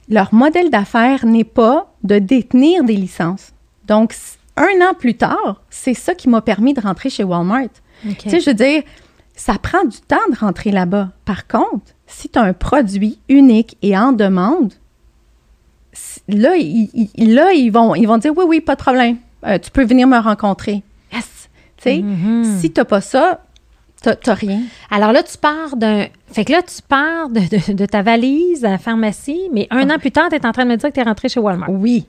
leur 0.09 0.33
modèle 0.33 0.71
d'affaires 0.71 1.27
n'est 1.27 1.45
pas 1.45 1.93
de 2.03 2.19
détenir 2.19 2.85
des 2.85 2.97
licences. 2.97 3.53
Donc, 3.87 4.15
un 4.57 4.81
an 4.89 4.95
plus 4.99 5.15
tard, 5.15 5.63
c'est 5.71 5.95
ça 5.95 6.15
qui 6.15 6.29
m'a 6.29 6.41
permis 6.41 6.73
de 6.75 6.81
rentrer 6.81 7.11
chez 7.11 7.25
Walmart. 7.25 7.69
Tu 8.19 8.31
sais, 8.31 8.41
je 8.41 8.47
veux 8.51 8.55
dire, 8.55 8.83
ça 9.35 9.55
prend 9.59 9.85
du 9.85 9.99
temps 10.01 10.17
de 10.33 10.37
rentrer 10.39 10.71
là-bas. 10.71 11.11
Par 11.25 11.47
contre, 11.47 11.93
si 12.07 12.29
tu 12.29 12.39
as 12.39 12.43
un 12.43 12.53
produit 12.55 13.19
unique 13.29 13.77
et 13.83 13.97
en 13.99 14.13
demande, 14.13 14.73
là, 16.29 16.57
ils, 16.57 16.89
ils- 17.15 17.35
là, 17.35 17.53
ils, 17.53 17.71
vont, 17.71 17.95
ils 17.95 18.07
vont 18.07 18.19
dire 18.19 18.33
oui, 18.37 18.45
oui, 18.47 18.61
pas 18.61 18.75
de 18.77 18.81
problème. 18.81 19.17
Euh, 19.47 19.59
tu 19.59 19.71
peux 19.71 19.85
venir 19.85 20.07
me 20.07 20.19
rencontrer. 20.19 20.83
Yes! 21.13 21.49
Tu 21.77 21.83
sais, 21.85 21.99
Mhm. 22.03 22.59
si 22.61 22.73
tu 22.73 22.81
n'as 22.81 22.85
pas 22.85 23.01
ça, 23.01 23.45
tu 24.03 24.09
n'as 24.27 24.35
rien. 24.35 24.61
Alors 24.91 25.13
là, 25.13 25.23
tu 25.23 25.37
pars 25.39 25.77
d'un. 25.77 26.07
Fait 26.33 26.45
que 26.45 26.53
là, 26.53 26.63
tu 26.63 26.83
pars 26.87 27.29
de, 27.31 27.41
de- 27.41 27.73
de 27.73 27.87
ta 27.87 28.03
valise 28.03 28.65
à 28.65 28.71
la 28.71 28.79
pharmacie, 28.79 29.49
mais 29.53 29.67
un 29.71 29.91
an 29.91 29.99
plus 29.99 30.11
tard, 30.13 30.29
tu 30.31 30.37
es 30.37 30.47
en 30.47 30.53
train 30.53 30.65
de 30.65 30.71
me 30.71 30.77
dire 30.77 30.89
que 30.91 30.95
tu 30.95 31.01
es 31.01 31.05
rentré 31.05 31.29
chez 31.29 31.41
Walmart. 31.41 31.71
Oui. 31.71 32.07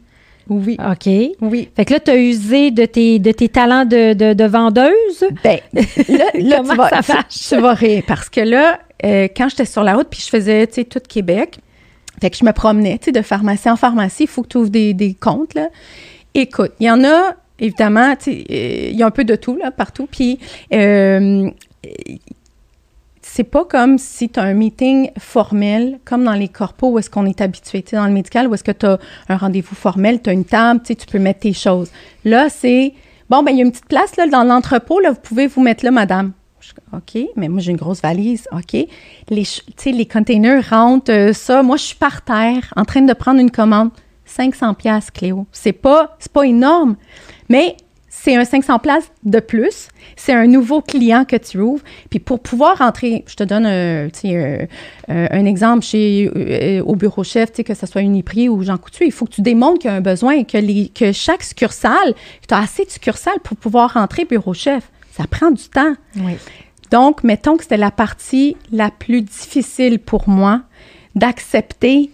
Oui. 0.49 0.77
OK. 0.79 1.11
Oui. 1.41 1.69
Fait 1.75 1.85
que 1.85 1.93
là, 1.93 1.99
tu 1.99 2.09
as 2.11 2.15
usé 2.17 2.71
de 2.71 2.85
tes, 2.85 3.19
de 3.19 3.31
tes 3.31 3.49
talents 3.49 3.85
de, 3.85 4.13
de, 4.13 4.33
de 4.33 4.43
vendeuse. 4.45 5.25
Ben, 5.43 5.59
là, 5.73 5.81
là, 6.33 6.57
Comment 6.57 6.71
tu, 6.71 6.77
vas, 6.77 6.89
ça 6.89 7.01
tu- 7.03 7.11
marche? 7.13 7.49
tu 7.49 7.57
vas 7.57 7.73
rire 7.73 8.03
parce 8.07 8.29
que 8.29 8.41
là, 8.41 8.79
euh, 9.05 9.27
quand 9.35 9.47
j'étais 9.49 9.65
sur 9.65 9.83
la 9.83 9.93
route, 9.95 10.07
puis 10.09 10.21
je 10.23 10.27
faisais, 10.29 10.65
tu 10.67 10.73
sais, 10.75 10.83
tout 10.85 10.99
Québec, 11.07 11.59
fait 12.19 12.31
que 12.31 12.37
je 12.37 12.43
me 12.43 12.51
promenais, 12.51 12.97
tu 12.97 13.05
sais, 13.05 13.11
de 13.11 13.21
pharmacie 13.21 13.69
en 13.69 13.75
pharmacie, 13.75 14.23
il 14.23 14.27
faut 14.29 14.41
que 14.41 14.47
tu 14.47 14.57
ouvres 14.57 14.69
des, 14.69 14.93
des 14.95 15.13
comptes, 15.13 15.53
là. 15.53 15.69
Écoute, 16.33 16.71
il 16.79 16.87
y 16.87 16.91
en 16.91 17.03
a, 17.03 17.35
évidemment, 17.59 18.15
tu 18.15 18.31
sais, 18.31 18.43
euh, 18.49 18.89
il 18.91 18.97
y 18.97 19.03
a 19.03 19.05
un 19.05 19.11
peu 19.11 19.23
de 19.25 19.35
tout, 19.35 19.55
là, 19.55 19.69
partout, 19.71 20.07
puis 20.11 20.39
euh, 20.73 21.49
c'est 23.21 23.43
pas 23.43 23.65
comme 23.65 23.97
si 23.97 24.29
tu 24.29 24.39
as 24.39 24.43
un 24.43 24.53
meeting 24.53 25.11
formel, 25.17 25.99
comme 26.05 26.23
dans 26.23 26.33
les 26.33 26.47
corpos 26.47 26.91
où 26.91 26.99
est-ce 26.99 27.09
qu'on 27.09 27.25
est 27.25 27.41
habitué, 27.41 27.83
dans 27.91 28.05
le 28.05 28.11
médical, 28.11 28.47
où 28.47 28.53
est-ce 28.53 28.63
que 28.63 28.71
tu 28.71 28.85
as 28.85 28.99
un 29.29 29.37
rendez-vous 29.37 29.75
formel, 29.75 30.21
tu 30.21 30.29
as 30.29 30.33
une 30.33 30.45
table, 30.45 30.81
tu 30.83 30.95
peux 30.95 31.19
mettre 31.19 31.41
tes 31.41 31.53
choses. 31.53 31.89
Là, 32.25 32.49
c'est, 32.49 32.93
bon, 33.29 33.43
ben 33.43 33.51
il 33.51 33.57
y 33.57 33.61
a 33.61 33.65
une 33.65 33.71
petite 33.71 33.87
place, 33.87 34.15
là, 34.17 34.27
dans 34.27 34.43
l'entrepôt, 34.43 34.99
là, 34.99 35.11
vous 35.11 35.21
pouvez 35.21 35.47
vous 35.47 35.61
mettre 35.61 35.85
là, 35.85 35.91
madame. 35.91 36.33
OK, 36.93 37.21
mais 37.35 37.47
moi, 37.47 37.61
j'ai 37.61 37.71
une 37.71 37.77
grosse 37.77 38.01
valise. 38.01 38.47
OK. 38.51 38.73
Les, 39.29 39.43
les 39.85 40.05
containers 40.05 40.69
rentrent, 40.69 41.11
euh, 41.11 41.33
ça. 41.33 41.63
Moi, 41.63 41.77
je 41.77 41.83
suis 41.83 41.95
par 41.95 42.21
terre, 42.21 42.73
en 42.75 42.83
train 42.83 43.01
de 43.01 43.13
prendre 43.13 43.39
une 43.39 43.51
commande. 43.51 43.91
500 44.25 44.75
pièces 44.75 45.11
Cléo. 45.11 45.47
C'est 45.51 45.73
pas, 45.73 46.15
c'est 46.19 46.31
pas 46.31 46.45
énorme, 46.45 46.95
mais 47.49 47.75
c'est 48.21 48.35
un 48.35 48.43
500 48.43 48.79
places 48.79 49.11
de 49.23 49.39
plus. 49.39 49.87
C'est 50.17 50.33
un 50.33 50.45
nouveau 50.45 50.81
client 50.81 51.23
que 51.23 51.37
tu 51.37 51.59
ouvres. 51.59 51.83
Puis 52.09 52.19
pour 52.19 52.41
pouvoir 52.41 52.79
rentrer, 52.79 53.23
je 53.27 53.35
te 53.35 53.43
donne 53.43 53.65
un, 53.65 54.09
euh, 54.25 54.65
un 55.07 55.45
exemple 55.45 55.83
chez, 55.83 56.29
euh, 56.35 56.83
au 56.83 56.95
bureau 56.95 57.23
chef, 57.23 57.51
que 57.51 57.73
ce 57.73 57.85
soit 57.85 58.01
Uniprix 58.01 58.49
ou 58.49 58.61
Jean 58.63 58.77
Coutu, 58.77 59.05
il 59.05 59.11
faut 59.11 59.25
que 59.25 59.31
tu 59.31 59.41
démontres 59.41 59.79
qu'il 59.79 59.89
y 59.89 59.93
a 59.93 59.97
un 59.97 60.01
besoin, 60.01 60.43
que, 60.43 60.57
les, 60.57 60.89
que 60.89 61.13
chaque 61.13 61.43
succursale, 61.43 62.13
tu 62.47 62.53
as 62.53 62.59
assez 62.59 62.83
de 62.83 62.89
succursales 62.89 63.39
pour 63.43 63.55
pouvoir 63.55 63.93
rentrer 63.93 64.25
bureau 64.25 64.53
chef. 64.53 64.89
Ça 65.11 65.25
prend 65.25 65.51
du 65.51 65.63
temps. 65.63 65.93
Oui. 66.17 66.33
Donc, 66.91 67.23
mettons 67.23 67.55
que 67.55 67.63
c'était 67.63 67.77
la 67.77 67.91
partie 67.91 68.57
la 68.71 68.91
plus 68.91 69.21
difficile 69.21 69.99
pour 69.99 70.27
moi 70.27 70.61
d'accepter, 71.15 72.11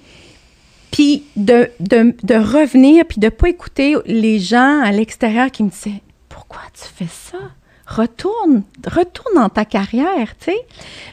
puis 0.96 1.24
de, 1.36 1.70
de, 1.82 2.16
de 2.24 2.36
revenir, 2.36 3.04
puis 3.06 3.20
de 3.20 3.26
ne 3.26 3.30
pas 3.30 3.50
écouter 3.50 3.96
les 4.06 4.40
gens 4.40 4.82
à 4.82 4.92
l'extérieur 4.94 5.52
qui 5.52 5.62
me 5.64 5.70
disaient 5.70 6.02
Pourquoi 6.30 6.62
tu 6.74 6.88
fais 6.96 7.10
ça? 7.12 7.38
Retourne, 7.86 8.64
retourne 8.88 9.36
dans 9.36 9.50
ta 9.50 9.64
carrière, 9.66 10.34
tu 10.40 10.46
sais. 10.52 10.58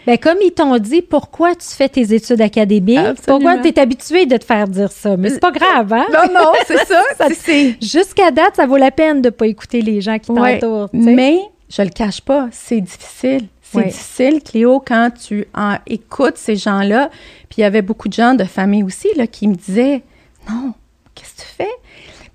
Ben, 0.07 0.17
comme 0.17 0.39
ils 0.43 0.53
t'ont 0.53 0.79
dit, 0.79 1.03
pourquoi 1.03 1.55
tu 1.55 1.67
fais 1.69 1.89
tes 1.89 2.15
études 2.15 2.41
académiques? 2.41 2.97
Absolument. 2.97 3.41
Pourquoi 3.51 3.59
tu 3.59 3.69
es 3.69 3.79
habitué 3.79 4.25
de 4.25 4.37
te 4.39 4.45
faire 4.45 4.67
dire 4.69 4.91
ça? 4.91 5.17
Mais 5.19 5.29
c'est 5.31 5.41
pas 5.41 5.51
grave, 5.51 5.93
hein? 5.93 6.07
Non, 6.13 6.33
non, 6.33 6.53
c'est 6.67 6.79
ça. 6.87 7.03
c'est- 7.19 7.35
c'est. 7.35 7.77
Jusqu'à 7.83 8.31
date, 8.31 8.57
ça 8.57 8.67
vaut 8.67 8.79
la 8.79 8.91
peine 8.93 9.21
de 9.21 9.29
pas 9.31 9.49
écouter 9.49 9.83
les 9.83 10.01
gens 10.01 10.19
qui 10.19 10.31
Ouais, 10.31 10.59
t'entourent. 10.61 10.89
Mais 10.95 11.41
je 11.69 11.83
le 11.83 11.91
cache 11.91 12.21
pas, 12.23 12.49
c'est 12.53 12.81
difficile. 12.81 13.49
C'est 13.73 13.89
difficile, 13.89 14.43
Cléo, 14.43 14.83
quand 14.85 15.11
tu 15.11 15.47
en 15.55 15.77
écoutes 15.87 16.37
ces 16.37 16.57
gens-là. 16.57 17.11
Puis 17.49 17.59
il 17.59 17.61
y 17.63 17.65
avait 17.65 17.83
beaucoup 17.83 18.09
de 18.09 18.13
gens 18.13 18.35
de 18.35 18.45
famille 18.45 18.83
aussi 18.83 19.09
là, 19.17 19.27
qui 19.27 19.49
me 19.49 19.55
disaient 19.55 20.03
Non, 20.49 20.75
qu'est-ce 21.15 21.35
que 21.35 21.41
tu 21.43 21.55
fais? 21.57 21.71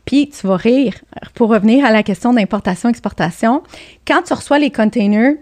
Puis 0.05 0.29
tu 0.29 0.47
vas 0.47 0.55
rire. 0.55 0.93
Pour 1.33 1.49
revenir 1.49 1.85
à 1.85 1.91
la 1.91 2.01
question 2.01 2.33
d'importation-exportation, 2.33 3.61
quand 4.07 4.21
tu 4.23 4.33
reçois 4.33 4.57
les 4.57 4.71
containers, 4.71 5.35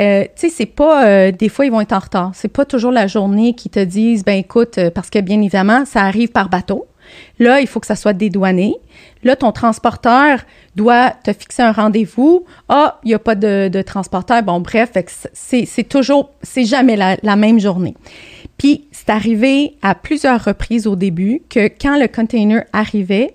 euh, 0.00 0.24
tu 0.24 0.30
sais, 0.36 0.48
c'est 0.48 0.66
pas. 0.66 1.06
euh, 1.06 1.32
des 1.32 1.48
fois, 1.48 1.66
ils 1.66 1.72
vont 1.72 1.80
être 1.80 1.92
en 1.92 1.98
retard. 1.98 2.30
C'est 2.34 2.48
pas 2.48 2.64
toujours 2.64 2.92
la 2.92 3.06
journée 3.06 3.54
qui 3.54 3.68
te 3.68 3.80
disent 3.80 4.24
ben 4.24 4.38
écoute, 4.38 4.78
euh, 4.78 4.90
parce 4.90 5.10
que 5.10 5.18
bien 5.18 5.40
évidemment, 5.40 5.84
ça 5.84 6.02
arrive 6.02 6.28
par 6.28 6.48
bateau. 6.48 6.86
Là, 7.38 7.60
il 7.60 7.66
faut 7.66 7.80
que 7.80 7.86
ça 7.86 7.96
soit 7.96 8.12
dédouané. 8.12 8.74
Là, 9.24 9.36
ton 9.36 9.52
transporteur 9.52 10.40
doit 10.76 11.10
te 11.10 11.32
fixer 11.32 11.62
un 11.62 11.72
rendez-vous. 11.72 12.44
Ah, 12.68 13.00
il 13.04 13.08
n'y 13.08 13.14
a 13.14 13.18
pas 13.18 13.34
de, 13.34 13.82
transporteur. 13.82 14.42
Bon, 14.42 14.60
bref, 14.60 14.92
c'est 15.32 15.88
toujours, 15.88 16.30
c'est 16.42 16.64
jamais 16.64 16.96
la, 16.96 17.36
même 17.36 17.58
journée. 17.58 17.94
Puis, 18.56 18.86
c'est 18.92 19.10
arrivé 19.10 19.74
à 19.82 19.94
plusieurs 19.94 20.44
reprises 20.44 20.86
au 20.86 20.96
début 20.96 21.42
que 21.48 21.68
quand 21.68 21.98
le 21.98 22.08
container 22.08 22.64
arrivait, 22.72 23.34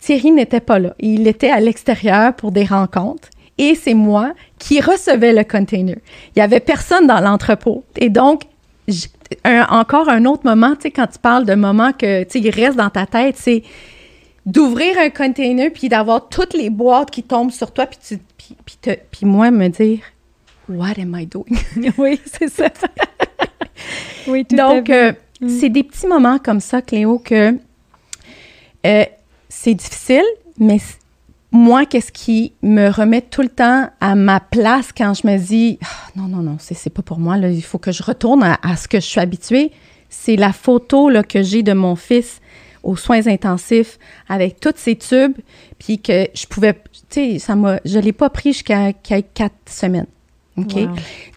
Thierry 0.00 0.32
n'était 0.32 0.60
pas 0.60 0.78
là. 0.78 0.94
Il 0.98 1.26
était 1.26 1.50
à 1.50 1.60
l'extérieur 1.60 2.34
pour 2.34 2.52
des 2.52 2.64
rencontres. 2.64 3.28
Et 3.56 3.76
c'est 3.76 3.94
moi 3.94 4.32
qui 4.58 4.80
recevais 4.80 5.32
le 5.32 5.44
container. 5.44 5.96
Il 6.34 6.40
y 6.40 6.42
avait 6.42 6.60
personne 6.60 7.06
dans 7.06 7.20
l'entrepôt. 7.20 7.84
Et 7.96 8.10
donc, 8.10 8.42
encore 9.70 10.08
un 10.08 10.24
autre 10.24 10.42
moment, 10.44 10.74
tu 10.74 10.82
sais, 10.82 10.90
quand 10.90 11.06
tu 11.06 11.18
parles 11.18 11.44
de 11.44 11.54
moments 11.54 11.92
que, 11.92 12.24
tu 12.24 12.42
sais, 12.42 12.50
reste 12.50 12.76
dans 12.76 12.90
ta 12.90 13.06
tête, 13.06 13.36
c'est 13.38 13.62
d'ouvrir 14.46 14.98
un 14.98 15.10
container 15.10 15.70
puis 15.72 15.88
d'avoir 15.88 16.28
toutes 16.28 16.54
les 16.54 16.70
boîtes 16.70 17.10
qui 17.10 17.22
tombent 17.22 17.50
sur 17.52 17.72
toi 17.72 17.86
puis 17.86 17.98
tu 18.06 18.18
puis, 18.36 18.56
puis, 18.64 18.76
te- 18.80 18.98
puis 19.10 19.24
moi 19.26 19.50
me 19.50 19.68
dire 19.68 20.00
what 20.68 20.98
am 21.00 21.16
I 21.18 21.26
doing? 21.26 21.44
Oui, 21.98 22.20
c'est 22.26 22.48
ça. 22.50 22.68
oui, 24.28 24.44
tout 24.44 24.56
donc 24.56 24.90
euh, 24.90 25.12
c'est 25.46 25.68
des 25.70 25.82
petits 25.82 26.06
moments 26.06 26.38
comme 26.38 26.60
ça 26.60 26.82
Cléo 26.82 27.18
que 27.18 27.56
euh, 28.86 29.04
c'est 29.48 29.74
difficile 29.74 30.24
mais 30.58 30.78
moi 31.50 31.86
qu'est-ce 31.86 32.12
qui 32.12 32.52
me 32.62 32.88
remet 32.90 33.22
tout 33.22 33.42
le 33.42 33.48
temps 33.48 33.88
à 34.00 34.14
ma 34.14 34.40
place 34.40 34.90
quand 34.96 35.14
je 35.14 35.26
me 35.26 35.38
dis 35.38 35.78
Ah, 35.82 35.86
non 36.16 36.24
non 36.28 36.38
non 36.42 36.56
c'est 36.58 36.74
c'est 36.74 36.90
pas 36.90 37.02
pour 37.02 37.18
moi 37.18 37.36
là 37.36 37.48
il 37.48 37.62
faut 37.62 37.78
que 37.78 37.92
je 37.92 38.02
retourne 38.02 38.42
à, 38.42 38.58
à 38.62 38.76
ce 38.76 38.88
que 38.88 39.00
je 39.00 39.06
suis 39.06 39.20
habituée 39.20 39.72
c'est 40.10 40.36
la 40.36 40.52
photo 40.52 41.08
là, 41.08 41.22
que 41.24 41.42
j'ai 41.42 41.62
de 41.62 41.72
mon 41.72 41.96
fils 41.96 42.40
aux 42.84 42.96
soins 42.96 43.26
intensifs 43.26 43.98
avec 44.28 44.60
tous 44.60 44.74
ces 44.76 44.96
tubes, 44.96 45.36
puis 45.78 45.98
que 45.98 46.28
je 46.34 46.46
pouvais, 46.46 46.74
tu 46.74 46.80
sais, 47.10 47.38
ça 47.38 47.56
m'a, 47.56 47.78
je 47.84 47.98
l'ai 47.98 48.12
pas 48.12 48.30
pris 48.30 48.52
jusqu'à 48.52 48.92
qu'à 48.92 49.22
quatre 49.22 49.54
semaines. 49.68 50.06
OK? 50.56 50.74
Wow. 50.76 50.88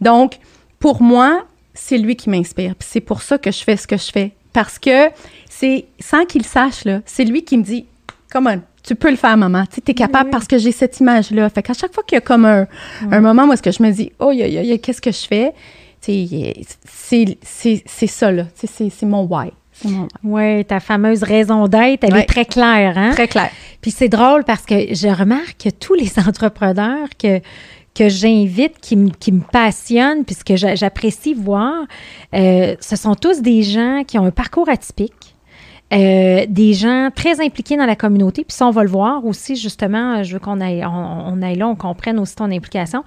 Donc, 0.01 0.33
pour 0.79 1.01
moi, 1.01 1.45
c'est 1.73 1.97
lui 1.97 2.15
qui 2.15 2.29
m'inspire. 2.29 2.75
Puis 2.75 2.87
c'est 2.91 3.01
pour 3.01 3.21
ça 3.21 3.37
que 3.37 3.51
je 3.51 3.63
fais 3.63 3.77
ce 3.77 3.87
que 3.87 3.97
je 3.97 4.11
fais. 4.11 4.31
Parce 4.53 4.77
que 4.79 5.09
c'est, 5.49 5.85
sans 5.99 6.25
qu'il 6.25 6.45
sache, 6.45 6.85
là, 6.85 7.01
c'est 7.05 7.23
lui 7.25 7.43
qui 7.43 7.57
me 7.57 7.63
dit, 7.63 7.85
come 8.31 8.47
on, 8.47 8.61
tu 8.83 8.95
peux 8.95 9.09
le 9.09 9.15
faire, 9.17 9.35
maman. 9.37 9.65
Tu 9.71 9.81
es 9.85 9.93
capable 9.93 10.25
Oui. 10.25 10.31
parce 10.31 10.47
que 10.47 10.57
j'ai 10.57 10.71
cette 10.71 10.99
image-là. 10.99 11.49
Fait 11.49 11.61
qu'à 11.63 11.73
chaque 11.73 11.93
fois 11.93 12.03
qu'il 12.03 12.15
y 12.15 12.17
a 12.17 12.21
comme 12.21 12.45
un, 12.45 12.67
un 13.11 13.19
moment 13.19 13.45
où 13.45 13.53
est-ce 13.53 13.61
que 13.61 13.71
je 13.71 13.83
me 13.83 13.91
dis, 13.91 14.11
oh, 14.19 14.31
y 14.31 14.41
a- 14.43 14.47
y 14.47 14.57
a- 14.57 14.63
y 14.63 14.71
a- 14.71 14.77
qu'est-ce 14.77 15.01
que 15.01 15.11
je 15.11 15.25
fais? 15.27 15.53
Tu 16.01 16.27
sais, 16.85 17.37
c'est, 17.85 18.07
ça, 18.07 18.31
là. 18.31 18.45
C'est 18.55 19.03
mon 19.03 19.23
why. 19.23 19.51
Oui, 20.23 20.65
ta 20.65 20.80
fameuse 20.80 21.23
raison 21.23 21.67
d'être, 21.67 22.03
elle 22.03 22.13
Ouais. 22.13 22.21
est 22.21 22.25
très 22.25 22.45
claire, 22.45 22.97
hein? 22.97 23.11
Très 23.11 23.28
clair. 23.28 23.49
Puis 23.82 23.91
c'est 23.91 24.09
drôle 24.09 24.43
parce 24.43 24.65
que 24.65 24.93
je 24.93 25.07
remarque 25.07 25.57
que 25.63 25.69
tous 25.69 25.93
les 25.93 26.11
entrepreneurs 26.28 27.07
que, 27.21 27.39
que 27.93 28.09
j'invite, 28.09 28.80
qui, 28.82 28.95
me- 28.95 29.09
qui 29.11 29.32
me 29.32 29.41
passionnent, 29.41 30.25
puis 30.25 30.36
ce 30.36 30.43
que 30.43 30.55
j'a- 30.55 30.75
j'apprécie 30.75 31.34
voir, 31.34 31.84
euh, 32.34 32.75
ce 32.80 32.95
sont 32.95 33.15
tous 33.15 33.41
des 33.41 33.63
gens 33.63 34.03
qui 34.05 34.17
ont 34.17 34.25
un 34.25 34.32
parcours 34.32 34.69
atypique. 34.69 35.36
Euh, 35.93 36.45
des 36.49 36.73
gens 36.73 37.09
très 37.15 37.39
impliqués 37.39 37.77
dans 37.77 37.85
la 37.85 37.95
communauté. 37.95 38.43
Puis 38.43 38.53
ça, 38.55 38.67
on 38.67 38.71
va 38.71 38.83
le 38.83 38.89
voir 38.89 39.25
aussi, 39.25 39.55
justement. 39.55 40.21
Je 40.23 40.33
veux 40.33 40.39
qu'on 40.39 40.59
aille, 40.59 40.83
on, 40.85 41.33
on 41.33 41.41
aille 41.41 41.55
là, 41.55 41.67
on 41.67 41.75
comprenne 41.75 42.19
aussi 42.19 42.35
ton 42.35 42.51
implication. 42.51 43.03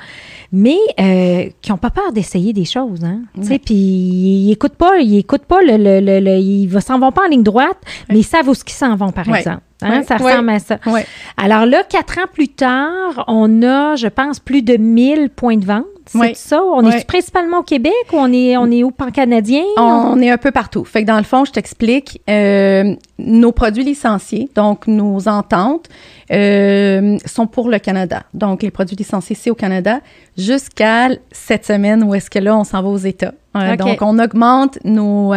Mais 0.53 0.77
euh, 0.99 1.45
qui 1.61 1.71
n'ont 1.71 1.77
pas 1.79 1.91
peur 1.91 2.13
d'essayer 2.13 2.53
des 2.53 2.65
choses. 2.65 3.05
Hein? 3.05 3.21
Tu 3.35 3.47
sais, 3.47 3.59
Puis 3.59 3.75
ils 3.75 4.49
n'écoutent 4.49 4.77
pas, 4.77 4.99
ils 5.01 5.19
écoutent 5.19 5.45
pas, 5.45 5.61
le, 5.63 5.77
le, 5.77 6.01
le, 6.01 6.21
le- 6.21 6.39
ils 6.39 6.81
s'en 6.83 6.99
vont 6.99 7.13
pas 7.13 7.27
en 7.27 7.29
ligne 7.29 7.43
droite, 7.43 7.77
mais 8.09 8.19
ils 8.21 8.25
savent 8.25 8.49
où 8.49 8.55
ce 8.55 8.65
qu'ils 8.65 8.75
s'en 8.77 8.97
vont, 8.97 9.13
par 9.13 9.25
exemple. 9.41 9.63
Hein? 9.83 10.03
Ça 10.03 10.17
ressemble 10.33 10.51
à 10.51 10.59
ça. 10.59 10.79
Alors 11.37 11.67
là, 11.67 11.83
quatre 11.89 12.19
ans 12.19 12.27
plus 12.33 12.49
tard, 12.49 13.25
on 13.29 13.63
a, 13.63 13.97
je 13.97 14.09
pense, 14.09 14.39
plus 14.41 14.63
de 14.63 14.77
1000 14.77 15.31
points 15.31 15.57
de 15.57 15.65
vente. 15.65 15.85
C'est 16.13 16.37
ça? 16.37 16.63
On 16.63 16.85
Oui. 16.85 16.93
est 16.95 17.07
principalement 17.07 17.59
au 17.59 17.63
Québec 17.63 17.93
ou 18.13 18.17
on 18.17 18.33
est, 18.33 18.57
on 18.57 18.71
est 18.71 18.83
où, 18.83 18.91
pan-canadien? 18.91 19.63
On 19.77 20.21
est 20.21 20.31
un 20.31 20.39
peu 20.39 20.51
partout. 20.51 20.85
Fait 20.85 21.03
que 21.03 21.07
dans 21.07 21.19
le 21.19 21.23
fond, 21.23 21.45
je 21.45 21.53
t'explique, 21.53 22.21
euh, 22.29 22.95
nos 23.19 23.53
produits 23.53 23.85
licenciés, 23.85 24.49
donc 24.55 24.87
nos 24.87 25.29
ententes, 25.29 25.89
euh, 26.33 27.17
sont 27.25 27.47
pour 27.47 27.69
le 27.69 27.79
Canada. 27.79 28.25
Donc, 28.35 28.63
les 28.63 28.71
produits 28.71 28.97
licenciés, 28.97 29.37
c'est 29.39 29.51
au 29.51 29.55
Canada 29.55 30.01
jusqu'à 30.37 31.09
cette 31.31 31.65
semaine 31.67 32.03
où 32.03 32.15
est-ce 32.15 32.31
que 32.31 32.39
là, 32.39 32.57
on 32.57 32.65
s'en 32.65 32.83
va 32.83 32.89
aux 32.89 32.97
États. 32.97 33.35
Euh. 33.57 33.77
Donc, 33.77 33.99
on 34.01 34.19
augmente 34.19 34.79
nos... 34.85 35.33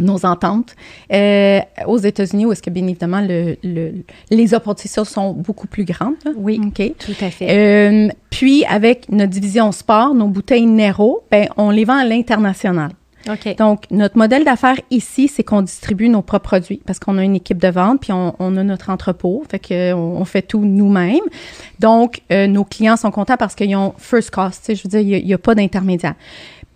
euh, 0.00 0.04
nos 0.04 0.24
ententes 0.26 0.74
euh, 1.12 1.60
aux 1.86 1.98
États-Unis, 1.98 2.46
où 2.46 2.52
est-ce 2.52 2.62
que 2.62 2.70
bien 2.70 2.84
évidemment 2.86 3.20
le, 3.20 3.56
le- 3.62 3.92
les 4.30 4.54
opportunités 4.54 5.04
sont 5.04 5.32
beaucoup 5.32 5.66
plus 5.66 5.84
grandes. 5.84 6.14
là. 6.24 6.32
Oui. 6.36 6.60
OK? 6.66 6.92
Tout 6.98 7.24
à 7.24 7.30
fait. 7.30 7.46
Euh, 7.50 8.08
puis, 8.30 8.64
avec 8.66 9.10
notre 9.10 9.30
division 9.32 9.72
sport, 9.72 10.14
nos 10.14 10.28
bouteilles 10.28 10.66
Nero, 10.66 11.22
ben, 11.30 11.48
on 11.56 11.70
les 11.70 11.84
vend 11.84 11.96
à 11.98 12.04
l'international. 12.04 12.90
Donc, 13.58 13.84
notre 13.90 14.16
modèle 14.16 14.44
d'affaires 14.44 14.78
ici, 14.90 15.28
c'est 15.28 15.42
qu'on 15.44 15.60
distribue 15.60 16.08
nos 16.08 16.22
propres 16.22 16.48
produits 16.58 16.80
parce 16.86 16.98
qu'on 16.98 17.18
a 17.18 17.22
une 17.22 17.36
équipe 17.36 17.58
de 17.58 17.68
vente, 17.68 18.00
puis 18.00 18.12
on, 18.12 18.34
on 18.38 18.56
a 18.56 18.62
notre 18.64 18.88
entrepôt, 18.88 19.42
fait 19.50 19.58
que 19.58 19.92
on, 19.92 20.16
on 20.18 20.24
fait 20.24 20.40
tout 20.40 20.60
nous-mêmes. 20.60 21.20
Donc, 21.80 22.22
euh, 22.32 22.46
nos 22.46 22.64
clients 22.64 22.96
sont 22.96 23.10
contents 23.10 23.36
parce 23.36 23.54
qu'ils 23.54 23.76
ont 23.76 23.92
first 23.98 24.30
cost, 24.30 24.74
je 24.74 24.82
veux 24.82 24.88
dire, 24.88 25.00
il 25.18 25.26
n'y 25.26 25.34
a, 25.34 25.38
pas 25.38 25.54
d'intermédiaire. 25.54 26.14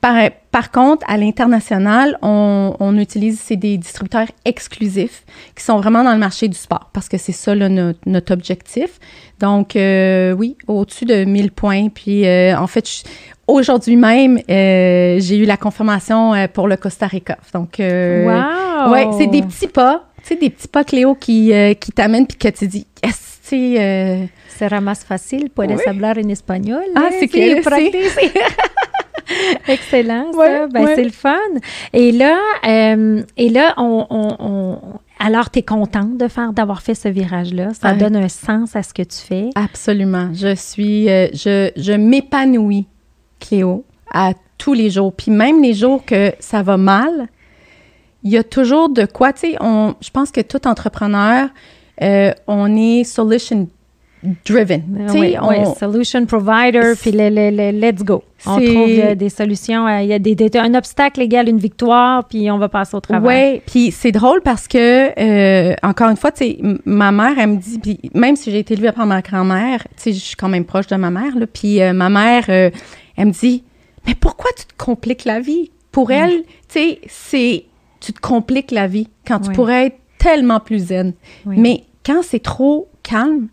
Par, 0.04 0.28
par 0.50 0.70
contre, 0.70 1.02
à 1.08 1.16
l'international, 1.16 2.18
on, 2.20 2.76
on 2.78 2.98
utilise, 2.98 3.40
c'est 3.40 3.56
des 3.56 3.78
distributeurs 3.78 4.26
exclusifs 4.44 5.24
qui 5.56 5.64
sont 5.64 5.78
vraiment 5.78 6.04
dans 6.04 6.12
le 6.12 6.18
marché 6.18 6.46
du 6.46 6.58
sport 6.58 6.90
parce 6.92 7.08
que 7.08 7.16
c'est 7.16 7.32
ça 7.32 7.54
là, 7.54 7.70
notre, 7.70 8.00
notre 8.04 8.34
objectif. 8.34 9.00
Donc, 9.40 9.76
euh, 9.76 10.32
oui, 10.32 10.56
au-dessus 10.68 11.06
de 11.06 11.24
1000 11.24 11.52
points. 11.52 11.88
Puis, 11.88 12.26
euh, 12.26 12.54
en 12.54 12.66
fait, 12.66 12.86
je- 12.86 13.02
aujourd'hui 13.46 13.96
même, 13.96 14.38
euh, 14.50 15.16
j'ai 15.20 15.38
eu 15.38 15.46
la 15.46 15.56
confirmation 15.56 16.34
euh, 16.34 16.48
pour 16.52 16.68
le 16.68 16.76
Costa 16.76 17.06
Rica. 17.06 17.38
Donc, 17.54 17.80
euh, 17.80 18.26
wow! 18.26 18.92
ouais, 18.92 19.06
c'est 19.16 19.26
des 19.28 19.40
petits 19.40 19.68
pas, 19.68 20.04
tu 20.18 20.28
sais, 20.28 20.36
des 20.36 20.50
petits 20.50 20.68
pas, 20.68 20.84
Cléo, 20.84 21.14
qui, 21.14 21.50
qui 21.80 21.92
t'amènent 21.92 22.26
puis 22.26 22.36
que 22.36 22.48
tu 22.48 22.66
dis, 22.68 22.86
yes, 23.02 23.38
tu 23.42 23.48
sais, 23.76 24.28
Será 24.58 24.80
más 24.80 25.02
fácil, 25.04 25.48
puedes 25.50 25.78
Oui. 25.78 25.82
hablar 25.86 26.16
en 26.16 26.28
espagnol. 26.28 26.84
Ah, 26.94 27.04
hein? 27.06 27.10
c'est 27.18 27.26
que- 27.26 27.62
pratique. 27.62 27.96
Excellent, 29.68 30.32
ça. 30.32 30.38
Ouais, 30.38 30.66
Ben, 30.68 30.84
ouais. 30.84 30.94
C'est 30.94 31.04
le 31.04 31.10
fun. 31.10 31.36
Et 31.92 32.12
là, 32.12 32.36
euh, 32.66 33.22
et 33.36 33.48
là 33.48 33.74
on, 33.76 34.06
on- 34.10 34.36
on- 34.38 34.78
alors, 35.20 35.50
tu 35.50 35.60
es 35.60 35.62
contente 35.62 36.18
de 36.18 36.28
faire, 36.28 36.52
d'avoir 36.52 36.82
fait 36.82 36.94
ce 36.94 37.08
virage-là? 37.08 37.72
Ça 37.72 37.92
Ouais. 37.92 37.96
donne 37.96 38.16
un 38.16 38.28
sens 38.28 38.74
à 38.76 38.82
ce 38.82 38.92
que 38.92 39.02
tu 39.02 39.16
fais? 39.18 39.50
absolument. 39.54 40.30
Je 40.34 40.54
suis, 40.54 41.08
euh, 41.08 41.28
je, 41.32 41.70
je 41.76 41.92
m'épanouis, 41.92 42.86
Cléo, 43.40 43.84
à 44.12 44.32
tous 44.58 44.74
les 44.74 44.90
jours. 44.90 45.12
Puis 45.14 45.30
même 45.30 45.62
les 45.62 45.72
jours 45.72 46.04
que 46.04 46.32
ça 46.40 46.62
va 46.62 46.76
mal, 46.76 47.28
il 48.22 48.30
y 48.32 48.36
a 48.36 48.42
toujours 48.44 48.88
de 48.88 49.06
quoi, 49.06 49.32
tu 49.32 49.52
sais, 49.52 49.56
je 49.60 50.10
pense 50.10 50.30
que 50.30 50.40
tout 50.40 50.66
entrepreneur, 50.66 51.48
euh, 52.02 52.32
on 52.46 52.74
est 52.76 53.04
solution 53.04 53.68
driven. 54.44 54.82
Oui, 55.14 55.36
on- 55.40 55.48
oui, 55.48 55.56
solution 55.78 56.24
provider, 56.26 56.92
puis 57.00 57.12
le, 57.12 57.28
le- 57.30 57.50
le 57.50 57.70
let's 57.78 58.02
go. 58.02 58.22
On 58.46 58.56
trouve 58.56 58.66
euh, 58.90 59.14
des 59.14 59.28
solutions. 59.30 59.86
euh, 59.86 60.02
Il 60.02 60.08
y 60.08 60.12
a 60.12 60.18
des, 60.18 60.34
des- 60.34 60.50
un 60.58 60.74
obstacle 60.74 61.20
égal 61.22 61.48
une 61.48 61.58
victoire, 61.58 62.24
puis 62.28 62.50
on 62.50 62.58
va 62.58 62.68
passer 62.68 62.94
au 62.96 63.00
travail. 63.00 63.52
Oui, 63.54 63.62
puis 63.66 63.90
c'est 63.90 64.12
drôle 64.12 64.42
parce 64.42 64.68
que, 64.68 65.10
euh, 65.18 65.74
encore 65.82 66.10
une 66.10 66.16
fois, 66.16 66.30
ma 66.84 67.10
mère, 67.12 67.38
elle 67.38 67.48
me 67.50 67.56
dit, 67.56 67.78
puis 67.78 67.98
même 68.14 68.36
si 68.36 68.50
j'ai 68.50 68.58
été 68.58 68.74
élevée 68.74 68.92
par 68.92 69.06
ma 69.06 69.22
grand-mère, 69.22 69.86
je 70.04 70.10
suis 70.10 70.36
quand 70.36 70.48
même 70.48 70.64
proche 70.64 70.86
de 70.88 70.96
ma 70.96 71.10
mère, 71.10 71.36
là, 71.38 71.46
puis 71.46 71.80
euh, 71.80 71.92
ma 71.92 72.08
mère, 72.10 72.44
euh, 72.48 72.70
elle 73.16 73.26
me 73.28 73.32
dit, 73.32 73.64
mais 74.06 74.14
pourquoi 74.14 74.50
tu 74.56 74.66
te 74.66 74.74
compliques 74.76 75.24
la 75.24 75.40
vie? 75.40 75.70
Pour 75.90 76.10
elle, 76.10 76.42
tu 76.68 76.80
sais, 76.80 77.00
c'est, 77.08 77.64
tu 78.00 78.12
te 78.12 78.20
compliques 78.20 78.72
la 78.72 78.86
vie 78.88 79.08
quand 79.26 79.38
tu 79.38 79.48
Oui. 79.50 79.54
pourrais 79.54 79.86
être 79.86 79.96
tellement 80.18 80.60
plus 80.60 80.86
zen. 80.88 81.14
Oui. 81.46 81.54
Mais 81.58 81.84
quand 82.04 82.22
c'est 82.22 82.42
trop 82.42 82.88
calme, 83.02 83.46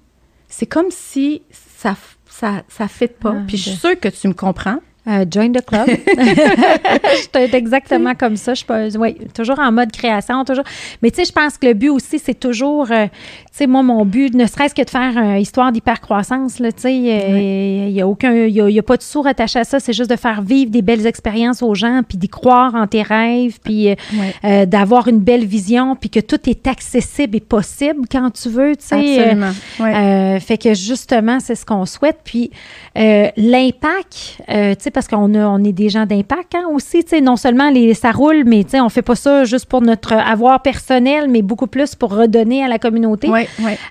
c'est 0.51 0.67
comme 0.67 0.91
si 0.91 1.41
ça, 1.49 1.95
ça, 2.29 2.61
ça 2.67 2.87
fit 2.87 3.07
pas. 3.07 3.33
Ah, 3.35 3.43
puis 3.47 3.57
je 3.57 3.69
suis 3.69 3.79
sûre 3.79 3.99
que 3.99 4.09
tu 4.09 4.27
me 4.27 4.33
comprends. 4.33 4.77
Euh, 5.07 5.25
join 5.31 5.51
the 5.51 5.65
club. 5.65 5.87
je 5.87 7.21
suis 7.21 7.55
exactement 7.55 8.13
comme 8.13 8.35
ça. 8.35 8.53
Je 8.53 8.57
suis 8.57 8.67
pas, 8.67 8.87
ouais, 8.89 9.17
toujours 9.33 9.57
en 9.57 9.71
mode 9.71 9.91
création, 9.91 10.45
toujours. 10.45 10.63
Mais 11.01 11.09
tu 11.09 11.17
sais, 11.17 11.25
je 11.25 11.31
pense 11.31 11.57
que 11.57 11.65
le 11.65 11.73
but 11.73 11.89
aussi, 11.89 12.19
c'est 12.19 12.39
toujours, 12.39 12.91
euh, 12.91 13.07
sais, 13.57 13.67
moi, 13.67 13.83
mon 13.83 14.05
but, 14.05 14.33
ne 14.33 14.45
serait-ce 14.45 14.73
que 14.73 14.81
de 14.81 14.89
faire 14.89 15.17
une 15.17 15.41
histoire 15.41 15.71
d'hypercroissance, 15.71 16.59
là, 16.59 16.71
tu 16.71 16.81
sais, 16.83 16.89
euh, 16.89 17.85
il 17.87 17.93
y 17.93 18.01
a 18.01 18.07
aucun, 18.07 18.33
il 18.33 18.53
y 18.53 18.61
a, 18.61 18.69
il 18.69 18.75
y 18.75 18.79
a 18.79 18.83
pas 18.83 18.97
de 18.97 19.01
sourd 19.01 19.27
attaché 19.27 19.59
à 19.59 19.63
ça. 19.63 19.79
C'est 19.79 19.93
juste 19.93 20.09
de 20.09 20.15
faire 20.15 20.41
vivre 20.41 20.71
des 20.71 20.81
belles 20.81 21.05
expériences 21.05 21.61
aux 21.61 21.75
gens, 21.75 22.01
puis 22.07 22.17
d'y 22.17 22.29
croire 22.29 22.75
en 22.75 22.87
tes 22.87 23.01
rêves, 23.01 23.59
puis 23.63 23.89
euh, 23.89 23.95
Ouais. 24.13 24.33
euh, 24.45 24.65
d'avoir 24.65 25.07
une 25.07 25.19
belle 25.19 25.45
vision, 25.45 25.95
puis 25.95 26.09
que 26.09 26.19
tout 26.19 26.49
est 26.49 26.65
accessible 26.67 27.35
et 27.37 27.39
possible 27.41 28.01
quand 28.11 28.31
tu 28.31 28.49
veux, 28.49 28.75
tu 28.75 28.85
sais. 28.85 28.95
euh, 29.19 29.21
Absolument. 29.23 29.51
Ouais. 29.79 29.95
euh, 29.95 30.39
fait 30.39 30.57
que 30.57 30.73
justement, 30.73 31.39
c'est 31.39 31.55
ce 31.55 31.65
qu'on 31.65 31.85
souhaite. 31.85 32.19
Puis 32.23 32.51
l'impact, 33.37 34.37
tu 34.47 34.53
sais, 34.79 34.91
parce 34.91 35.07
qu'on 35.07 35.33
a, 35.35 35.47
on 35.47 35.63
est 35.63 35.71
des 35.73 35.89
gens 35.89 36.05
d'impact 36.05 36.55
hein, 36.55 36.65
aussi, 36.73 37.03
tu 37.03 37.09
sais, 37.11 37.21
non 37.21 37.35
seulement 37.35 37.69
les, 37.69 37.93
ça 37.93 38.11
roule, 38.11 38.43
mais 38.45 38.63
tu 38.63 38.71
sais, 38.71 38.81
on 38.81 38.89
fait 38.89 39.01
pas 39.01 39.15
ça 39.15 39.43
juste 39.43 39.65
pour 39.65 39.81
notre 39.81 40.13
avoir 40.13 40.61
personnel, 40.61 41.27
mais 41.29 41.41
beaucoup 41.41 41.67
plus 41.67 41.95
pour 41.95 42.11
redonner 42.15 42.63
à 42.63 42.67
la 42.67 42.79
communauté. 42.79 43.29
ouais, 43.29 43.40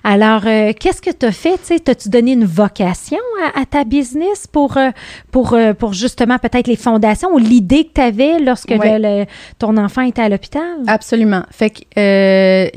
Alors, 0.03 0.41
euh, 0.45 0.73
qu'est-ce 0.79 1.01
que 1.01 1.11
tu 1.11 1.25
as 1.25 1.31
fait? 1.31 1.57
T'as-tu 1.83 2.09
donné 2.09 2.33
une 2.33 2.45
vocation 2.45 3.17
à, 3.55 3.61
à 3.61 3.65
ta 3.65 3.83
business 3.83 4.47
pour, 4.47 4.77
euh, 4.77 4.89
pour, 5.31 5.53
euh, 5.53 5.73
pour 5.73 5.93
justement 5.93 6.37
peut-être 6.37 6.67
les 6.67 6.75
fondations 6.75 7.29
ou 7.33 7.37
l'idée 7.37 7.85
que 7.85 7.93
tu 7.95 8.01
avais 8.01 8.39
lorsque 8.39 8.69
Ouais. 8.69 8.99
le- 8.99 9.19
le- 9.21 9.25
ton 9.59 9.77
enfant 9.77 10.01
était 10.01 10.21
à 10.21 10.29
l'hôpital? 10.29 10.61
Absolument. 10.87 11.43
Fait 11.51 11.69
que 11.71 11.81
euh, 11.97 12.69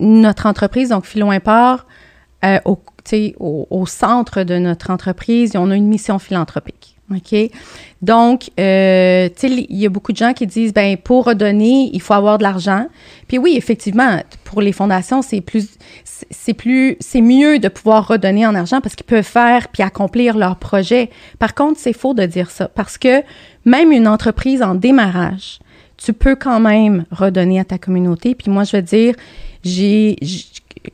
notre 0.00 0.46
entreprise, 0.46 0.90
donc 0.90 1.04
Philo 1.06 1.30
Import, 1.30 1.86
euh, 2.44 2.58
au, 2.64 2.78
au, 3.40 3.66
au 3.70 3.86
centre 3.86 4.42
de 4.42 4.58
notre 4.58 4.90
entreprise, 4.90 5.52
on 5.56 5.70
a 5.70 5.76
une 5.76 5.86
mission 5.88 6.18
philanthropique. 6.18 6.95
OK? 7.14 7.34
Donc, 8.02 8.50
euh, 8.58 9.28
il 9.42 9.76
y 9.76 9.86
a 9.86 9.88
beaucoup 9.88 10.12
de 10.12 10.16
gens 10.16 10.32
qui 10.32 10.46
disent, 10.46 10.72
ben 10.72 10.96
pour 10.96 11.26
redonner, 11.26 11.90
il 11.92 12.00
faut 12.00 12.14
avoir 12.14 12.38
de 12.38 12.42
l'argent. 12.42 12.86
Puis 13.28 13.38
oui, 13.38 13.54
effectivement, 13.56 14.20
pour 14.44 14.60
les 14.60 14.72
fondations, 14.72 15.22
c'est 15.22 15.40
plus, 15.40 15.68
c'est 16.04 16.54
plus, 16.54 16.96
c'est 17.00 17.20
mieux 17.20 17.58
de 17.58 17.68
pouvoir 17.68 18.08
redonner 18.08 18.46
en 18.46 18.54
argent 18.54 18.80
parce 18.80 18.94
qu'ils 18.94 19.06
peuvent 19.06 19.22
faire 19.22 19.68
puis 19.68 19.82
accomplir 19.82 20.36
leur 20.36 20.56
projet. 20.56 21.10
Par 21.38 21.54
contre, 21.54 21.78
c'est 21.78 21.92
faux 21.92 22.14
de 22.14 22.26
dire 22.26 22.50
ça 22.50 22.68
parce 22.68 22.98
que 22.98 23.22
même 23.64 23.92
une 23.92 24.08
entreprise 24.08 24.62
en 24.62 24.74
démarrage, 24.74 25.60
tu 25.96 26.12
peux 26.12 26.36
quand 26.36 26.60
même 26.60 27.04
redonner 27.10 27.60
à 27.60 27.64
ta 27.64 27.78
communauté. 27.78 28.34
Puis 28.34 28.50
moi, 28.50 28.64
je 28.64 28.76
veux 28.76 28.82
dire, 28.82 29.14
j'ai, 29.64 30.16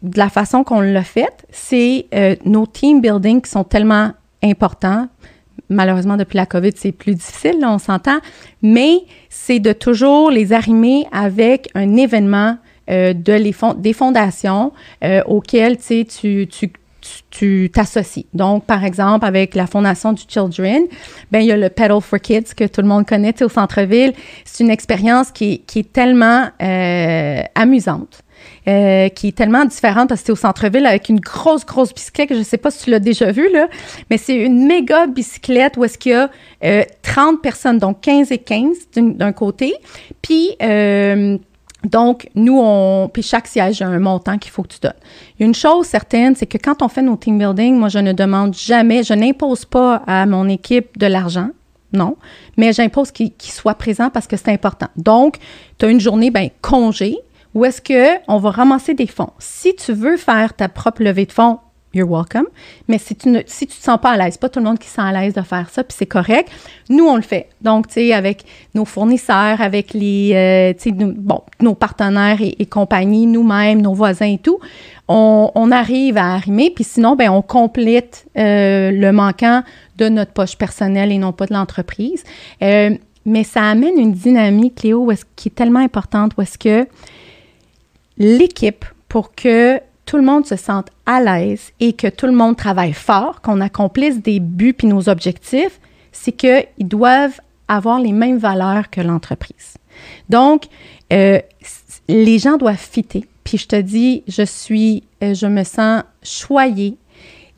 de 0.02 0.18
la 0.18 0.28
façon 0.28 0.62
qu'on 0.62 0.80
l'a 0.80 1.04
fait, 1.04 1.44
c'est 1.50 2.06
euh, 2.14 2.36
nos 2.44 2.66
team 2.66 3.00
building 3.00 3.40
qui 3.40 3.50
sont 3.50 3.64
tellement 3.64 4.12
importants 4.42 5.08
malheureusement, 5.72 6.16
depuis 6.16 6.36
la 6.36 6.46
COVID, 6.46 6.72
c'est 6.76 6.92
plus 6.92 7.14
difficile, 7.14 7.56
on 7.62 7.78
s'entend, 7.78 8.18
mais 8.62 9.00
c'est 9.28 9.60
de 9.60 9.72
toujours 9.72 10.30
les 10.30 10.52
arrimer 10.52 11.06
avec 11.12 11.68
un 11.74 11.96
événement 11.96 12.58
euh, 12.90 13.12
de 13.12 13.32
les 13.32 13.54
des 13.78 13.92
fondations 13.92 14.72
euh, 15.04 15.22
auxquelles 15.26 15.78
tu, 15.78 16.04
tu, 16.04 16.72
tu 17.30 17.70
t'associes. 17.72 18.26
Donc, 18.34 18.64
par 18.64 18.84
exemple, 18.84 19.24
avec 19.24 19.54
la 19.54 19.66
Fondation 19.66 20.12
du 20.12 20.22
Children, 20.26 20.84
ben 21.30 21.40
il 21.40 21.46
y 21.46 21.52
a 21.52 21.56
le 21.56 21.68
Pedal 21.68 22.00
for 22.00 22.20
Kids 22.20 22.54
que 22.56 22.64
tout 22.66 22.80
le 22.80 22.88
monde 22.88 23.06
connaît 23.06 23.40
au 23.42 23.48
centre-ville. 23.48 24.12
C'est 24.44 24.64
une 24.64 24.70
expérience 24.70 25.30
qui, 25.30 25.60
qui 25.60 25.80
est 25.80 25.92
tellement 25.92 26.48
euh, 26.60 27.42
amusante. 27.54 28.22
Euh, 28.68 29.08
qui 29.08 29.26
est 29.26 29.36
tellement 29.36 29.64
différente 29.64 30.08
parce 30.08 30.20
que 30.20 30.26
c'est 30.26 30.32
au 30.32 30.36
centre-ville 30.36 30.86
avec 30.86 31.08
une 31.08 31.18
grosse, 31.18 31.66
grosse 31.66 31.92
bicyclette. 31.92 32.32
Je 32.32 32.38
ne 32.38 32.44
sais 32.44 32.58
pas 32.58 32.70
si 32.70 32.84
tu 32.84 32.90
l'as 32.90 33.00
déjà 33.00 33.32
vu, 33.32 33.52
là, 33.52 33.66
mais 34.08 34.18
c'est 34.18 34.36
une 34.36 34.68
méga 34.68 35.08
bicyclette 35.08 35.76
où 35.76 35.82
est-ce 35.82 35.98
qu'il 35.98 36.12
y 36.12 36.14
a 36.14 36.30
euh, 36.62 36.84
30 37.02 37.42
personnes, 37.42 37.78
donc 37.80 38.00
15 38.02 38.30
et 38.30 38.38
15 38.38 38.76
d'un 38.94 39.32
côté. 39.32 39.74
Puis, 40.22 40.50
euh, 40.62 41.38
donc, 41.84 42.28
nous, 42.36 42.56
on. 42.62 43.10
Puis 43.12 43.22
chaque 43.24 43.48
siège 43.48 43.82
a 43.82 43.88
un 43.88 43.98
montant 43.98 44.38
qu'il 44.38 44.52
faut 44.52 44.62
que 44.62 44.74
tu 44.74 44.78
donnes. 44.80 44.92
Une 45.40 45.56
chose 45.56 45.86
certaine, 45.86 46.36
c'est 46.36 46.46
que 46.46 46.58
quand 46.58 46.82
on 46.82 46.88
fait 46.88 47.02
nos 47.02 47.16
team 47.16 47.38
building, 47.38 47.74
moi, 47.74 47.88
je 47.88 47.98
ne 47.98 48.12
demande 48.12 48.54
jamais, 48.54 49.02
je 49.02 49.14
n'impose 49.14 49.64
pas 49.64 50.04
à 50.06 50.24
mon 50.24 50.48
équipe 50.48 50.96
de 50.98 51.06
l'argent. 51.06 51.48
Non, 51.92 52.16
mais 52.56 52.72
j'impose 52.72 53.10
qu'il 53.10 53.32
soit 53.40 53.74
présent 53.74 54.08
parce 54.08 54.28
que 54.28 54.36
c'est 54.36 54.52
important. 54.52 54.86
Donc, 54.96 55.38
tu 55.78 55.84
as 55.84 55.88
une 55.88 56.00
journée, 56.00 56.30
ben, 56.30 56.48
congé, 56.60 57.18
où 57.54 57.64
est-ce 57.64 57.80
qu'on 57.82 58.38
va 58.38 58.50
ramasser 58.50 58.94
des 58.94 59.06
fonds? 59.06 59.30
Si 59.38 59.74
tu 59.74 59.92
veux 59.92 60.16
faire 60.16 60.54
ta 60.54 60.68
propre 60.68 61.02
levée 61.02 61.26
de 61.26 61.32
fonds, 61.32 61.58
you're 61.94 62.08
welcome. 62.08 62.46
Mais 62.88 62.98
si 62.98 63.14
tu 63.14 63.28
ne 63.28 63.40
si 63.46 63.66
tu 63.66 63.76
te 63.76 63.82
sens 63.82 63.98
pas 64.00 64.12
à 64.12 64.16
l'aise, 64.16 64.36
pas 64.36 64.48
tout 64.48 64.58
le 64.58 64.64
monde 64.64 64.78
qui 64.78 64.88
se 64.88 64.94
sent 64.94 65.02
à 65.02 65.12
l'aise 65.12 65.34
de 65.34 65.42
faire 65.42 65.68
ça, 65.70 65.84
puis 65.84 65.94
c'est 65.98 66.06
correct. 66.06 66.50
Nous, 66.88 67.04
on 67.06 67.16
le 67.16 67.22
fait. 67.22 67.48
Donc, 67.60 67.88
tu 67.88 67.94
sais, 67.94 68.12
avec 68.12 68.44
nos 68.74 68.84
fournisseurs, 68.84 69.60
avec 69.60 69.92
les, 69.92 70.32
euh, 70.34 70.72
tu 70.72 70.90
sais, 70.90 70.92
bon, 70.92 71.42
nos 71.60 71.74
partenaires 71.74 72.38
et, 72.40 72.66
compagnies, 72.66 73.26
nous-mêmes, 73.26 73.82
nos 73.82 73.94
voisins 73.94 74.26
et 74.26 74.38
tout, 74.38 74.58
on, 75.08 75.70
arrive 75.70 76.16
à 76.16 76.34
arrimer. 76.34 76.70
Puis 76.74 76.84
sinon, 76.84 77.16
ben 77.16 77.30
on 77.30 77.42
complète 77.42 78.26
euh, 78.38 78.90
le 78.90 79.12
manquant 79.12 79.62
de 79.96 80.08
notre 80.08 80.32
poche 80.32 80.56
personnelle 80.56 81.12
et 81.12 81.18
non 81.18 81.32
pas 81.32 81.46
de 81.46 81.54
l'entreprise. 81.54 82.24
Euh, 82.62 82.96
mais 83.24 83.44
ça 83.44 83.68
amène 83.68 83.98
une 83.98 84.12
dynamique, 84.12 84.82
Léo, 84.82 85.08
qui 85.36 85.48
est 85.48 85.54
tellement 85.54 85.80
importante, 85.80 86.32
où 86.36 86.42
est-ce 86.42 86.58
que 86.58 86.86
l'équipe 88.22 88.84
pour 89.08 89.34
que 89.34 89.80
tout 90.06 90.16
le 90.16 90.22
monde 90.22 90.46
se 90.46 90.56
sente 90.56 90.88
à 91.06 91.20
l'aise 91.20 91.72
et 91.80 91.92
que 91.92 92.06
tout 92.06 92.26
le 92.26 92.32
monde 92.32 92.56
travaille 92.56 92.92
fort, 92.92 93.40
qu'on 93.40 93.60
accomplisse 93.60 94.20
des 94.20 94.40
buts 94.40 94.74
puis 94.74 94.86
nos 94.86 95.08
objectifs, 95.08 95.80
c'est 96.12 96.32
qu'ils 96.32 96.66
doivent 96.80 97.40
avoir 97.68 98.00
les 98.00 98.12
mêmes 98.12 98.38
valeurs 98.38 98.90
que 98.90 99.00
l'entreprise. 99.00 99.76
Donc, 100.28 100.64
euh, 101.12 101.40
les 102.08 102.38
gens 102.38 102.56
doivent 102.56 102.76
fitter. 102.76 103.26
Puis 103.44 103.58
je 103.58 103.66
te 103.66 103.80
dis, 103.80 104.22
je 104.28 104.42
suis, 104.42 105.04
euh, 105.22 105.34
je 105.34 105.46
me 105.46 105.64
sens 105.64 106.02
choyée 106.22 106.96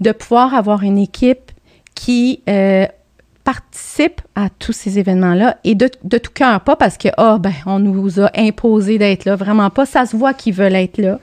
de 0.01 0.13
pouvoir 0.13 0.55
avoir 0.55 0.83
une 0.83 0.99
équipe 0.99 1.51
qui 1.95 2.43
euh, 2.49 2.87
participe 3.45 4.23
à 4.35 4.49
tous 4.49 4.73
ces 4.73 4.99
événements-là 4.99 5.59
et 5.65 5.75
de, 5.75 5.87
tout 5.87 6.33
cœur, 6.33 6.61
pas 6.63 6.77
parce 6.77 6.97
que, 6.97 7.09
oh, 7.19 7.39
ben, 7.39 7.53
on 7.67 7.79
nous 7.79 8.19
a 8.19 8.31
imposé 8.37 8.97
d'être 8.97 9.27
là, 9.27 9.37
vraiment 9.37 9.69
pas. 9.69 9.85
Ça 9.85 10.07
se 10.07 10.17
voit 10.17 10.33
qu'ils 10.33 10.55
veulent 10.55 10.75
être 10.75 10.97
là. 10.97 11.21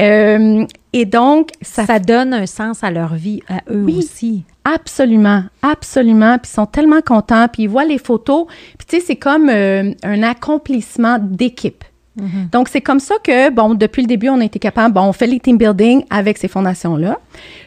Euh, 0.00 0.66
et 0.92 1.04
donc, 1.04 1.50
ça, 1.62 1.86
ça, 1.86 2.00
donne 2.00 2.34
un 2.34 2.46
sens 2.46 2.82
à 2.82 2.90
leur 2.90 3.14
vie, 3.14 3.40
à 3.48 3.60
eux 3.70 3.86
aussi. 3.96 4.42
Absolument, 4.64 5.44
absolument. 5.62 6.38
Puis 6.38 6.50
ils 6.50 6.54
sont 6.54 6.66
tellement 6.66 7.00
contents, 7.00 7.46
puis 7.46 7.62
ils 7.62 7.68
voient 7.68 7.84
les 7.84 7.98
photos. 7.98 8.46
Puis 8.76 8.86
tu 8.88 8.96
sais, 8.96 9.02
c'est 9.06 9.16
comme 9.16 9.48
euh, 9.48 9.92
un 10.02 10.22
accomplissement 10.24 11.18
d'équipe. 11.20 11.84
Mm-hmm. 12.18 12.50
Donc, 12.50 12.68
c'est 12.68 12.80
comme 12.80 12.98
ça 12.98 13.14
que, 13.22 13.50
bon, 13.50 13.74
depuis 13.74 14.02
le 14.02 14.08
début, 14.08 14.28
on 14.28 14.40
a 14.40 14.44
été 14.44 14.58
capable, 14.58 14.94
bon, 14.94 15.02
on 15.02 15.12
fait 15.12 15.28
les 15.28 15.38
team 15.38 15.56
building 15.56 16.04
avec 16.10 16.36
ces 16.36 16.48
fondations-là. 16.48 17.20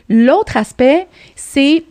L'autre 0.10 0.58
aspect, 0.58 1.08
c'est 1.36 1.86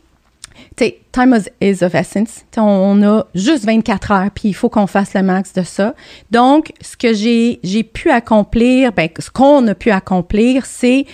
time 1.13 1.39
is 1.61 1.83
of 1.83 1.95
essence. 1.95 2.45
on 2.57 3.03
a 3.03 3.25
juste 3.35 3.65
24 3.65 4.11
heures, 4.13 4.31
puis 4.35 4.49
il 4.49 4.53
faut 4.55 4.69
qu'on 4.69 4.87
fasse 4.87 5.15
le 5.15 5.23
max 5.23 5.53
de 5.53 5.63
ça. 5.63 5.95
Donc, 6.31 6.73
ce 6.81 6.97
que 6.97 7.13
j'ai, 7.13 7.83
pu 7.85 8.11
accomplir, 8.11 8.93
ben, 8.93 9.09
ce 9.19 9.31
qu'on 9.31 9.67
a 9.69 9.75
pu 9.75 9.91
accomplir, 9.91 10.67
c'est 10.67 11.07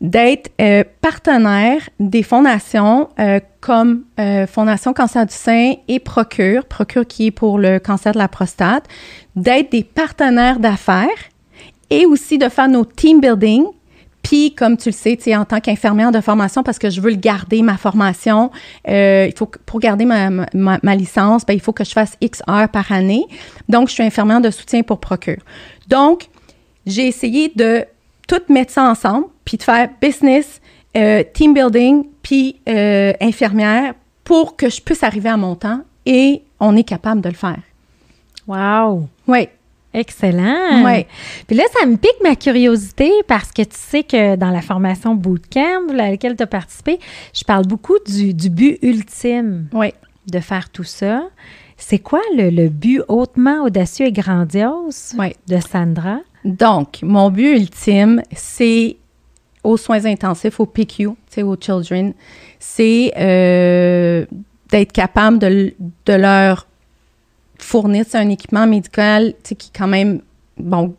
d'être 0.00 0.50
euh, 0.60 0.84
partenaire 1.00 1.80
des 1.98 2.22
fondations 2.22 3.08
euh, 3.18 3.40
comme 3.60 4.04
euh, 4.20 4.46
Fondation 4.46 4.92
Cancer 4.92 5.24
du 5.24 5.34
sein 5.34 5.74
et 5.88 5.98
Procure, 6.00 6.66
Procure 6.66 7.06
qui 7.06 7.26
est 7.26 7.30
pour 7.30 7.58
le 7.58 7.78
cancer 7.78 8.12
de 8.12 8.18
la 8.18 8.28
prostate, 8.28 8.84
d'être 9.36 9.72
des 9.72 9.84
partenaires 9.84 10.58
d'affaires 10.58 11.08
et 11.88 12.04
aussi 12.04 12.36
de 12.36 12.48
faire 12.48 12.68
nos 12.68 12.84
team 12.84 13.20
building 13.20 13.64
puis, 14.26 14.56
comme 14.56 14.76
tu 14.76 14.88
le 14.88 14.92
sais, 14.92 15.16
tu 15.16 15.32
en 15.36 15.44
tant 15.44 15.60
qu'infirmière 15.60 16.10
de 16.10 16.20
formation, 16.20 16.64
parce 16.64 16.80
que 16.80 16.90
je 16.90 17.00
veux 17.00 17.10
le 17.10 17.16
garder, 17.16 17.62
ma 17.62 17.76
formation, 17.76 18.50
euh, 18.88 19.28
il 19.28 19.38
faut 19.38 19.48
pour 19.64 19.78
garder 19.78 20.04
ma, 20.04 20.30
ma, 20.52 20.96
licence, 20.96 21.46
ben, 21.46 21.52
il 21.52 21.60
faut 21.60 21.72
que 21.72 21.84
je 21.84 21.92
fasse 21.92 22.16
X 22.20 22.42
heures 22.50 22.68
par 22.68 22.90
année. 22.90 23.24
Donc, 23.68 23.86
je 23.86 23.94
suis 23.94 24.02
infirmière 24.02 24.40
de 24.40 24.50
soutien 24.50 24.82
pour 24.82 24.98
Procure. 24.98 25.38
Donc, 25.86 26.26
j'ai 26.86 27.06
essayé 27.06 27.52
de 27.54 27.84
tout 28.26 28.42
mettre 28.48 28.72
ça 28.72 28.90
ensemble, 28.90 29.26
puis 29.44 29.58
de 29.58 29.62
faire 29.62 29.90
business, 30.02 30.60
euh, 30.96 31.22
team 31.32 31.54
building, 31.54 32.06
puis 32.20 32.56
euh, 32.68 33.12
infirmière 33.20 33.94
pour 34.24 34.56
que 34.56 34.68
je 34.68 34.80
puisse 34.80 35.04
arriver 35.04 35.28
à 35.28 35.36
mon 35.36 35.54
temps 35.54 35.82
et 36.04 36.42
on 36.58 36.74
est 36.74 36.82
capable 36.82 37.20
de 37.20 37.28
le 37.28 37.36
faire. 37.36 37.60
Wow! 38.48 39.08
Oui. 39.28 39.48
Excellent. 39.96 40.84
Oui. 40.84 41.06
Puis 41.46 41.56
là, 41.56 41.64
ça 41.72 41.86
me 41.86 41.96
pique 41.96 42.22
ma 42.22 42.36
curiosité 42.36 43.10
parce 43.26 43.50
que 43.50 43.62
tu 43.62 43.76
sais 43.76 44.02
que 44.02 44.36
dans 44.36 44.50
la 44.50 44.60
formation 44.60 45.14
Bootcamp 45.14 45.88
à 45.88 46.10
laquelle 46.10 46.36
tu 46.36 46.42
as 46.42 46.46
participé, 46.46 47.00
je 47.32 47.42
parle 47.44 47.66
beaucoup 47.66 47.96
du, 48.06 48.50
but 48.50 48.78
ultime 48.82 49.68
oui. 49.72 49.94
de 50.30 50.38
faire 50.40 50.68
tout 50.68 50.84
ça. 50.84 51.22
C'est 51.78 51.98
quoi 51.98 52.20
le, 52.36 52.68
but 52.68 53.00
hautement 53.08 53.64
audacieux 53.64 54.06
et 54.06 54.12
grandiose 54.12 55.14
de 55.48 55.58
Sandra? 55.60 56.18
Donc, 56.44 56.98
mon 57.02 57.30
but 57.30 57.56
ultime, 57.56 58.20
c'est 58.32 58.96
aux 59.64 59.78
soins 59.78 60.04
intensifs, 60.04 60.60
au 60.60 60.66
PQ, 60.66 61.08
aux 61.38 61.56
children, 61.58 62.12
c'est 62.58 63.12
euh, 63.16 64.26
d'être 64.70 64.92
capable 64.92 65.38
de, 65.38 65.74
de 66.04 66.12
leur 66.12 66.66
fournissent 67.58 68.14
un 68.14 68.28
équipement 68.28 68.66
médical 68.66 69.34
qui 69.42 69.54
est 69.54 69.70
quand 69.76 69.86
même, 69.86 70.20
bon, 70.58 70.94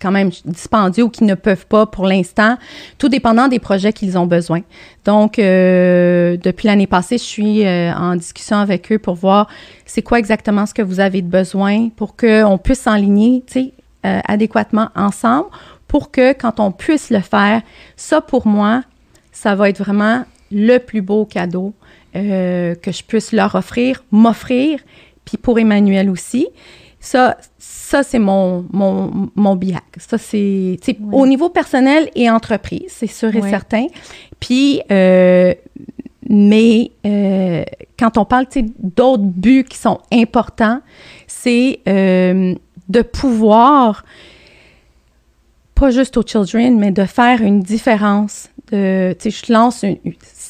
quand 0.00 0.10
même 0.10 0.30
dispendieux 0.44 1.04
ou 1.04 1.08
qui 1.08 1.24
ne 1.24 1.34
peuvent 1.34 1.66
pas 1.66 1.86
pour 1.86 2.06
l'instant, 2.06 2.56
tout 2.98 3.08
dépendant 3.08 3.48
des 3.48 3.58
projets 3.58 3.92
qu'ils 3.92 4.18
ont 4.18 4.26
besoin. 4.26 4.60
Donc, 5.04 5.38
euh, 5.38 6.36
depuis 6.36 6.66
l'année 6.66 6.86
passée, 6.86 7.18
je 7.18 7.24
suis 7.24 7.66
euh, 7.66 7.92
en 7.92 8.16
discussion 8.16 8.56
avec 8.58 8.90
eux 8.92 8.98
pour 8.98 9.14
voir 9.14 9.48
c'est 9.84 10.02
quoi 10.02 10.18
exactement 10.18 10.66
ce 10.66 10.74
que 10.74 10.82
vous 10.82 11.00
avez 11.00 11.22
de 11.22 11.28
besoin 11.28 11.88
pour 11.90 12.16
qu'on 12.16 12.58
puisse 12.62 12.80
s'enligner, 12.80 13.44
euh, 13.56 14.20
adéquatement 14.26 14.88
ensemble 14.94 15.48
pour 15.88 16.10
que 16.10 16.32
quand 16.32 16.60
on 16.60 16.72
puisse 16.72 17.10
le 17.10 17.20
faire, 17.20 17.62
ça 17.96 18.20
pour 18.20 18.46
moi, 18.46 18.82
ça 19.32 19.54
va 19.54 19.68
être 19.68 19.78
vraiment 19.78 20.24
le 20.50 20.78
plus 20.78 21.02
beau 21.02 21.24
cadeau 21.24 21.74
que 22.14 22.92
je 22.92 23.02
puisse 23.02 23.32
leur 23.32 23.54
offrir, 23.56 24.02
m'offrir 24.10 24.78
puis 25.26 25.36
pour 25.36 25.58
Emmanuel 25.58 26.08
aussi. 26.08 26.48
Ça, 26.98 27.36
ça 27.58 28.02
c'est 28.02 28.18
mon, 28.18 28.64
mon, 28.72 29.28
mon 29.34 29.54
biac. 29.54 29.84
Ça, 29.98 30.16
c'est 30.16 30.76
au 31.12 31.26
niveau 31.26 31.50
personnel 31.50 32.08
et 32.16 32.30
entreprise, 32.30 32.86
c'est 32.88 33.06
sûr 33.06 33.28
et 33.36 33.40
certain. 33.50 33.86
Puis, 34.40 34.80
euh, 34.90 35.54
mais 36.28 36.90
euh, 37.04 37.62
quand 37.98 38.18
on 38.18 38.24
parle 38.24 38.46
d'autres 38.78 39.22
buts 39.22 39.64
qui 39.68 39.76
sont 39.78 40.00
importants, 40.12 40.80
c'est 41.28 41.78
euh, 41.86 42.54
de 42.88 43.02
pouvoir, 43.02 44.04
pas 45.74 45.90
juste 45.90 46.16
aux 46.16 46.22
children, 46.26 46.78
mais 46.78 46.90
de 46.90 47.04
faire 47.04 47.42
une 47.42 47.60
différence 47.60 48.48
de, 48.72 49.14
tu 49.20 49.30
sais, 49.30 49.44
je 49.46 49.52
lance, 49.52 49.82
une- 49.84 49.98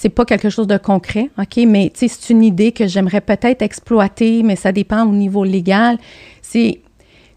c'est 0.07 0.11
pas 0.11 0.25
quelque 0.25 0.51
chose 0.51 0.69
de 0.69 0.77
concret, 0.77 1.31
OK, 1.37 1.57
mais 1.67 1.91
tu 1.93 2.07
sais, 2.07 2.09
c'est 2.09 2.33
une 2.33 2.45
idée 2.45 2.71
que 2.71 2.87
j'aimerais 2.87 3.21
peut-être 3.21 3.61
exploiter, 3.61 4.45
mais 4.45 4.55
ça 4.55 4.71
dépend 4.71 5.05
au 5.05 5.11
niveau 5.11 5.43
légal. 5.43 5.99
C'est, 6.43 6.81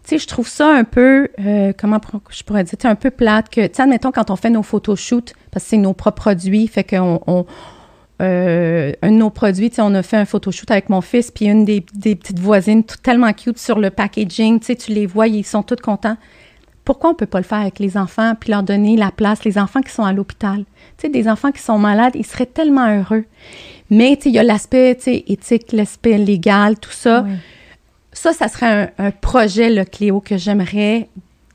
tu 0.04 0.10
sais, 0.10 0.18
je 0.18 0.28
trouve 0.28 0.46
ça 0.46 0.68
un 0.72 0.84
peu, 0.84 1.26
euh, 1.40 1.72
comment 1.76 2.00
je 2.30 2.44
pourrais 2.44 2.62
dire, 2.62 2.78
un 2.84 2.94
peu 2.94 3.10
plate 3.10 3.48
que, 3.48 3.66
tu 3.66 3.74
sais, 3.74 3.82
admettons, 3.82 4.12
quand 4.12 4.30
on 4.30 4.36
fait 4.36 4.50
nos 4.50 4.62
photoshoots, 4.62 5.32
parce 5.50 5.64
que 5.64 5.70
c'est 5.70 5.78
nos 5.78 5.94
propres 5.94 6.22
produits, 6.22 6.68
fait 6.68 6.84
qu'on, 6.84 7.20
on, 7.26 7.44
euh, 8.22 8.92
un 9.02 9.10
de 9.10 9.16
nos 9.16 9.30
produits, 9.30 9.70
tu 9.70 9.76
sais, 9.76 9.82
on 9.82 9.94
a 9.94 10.04
fait 10.04 10.18
un 10.18 10.24
photoshoot 10.24 10.70
avec 10.70 10.90
mon 10.90 11.00
fils, 11.00 11.32
puis 11.32 11.46
une 11.46 11.64
des, 11.64 11.80
petites 11.80 12.38
voisines, 12.38 12.84
tellement 12.84 13.32
cute 13.32 13.58
sur 13.58 13.80
le 13.80 13.90
packaging, 13.90 14.60
tu 14.60 14.76
tu 14.76 14.92
les 14.92 15.06
vois, 15.06 15.26
ils 15.26 15.44
sont 15.44 15.64
tous 15.64 15.74
contents. 15.74 16.16
Pourquoi 16.90 17.10
on 17.10 17.14
peut 17.14 17.24
pas 17.24 17.38
le 17.38 17.44
faire 17.44 17.60
avec 17.60 17.78
les 17.78 17.96
enfants, 17.96 18.34
puis 18.34 18.50
leur 18.50 18.64
donner 18.64 18.96
la 18.96 19.12
place, 19.12 19.44
les 19.44 19.58
enfants 19.58 19.80
qui 19.80 19.92
sont 19.92 20.02
à 20.02 20.12
l'hôpital? 20.12 20.64
Tu 20.98 21.02
sais, 21.02 21.08
des 21.08 21.28
enfants 21.28 21.52
qui 21.52 21.62
sont 21.62 21.78
malades, 21.78 22.16
ils 22.16 22.26
seraient 22.26 22.46
tellement 22.46 22.88
heureux. 22.88 23.26
Mais, 23.90 24.16
tu 24.16 24.22
sais, 24.22 24.28
il 24.30 24.34
y 24.34 24.40
a 24.40 24.42
l'aspect, 24.42 24.96
tu 24.96 25.02
sais, 25.02 25.24
éthique, 25.28 25.70
l'aspect 25.70 26.18
légal, 26.18 26.80
tout 26.80 26.90
ça. 26.90 27.22
Oui. 27.24 27.36
Ça, 28.12 28.32
ça 28.32 28.48
serait 28.48 28.90
un, 28.98 29.06
un 29.06 29.10
projet, 29.12 29.70
le 29.70 29.84
Cléo, 29.84 30.18
que 30.18 30.36
j'aimerais 30.36 31.08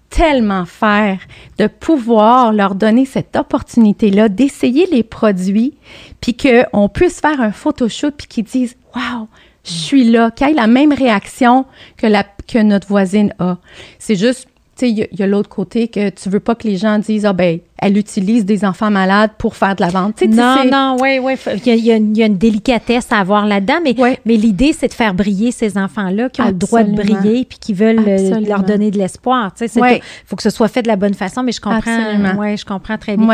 tellement 0.09 0.63
faire, 0.63 1.19
de 1.57 1.67
pouvoir 1.67 2.53
leur 2.53 2.73
donner 2.73 3.03
cette 3.03 3.35
opportunité-là, 3.35 4.29
d'essayer 4.29 4.87
les 4.89 5.03
produits, 5.03 5.73
puis 6.21 6.37
qu'on 6.37 6.87
puisse 6.87 7.19
faire 7.19 7.41
un 7.41 7.51
photoshoot, 7.51 8.11
puis 8.15 8.27
qu'ils 8.27 8.45
disent 8.45 8.77
«Wow, 8.95 9.27
je 9.65 9.73
suis 9.73 10.05
là», 10.05 10.31
qu'ils 10.33 10.47
aient 10.47 10.53
la 10.53 10.67
même 10.67 10.93
réaction 10.93 11.65
que, 11.97 12.07
la, 12.07 12.23
que 12.23 12.59
notre 12.59 12.87
voisine 12.87 13.33
a. 13.39 13.57
C'est 13.99 14.15
juste, 14.15 14.47
tu 14.75 14.87
sais, 14.87 14.91
y 14.91 15.03
a- 15.03 15.07
a, 15.23 15.27
l'autre 15.27 15.49
côté 15.49 15.87
que 15.87 16.09
tu 16.09 16.29
veux 16.29 16.39
pas 16.39 16.55
que 16.55 16.67
les 16.67 16.77
gens 16.77 16.99
disent 16.99 17.25
«Ah 17.27 17.33
ben, 17.33 17.59
elle 17.81 17.97
utilise 17.97 18.45
des 18.45 18.63
enfants 18.65 18.89
malades 18.91 19.31
pour 19.37 19.55
faire 19.55 19.75
de 19.75 19.81
la 19.83 19.89
vente». 19.89 20.21
Non, 20.29 20.57
non, 20.71 20.97
oui, 21.01 21.19
oui. 21.21 21.33
Il 21.65 21.67
y, 21.67 21.71
a- 21.71 21.75
il 21.75 21.85
y 21.85 21.91
une- 21.91 22.15
il 22.15 22.19
y 22.19 22.23
a 22.23 22.27
une 22.27 22.37
délicatesse 22.37 23.07
à 23.11 23.19
avoir 23.19 23.45
là-dedans, 23.45 23.79
mais, 23.83 23.99
Ouais. 23.99 24.19
mais 24.25 24.35
l'idée, 24.37 24.73
c'est 24.73 24.87
de 24.87 24.93
faire 24.93 25.13
briller 25.13 25.51
ces 25.51 25.77
enfants-là 25.77 26.29
qui 26.29 26.41
ont 26.41 26.47
le 26.47 26.53
droit 26.53 26.83
de 26.83 26.91
briller 26.95 27.45
puis 27.45 27.57
qui 27.59 27.73
veulent 27.73 27.99
euh, 28.07 28.13
Absolument. 28.17 28.47
leur 28.47 28.63
donner 28.63 28.91
de 28.91 28.97
l'espoir. 28.97 29.51
Ouais. 29.75 29.99
tout. 29.99 30.05
faut 30.25 30.35
que 30.35 30.43
ce 30.43 30.49
soit 30.49 30.67
fait 30.67 30.81
de 30.81 30.87
la 30.87 30.95
bonne 30.95 31.13
façon, 31.13 31.43
mais 31.43 31.51
je 31.51 31.61
comprends. 31.61 32.37
Ouais, 32.37 32.57
je 32.57 32.65
comprends 32.65 32.97
très 32.97 33.17
bien. 33.17 33.27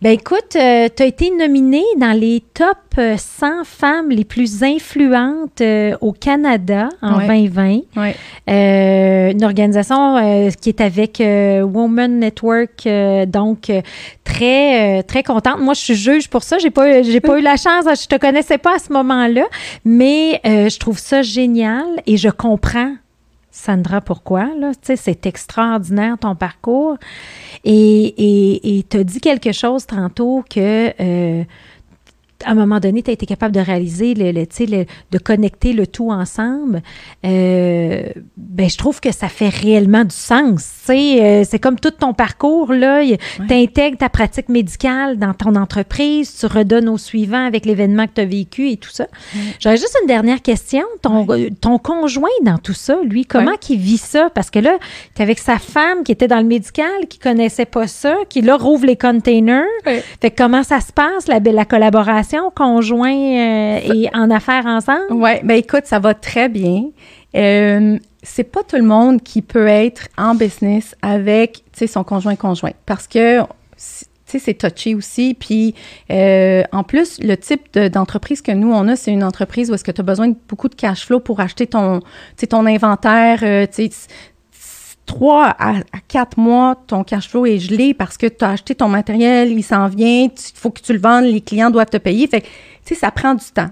Ben 0.00 0.10
écoute, 0.10 0.48
tu 0.50 0.58
as 0.58 1.04
été 1.06 1.30
nominée 1.38 1.82
dans 1.98 2.18
les 2.18 2.42
top 2.54 2.76
euh, 2.98 3.16
100 3.16 3.64
femmes 3.64 4.10
les 4.10 4.24
plus 4.24 4.62
influentes 4.62 5.60
euh, 5.60 5.96
au 6.00 6.12
Canada 6.12 6.88
en 7.00 7.16
Ouais. 7.18 7.26
2020. 7.26 7.80
Ouais. 7.96 8.14
Euh, 8.50 9.32
une 9.32 9.44
organisation 9.44 10.16
euh, 10.18 10.50
qui 10.60 10.68
est 10.68 10.80
avec 10.80 11.20
euh, 11.20 11.62
Women 11.62 12.18
Network, 12.18 12.86
euh, 12.86 13.24
donc 13.26 13.70
euh, 13.70 13.80
très 14.24 15.00
euh, 15.00 15.02
très 15.02 15.22
contente. 15.22 15.58
Moi, 15.58 15.74
je 15.74 15.80
suis 15.80 15.94
juge 15.94 16.28
pour 16.28 16.42
ça. 16.42 16.58
J'ai 16.58 16.70
pas 16.70 16.86
pas 17.22 17.38
eu 17.38 17.42
la 17.42 17.56
chance. 17.56 17.84
Je 17.84 18.06
te 18.06 18.16
connaissais 18.16 18.58
pas 18.58 18.76
à 18.76 18.78
ce 18.78 18.92
moment-là, 18.92 19.44
mais 19.84 20.40
euh, 20.44 20.68
je 20.68 20.78
trouve 20.78 20.98
ça 20.98 21.22
génial 21.22 21.86
et 22.06 22.16
je 22.16 22.28
comprends. 22.28 22.94
Sandra, 23.50 24.00
pourquoi? 24.00 24.48
C'est 24.82 25.26
extraordinaire 25.26 26.16
ton 26.18 26.34
parcours. 26.34 26.96
Et 27.64 28.84
tu 28.88 28.96
as 28.96 29.04
dit 29.04 29.20
quelque 29.20 29.52
chose 29.52 29.86
tantôt 29.86 30.42
que 30.48 30.92
euh, 30.98 31.44
à 32.44 32.50
un 32.50 32.54
moment 32.54 32.80
donné, 32.80 33.02
tu 33.02 33.10
as 33.10 33.12
été 33.12 33.26
capable 33.26 33.54
de 33.54 33.60
réaliser, 33.60 34.14
le, 34.14 34.32
de 34.32 35.18
connecter 35.18 35.72
le 35.72 35.86
tout 35.86 36.10
ensemble, 36.10 36.82
euh, 37.24 38.02
ben, 38.36 38.68
je 38.68 38.76
trouve 38.76 39.00
que 39.00 39.12
ça 39.12 39.28
fait 39.28 39.48
réellement 39.48 40.04
du 40.04 40.14
sens. 40.14 40.68
Euh, 40.88 41.44
c'est 41.48 41.58
comme 41.58 41.78
tout 41.78 41.90
ton 41.90 42.14
parcours, 42.14 42.72
là. 42.72 43.02
Tu 43.04 43.54
intègres 43.54 43.98
ta 43.98 44.08
pratique 44.08 44.48
médicale 44.48 45.18
dans 45.18 45.34
ton 45.34 45.54
entreprise, 45.54 46.36
tu 46.38 46.46
redonnes 46.46 46.88
au 46.88 46.98
suivant 46.98 47.44
avec 47.46 47.66
l'événement 47.66 48.06
que 48.06 48.12
tu 48.14 48.20
as 48.20 48.26
vécu 48.26 48.70
et 48.70 48.76
tout 48.76 48.90
ça. 48.90 49.06
J'aurais 49.60 49.76
juste 49.76 49.96
une 50.02 50.08
dernière 50.08 50.42
question. 50.42 50.82
Ton, 51.02 51.26
euh, 51.30 51.48
ton 51.60 51.78
conjoint 51.78 52.28
dans 52.42 52.58
tout 52.58 52.74
ça, 52.74 52.98
lui, 53.04 53.24
comment 53.24 53.56
qu'il 53.60 53.78
vit 53.78 53.98
ça? 53.98 54.30
Parce 54.34 54.50
que 54.50 54.58
là, 54.58 54.78
tu 55.14 55.22
avec 55.22 55.38
sa 55.38 55.58
femme 55.58 56.02
qui 56.04 56.12
était 56.12 56.28
dans 56.28 56.38
le 56.38 56.44
médical, 56.44 57.06
qui 57.08 57.18
connaissait 57.18 57.66
pas 57.66 57.86
ça, 57.86 58.16
qui 58.28 58.40
là 58.40 58.56
rouvre 58.56 58.86
les 58.86 58.96
containers. 58.96 59.64
Fait 60.20 60.30
comment 60.30 60.62
ça 60.62 60.80
se 60.80 60.92
passe, 60.92 61.28
la, 61.28 61.38
la 61.38 61.64
collaboration? 61.64 62.31
Conjoint 62.54 63.12
euh, 63.14 63.80
et 63.94 64.08
en 64.14 64.30
affaires 64.30 64.66
ensemble? 64.66 65.04
Oui, 65.10 65.30
ben 65.44 65.56
écoute, 65.56 65.86
ça 65.86 65.98
va 65.98 66.14
très 66.14 66.48
bien. 66.48 66.84
Euh, 67.34 67.98
c'est 68.22 68.44
pas 68.44 68.62
tout 68.62 68.76
le 68.76 68.82
monde 68.82 69.22
qui 69.22 69.42
peut 69.42 69.66
être 69.66 70.08
en 70.18 70.34
business 70.34 70.94
avec, 71.02 71.64
tu 71.72 71.78
sais, 71.80 71.86
son 71.86 72.04
conjoint 72.04 72.36
conjoint 72.36 72.72
parce 72.86 73.06
que 73.06 73.40
tu 73.40 74.38
sais, 74.38 74.38
c'est 74.38 74.54
touché 74.54 74.94
aussi. 74.94 75.34
Puis, 75.38 75.74
euh, 76.10 76.62
en 76.72 76.84
plus, 76.84 77.18
le 77.20 77.36
type 77.36 77.70
de- 77.74 77.88
d'entreprise 77.88 78.40
que 78.40 78.52
nous, 78.52 78.72
on 78.72 78.88
a, 78.88 78.96
c'est 78.96 79.10
une 79.12 79.24
entreprise 79.24 79.70
où 79.70 79.74
est-ce 79.74 79.84
que 79.84 79.90
tu 79.90 80.00
as 80.00 80.04
besoin 80.04 80.28
de 80.28 80.36
beaucoup 80.48 80.68
de 80.68 80.74
cash 80.74 81.04
flow 81.04 81.20
pour 81.20 81.40
acheter 81.40 81.66
ton, 81.66 82.00
tu 82.00 82.06
sais, 82.36 82.46
ton 82.46 82.64
inventaire. 82.64 83.40
euh, 83.42 83.66
tu 85.12 85.20
sais, 85.20 85.20
c- 85.20 85.20
c- 85.20 85.20
trois 85.22 85.46
à, 85.58 85.76
à 85.78 86.00
quatre 86.08 86.38
mois, 86.38 86.76
ton 86.86 87.04
cash 87.04 87.28
flow 87.28 87.46
est 87.46 87.58
gelé 87.58 87.94
parce 87.94 88.16
que 88.16 88.26
tu 88.26 88.44
as 88.44 88.50
acheté 88.50 88.74
ton 88.74 88.88
matériel, 88.88 89.52
il 89.52 89.62
s'en 89.62 89.88
vient, 89.88 90.24
il 90.24 90.30
faut 90.54 90.70
que 90.70 90.80
tu 90.80 90.92
le 90.92 90.98
vendes, 90.98 91.24
les 91.24 91.40
clients 91.40 91.70
doivent 91.70 91.90
te 91.90 91.98
payer. 91.98 92.26
Fait 92.26 92.44
tu 92.84 92.94
ça 92.94 93.10
prend 93.10 93.34
du 93.34 93.44
temps. 93.46 93.70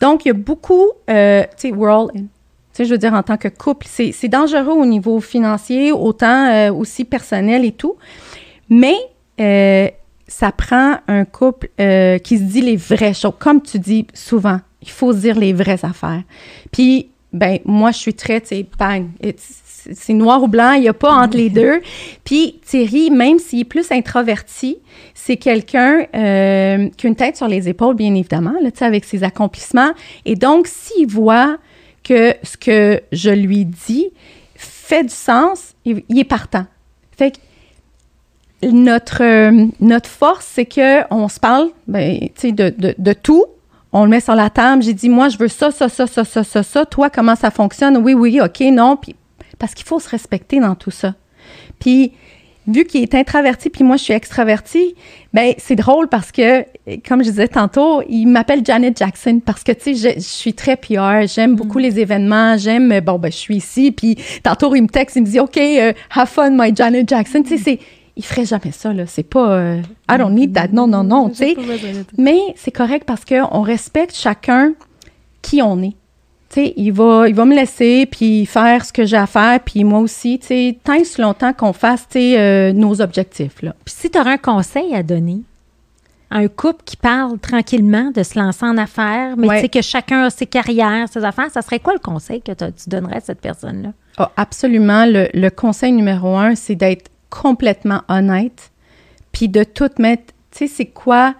Donc, 0.00 0.24
il 0.24 0.28
y 0.28 0.30
a 0.30 0.34
beaucoup, 0.34 0.88
euh, 1.08 1.42
tu 1.58 1.70
sais, 1.70 1.72
in. 1.72 2.08
Tu 2.14 2.24
sais, 2.72 2.84
je 2.84 2.90
veux 2.90 2.98
dire, 2.98 3.14
en 3.14 3.22
tant 3.22 3.38
que 3.38 3.48
couple, 3.48 3.86
c'est 3.88 4.28
dangereux 4.28 4.74
au 4.74 4.84
niveau 4.84 5.20
financier, 5.20 5.92
autant 5.92 6.46
euh, 6.48 6.72
aussi 6.72 7.04
personnel 7.04 7.64
et 7.64 7.72
tout. 7.72 7.96
Mais 8.68 8.96
euh, 9.40 9.88
ça 10.28 10.52
prend 10.52 10.96
un 11.08 11.24
couple 11.24 11.68
qui 12.18 12.38
se 12.38 12.42
dit 12.42 12.60
les 12.60 12.76
vraies 12.76 13.14
choses. 13.14 13.32
Comme 13.38 13.62
tu 13.62 13.78
dis 13.78 14.06
souvent, 14.12 14.60
il 14.82 14.90
faut 14.90 15.12
se 15.12 15.18
dire 15.18 15.38
les 15.38 15.54
vraies 15.54 15.84
affaires. 15.84 16.22
Puis, 16.70 17.08
ben, 17.32 17.58
moi, 17.64 17.90
je 17.92 17.98
suis 17.98 18.14
très, 18.14 18.40
tu 18.40 18.48
sais, 18.48 18.66
bang, 18.78 19.08
c'est 19.92 20.12
noir 20.12 20.42
ou 20.42 20.48
blanc, 20.48 20.72
il 20.72 20.82
n'y 20.82 20.88
a 20.88 20.94
pas 20.94 21.12
entre 21.12 21.36
les 21.36 21.50
deux. 21.62 21.80
Puis 22.24 22.60
Thierry, 22.64 23.10
même 23.10 23.38
s'il 23.38 23.60
est 23.60 23.64
plus 23.64 23.90
introverti, 23.90 24.78
c'est 25.14 25.36
quelqu'un 25.36 26.06
euh, 26.14 26.88
qui 26.96 27.06
a 27.06 27.08
une 27.08 27.16
tête 27.16 27.36
sur 27.36 27.48
les 27.48 27.68
épaules, 27.68 27.96
bien 27.96 28.14
évidemment, 28.14 28.54
là, 28.62 28.70
avec 28.80 29.04
ses 29.04 29.24
accomplissements. 29.24 29.92
Et 30.24 30.36
donc, 30.36 30.66
s'il 30.66 31.06
voit 31.06 31.58
que 32.04 32.34
ce 32.42 32.56
que 32.56 33.00
je 33.12 33.30
lui 33.30 33.64
dis 33.64 34.10
fait 34.54 35.02
du 35.02 35.14
sens, 35.14 35.74
il, 35.84 36.02
il 36.08 36.18
est 36.18 36.24
partant. 36.24 36.66
Fait 37.16 37.32
que 37.32 37.38
notre, 38.62 39.22
euh, 39.22 39.66
notre 39.80 40.08
force, 40.08 40.46
c'est 40.54 40.64
que 40.64 41.02
on 41.12 41.28
se 41.28 41.40
parle 41.40 41.68
ben, 41.86 42.28
de, 42.42 42.70
de, 42.70 42.94
de 42.96 43.12
tout. 43.12 43.44
On 43.92 44.04
le 44.04 44.10
met 44.10 44.20
sur 44.20 44.34
la 44.34 44.50
table. 44.50 44.82
J'ai 44.82 44.94
dit, 44.94 45.08
moi, 45.08 45.28
je 45.28 45.38
veux 45.38 45.48
ça, 45.48 45.70
ça, 45.70 45.88
ça, 45.88 46.06
ça, 46.06 46.24
ça, 46.24 46.44
ça, 46.44 46.62
ça. 46.62 46.84
Toi, 46.84 47.10
comment 47.10 47.36
ça 47.36 47.50
fonctionne? 47.50 47.96
Oui, 47.98 48.14
oui, 48.14 48.40
OK, 48.40 48.60
non. 48.72 48.96
Puis, 48.96 49.14
parce 49.58 49.74
qu'il 49.74 49.86
faut 49.86 50.00
se 50.00 50.08
respecter 50.08 50.60
dans 50.60 50.74
tout 50.74 50.90
ça. 50.90 51.14
Puis, 51.78 52.12
vu 52.66 52.84
qu'il 52.84 53.02
est 53.02 53.14
introverti, 53.14 53.70
puis 53.70 53.84
moi, 53.84 53.96
je 53.96 54.04
suis 54.04 54.12
extravertie, 54.12 54.94
ben 55.32 55.54
c'est 55.58 55.76
drôle 55.76 56.08
parce 56.08 56.32
que, 56.32 56.64
comme 57.06 57.22
je 57.22 57.30
disais 57.30 57.48
tantôt, 57.48 58.02
il 58.08 58.26
m'appelle 58.26 58.62
Janet 58.64 58.96
Jackson 58.96 59.40
parce 59.44 59.62
que, 59.62 59.72
tu 59.72 59.94
sais, 59.94 60.14
je, 60.14 60.20
je 60.20 60.24
suis 60.24 60.54
très 60.54 60.76
PR, 60.76 61.26
j'aime 61.26 61.54
beaucoup 61.54 61.78
les 61.78 61.98
événements, 62.00 62.56
j'aime, 62.56 63.00
bon, 63.00 63.18
ben 63.18 63.30
je 63.30 63.36
suis 63.36 63.56
ici, 63.56 63.92
puis 63.92 64.16
tantôt, 64.42 64.74
il 64.74 64.82
me 64.82 64.88
texte, 64.88 65.16
il 65.16 65.22
me 65.22 65.26
dit, 65.26 65.40
OK, 65.40 65.56
euh, 65.56 65.92
have 66.10 66.28
fun, 66.28 66.50
my 66.50 66.74
Janet 66.74 67.08
Jackson. 67.08 67.42
Tu 67.42 67.56
sais, 67.56 67.62
c'est, 67.62 67.78
il 68.16 68.24
ferait 68.24 68.46
jamais 68.46 68.72
ça, 68.72 68.92
là. 68.92 69.06
C'est 69.06 69.22
pas, 69.22 69.52
euh, 69.52 69.82
I 70.10 70.18
don't 70.18 70.34
need 70.34 70.54
that. 70.54 70.68
Non, 70.72 70.86
non, 70.86 71.04
non, 71.04 71.28
tu 71.28 71.36
sais. 71.36 71.56
Mais 72.16 72.38
c'est 72.56 72.70
correct 72.72 73.04
parce 73.06 73.24
qu'on 73.24 73.60
respecte 73.60 74.16
chacun 74.16 74.72
qui 75.42 75.62
on 75.62 75.82
est. 75.82 75.94
Tu 76.48 76.54
sais, 76.66 76.74
il 76.76 76.92
va, 76.92 77.28
il 77.28 77.34
va 77.34 77.44
me 77.44 77.54
laisser 77.54 78.06
puis 78.06 78.46
faire 78.46 78.84
ce 78.84 78.92
que 78.92 79.04
j'ai 79.04 79.16
à 79.16 79.26
faire, 79.26 79.58
puis 79.60 79.82
moi 79.82 79.98
aussi, 79.98 80.38
tu 80.38 80.46
sais, 80.46 80.78
tant 80.84 80.92
et 80.94 81.04
si 81.04 81.20
longtemps 81.20 81.52
qu'on 81.52 81.72
fasse, 81.72 82.02
tu 82.08 82.18
sais, 82.20 82.38
euh, 82.38 82.72
nos 82.72 83.00
objectifs, 83.00 83.62
là. 83.62 83.74
Puis 83.84 83.94
si 83.98 84.10
tu 84.10 84.18
aurais 84.18 84.34
un 84.34 84.38
conseil 84.38 84.94
à 84.94 85.02
donner 85.02 85.40
à 86.30 86.38
un 86.38 86.48
couple 86.48 86.82
qui 86.84 86.96
parle 86.96 87.38
tranquillement 87.38 88.10
de 88.12 88.22
se 88.24 88.36
lancer 88.38 88.64
en 88.64 88.76
affaires, 88.78 89.36
mais 89.36 89.46
Ouais. 89.48 89.56
tu 89.56 89.62
sais 89.62 89.68
que 89.68 89.82
chacun 89.82 90.24
a 90.24 90.30
ses 90.30 90.46
carrières, 90.46 91.08
ses 91.08 91.24
affaires, 91.24 91.50
ça 91.52 91.62
serait 91.62 91.78
quoi 91.80 91.92
le 91.94 92.00
conseil 92.00 92.42
que 92.42 92.50
tu 92.52 92.88
donnerais 92.88 93.16
à 93.16 93.20
cette 93.20 93.40
personne-là? 93.40 93.90
Ah, 94.18 94.30
absolument. 94.36 95.04
Le, 95.06 95.28
le 95.34 95.48
conseil 95.50 95.92
numéro 95.92 96.36
un, 96.36 96.54
c'est 96.56 96.74
d'être 96.74 97.10
complètement 97.30 98.02
honnête, 98.08 98.70
puis 99.32 99.48
de 99.48 99.62
tout 99.62 99.90
mettre, 99.98 100.32
tu 100.50 100.58
sais, 100.58 100.66
c'est 100.68 100.86
quoi 100.86 101.34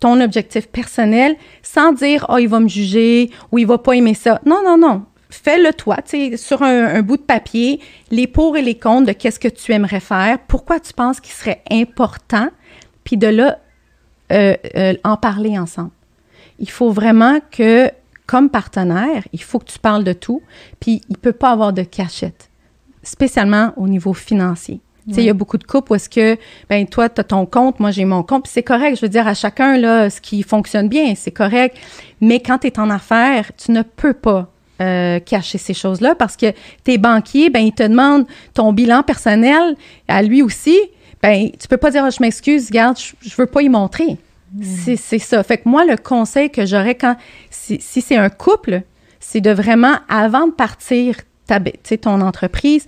ton 0.00 0.20
objectif 0.20 0.66
personnel, 0.68 1.36
sans 1.62 1.92
dire, 1.92 2.26
oh, 2.30 2.38
il 2.38 2.48
va 2.48 2.58
me 2.58 2.68
juger 2.68 3.30
ou 3.52 3.58
il 3.58 3.66
va 3.66 3.78
pas 3.78 3.92
aimer 3.92 4.14
ça. 4.14 4.40
Non, 4.44 4.62
non, 4.64 4.78
non. 4.78 5.04
Fais-le 5.28 5.72
toi, 5.72 5.98
tu 5.98 6.30
sais, 6.30 6.36
sur 6.36 6.62
un, 6.62 7.02
bout 7.02 7.18
de 7.18 7.22
papier, 7.22 7.80
les 8.10 8.26
pour 8.26 8.56
et 8.56 8.62
les 8.62 8.76
contre 8.76 9.06
de 9.06 9.12
qu'est-ce 9.12 9.38
que 9.38 9.46
tu 9.46 9.72
aimerais 9.72 10.00
faire, 10.00 10.38
pourquoi 10.48 10.80
tu 10.80 10.92
penses 10.92 11.20
qu'il 11.20 11.32
serait 11.32 11.62
important, 11.70 12.48
puis 13.04 13.16
de 13.16 13.28
là, 13.28 13.58
euh, 14.32 14.56
euh, 14.74 14.94
en 15.04 15.16
parler 15.16 15.56
ensemble. 15.56 15.92
Il 16.58 16.70
faut 16.70 16.90
vraiment 16.90 17.38
que, 17.52 17.90
comme 18.26 18.50
partenaire, 18.50 19.22
il 19.32 19.42
faut 19.42 19.60
que 19.60 19.70
tu 19.70 19.78
parles 19.78 20.02
de 20.02 20.12
tout, 20.12 20.42
puis 20.80 21.00
il 21.08 21.16
peut 21.16 21.32
pas 21.32 21.50
avoir 21.50 21.72
de 21.72 21.82
cachette, 21.82 22.50
spécialement 23.04 23.72
au 23.76 23.86
niveau 23.86 24.14
financier. 24.14 24.80
Il 25.06 25.24
y 25.24 25.30
a 25.30 25.34
beaucoup 25.34 25.58
de 25.58 25.64
couples 25.64 25.92
où 25.92 25.94
est-ce 25.94 26.08
que, 26.08 26.36
ben 26.68 26.86
toi, 26.86 27.08
tu 27.08 27.20
as 27.20 27.24
ton 27.24 27.46
compte, 27.46 27.80
moi 27.80 27.90
j'ai 27.90 28.04
mon 28.04 28.22
compte, 28.22 28.44
puis 28.44 28.52
c'est 28.52 28.62
correct. 28.62 28.96
Je 28.96 29.02
veux 29.02 29.08
dire, 29.08 29.26
à 29.26 29.34
chacun, 29.34 29.76
là, 29.76 30.10
ce 30.10 30.20
qui 30.20 30.42
fonctionne 30.42 30.88
bien, 30.88 31.14
c'est 31.16 31.30
correct. 31.30 31.76
Mais 32.20 32.40
quand 32.40 32.58
tu 32.58 32.68
es 32.68 32.78
en 32.78 32.90
affaires, 32.90 33.50
tu 33.56 33.72
ne 33.72 33.82
peux 33.82 34.14
pas 34.14 34.50
euh, 34.80 35.20
cacher 35.20 35.58
ces 35.58 35.74
choses-là 35.74 36.14
parce 36.14 36.36
que 36.36 36.52
tes 36.84 36.98
banquiers, 36.98 37.50
ben 37.50 37.60
ils 37.60 37.72
te 37.72 37.82
demandent 37.82 38.26
ton 38.54 38.72
bilan 38.72 39.02
personnel 39.02 39.76
à 40.08 40.22
lui 40.22 40.42
aussi. 40.42 40.78
Ben, 41.22 41.50
tu 41.58 41.68
peux 41.68 41.76
pas 41.76 41.90
dire, 41.90 42.04
oh, 42.06 42.10
je 42.10 42.22
m'excuse, 42.22 42.68
regarde, 42.68 42.98
je, 42.98 43.28
je 43.28 43.34
veux 43.36 43.46
pas 43.46 43.62
y 43.62 43.68
montrer. 43.68 44.16
C'est 44.62 44.96
c'est 44.96 45.18
ça. 45.18 45.42
Fait 45.42 45.58
que 45.58 45.68
moi, 45.68 45.84
le 45.84 45.96
conseil 45.96 46.50
que 46.50 46.66
j'aurais 46.66 46.96
quand, 46.96 47.16
si, 47.50 47.78
si 47.80 48.00
c'est 48.00 48.16
un 48.16 48.30
couple, 48.30 48.82
c'est 49.20 49.40
de 49.40 49.50
vraiment, 49.50 49.96
avant 50.08 50.46
de 50.46 50.52
partir 50.52 51.16
ta, 51.46 51.60
ton 51.98 52.20
entreprise, 52.20 52.86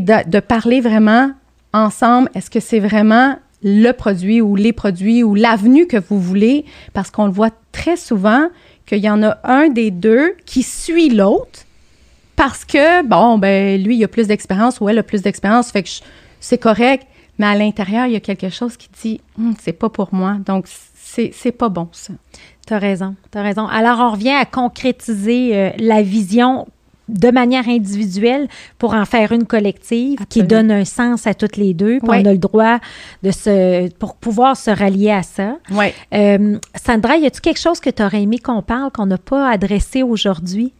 de, 0.00 0.40
parler 0.40 0.80
vraiment 0.80 1.32
ensemble. 1.72 2.30
Est-ce 2.34 2.50
que 2.50 2.60
c'est 2.60 2.80
vraiment 2.80 3.36
le 3.62 3.92
produit 3.92 4.40
ou 4.40 4.56
les 4.56 4.72
produits 4.72 5.22
ou 5.22 5.34
l'avenue 5.34 5.86
que 5.86 5.96
vous 5.96 6.20
voulez? 6.20 6.64
Parce 6.92 7.10
qu'on 7.10 7.26
le 7.26 7.32
voit 7.32 7.50
très 7.72 7.96
souvent 7.96 8.48
qu'il 8.86 8.98
y 8.98 9.10
en 9.10 9.22
a 9.22 9.38
un 9.44 9.68
des 9.68 9.90
deux 9.90 10.34
qui 10.44 10.62
suit 10.62 11.10
l'autre 11.10 11.60
parce 12.36 12.64
que, 12.64 13.04
bon, 13.06 13.38
ben, 13.38 13.82
lui, 13.82 13.96
il 13.96 14.04
a 14.04 14.08
plus 14.08 14.26
d'expérience 14.26 14.80
ou 14.80 14.88
elle 14.88 14.98
a 14.98 15.02
plus 15.02 15.22
d'expérience, 15.22 15.70
fait 15.70 15.82
que 15.82 15.88
c'est 16.40 16.58
correct. 16.58 17.06
Mais 17.38 17.46
à 17.46 17.54
l'intérieur, 17.54 18.06
il 18.06 18.12
y 18.12 18.16
a 18.16 18.20
quelque 18.20 18.48
chose 18.48 18.76
qui 18.76 18.88
dit, 19.02 19.20
Hum, 19.38 19.54
c'est 19.60 19.72
pas 19.72 19.88
pour 19.88 20.14
moi. 20.14 20.36
Donc, 20.44 20.66
c'est 20.66 21.30
c'est 21.32 21.52
pas 21.52 21.68
bon, 21.68 21.88
ça. 21.92 22.12
Tu 22.66 22.74
as 22.74 22.78
raison, 22.78 23.14
tu 23.30 23.38
as 23.38 23.42
raison. 23.42 23.66
Alors, 23.66 23.98
on 24.00 24.10
revient 24.12 24.30
à 24.30 24.44
concrétiser 24.44 25.56
euh, 25.56 25.70
la 25.78 26.02
vision 26.02 26.66
de 27.08 27.30
manière 27.30 27.68
individuelle 27.68 28.48
pour 28.78 28.94
en 28.94 29.04
faire 29.04 29.32
une 29.32 29.44
collective 29.46 30.20
qui 30.28 30.42
donne 30.42 30.70
un 30.70 30.84
sens 30.86 31.26
à 31.26 31.34
toutes 31.34 31.56
les 31.58 31.74
deux. 31.74 31.98
Puis 31.98 32.08
on 32.08 32.24
a 32.24 32.32
le 32.32 32.38
droit 32.38 32.78
de 33.22 33.30
se, 33.30 33.88
pour 33.94 34.14
pouvoir 34.14 34.56
se 34.56 34.70
rallier 34.70 35.10
à 35.10 35.22
ça. 35.22 35.56
Euh, 36.14 36.58
Sandra, 36.82 37.16
y 37.18 37.26
a-tu 37.26 37.40
quelque 37.42 37.60
chose 37.60 37.80
que 37.80 37.90
tu 37.90 38.02
aurais 38.02 38.22
aimé 38.22 38.38
qu'on 38.38 38.62
parle, 38.62 38.90
qu'on 38.90 39.06
n'a 39.06 39.18
pas 39.18 39.50
adressé 39.50 40.02
aujourd'hui? 40.02 40.72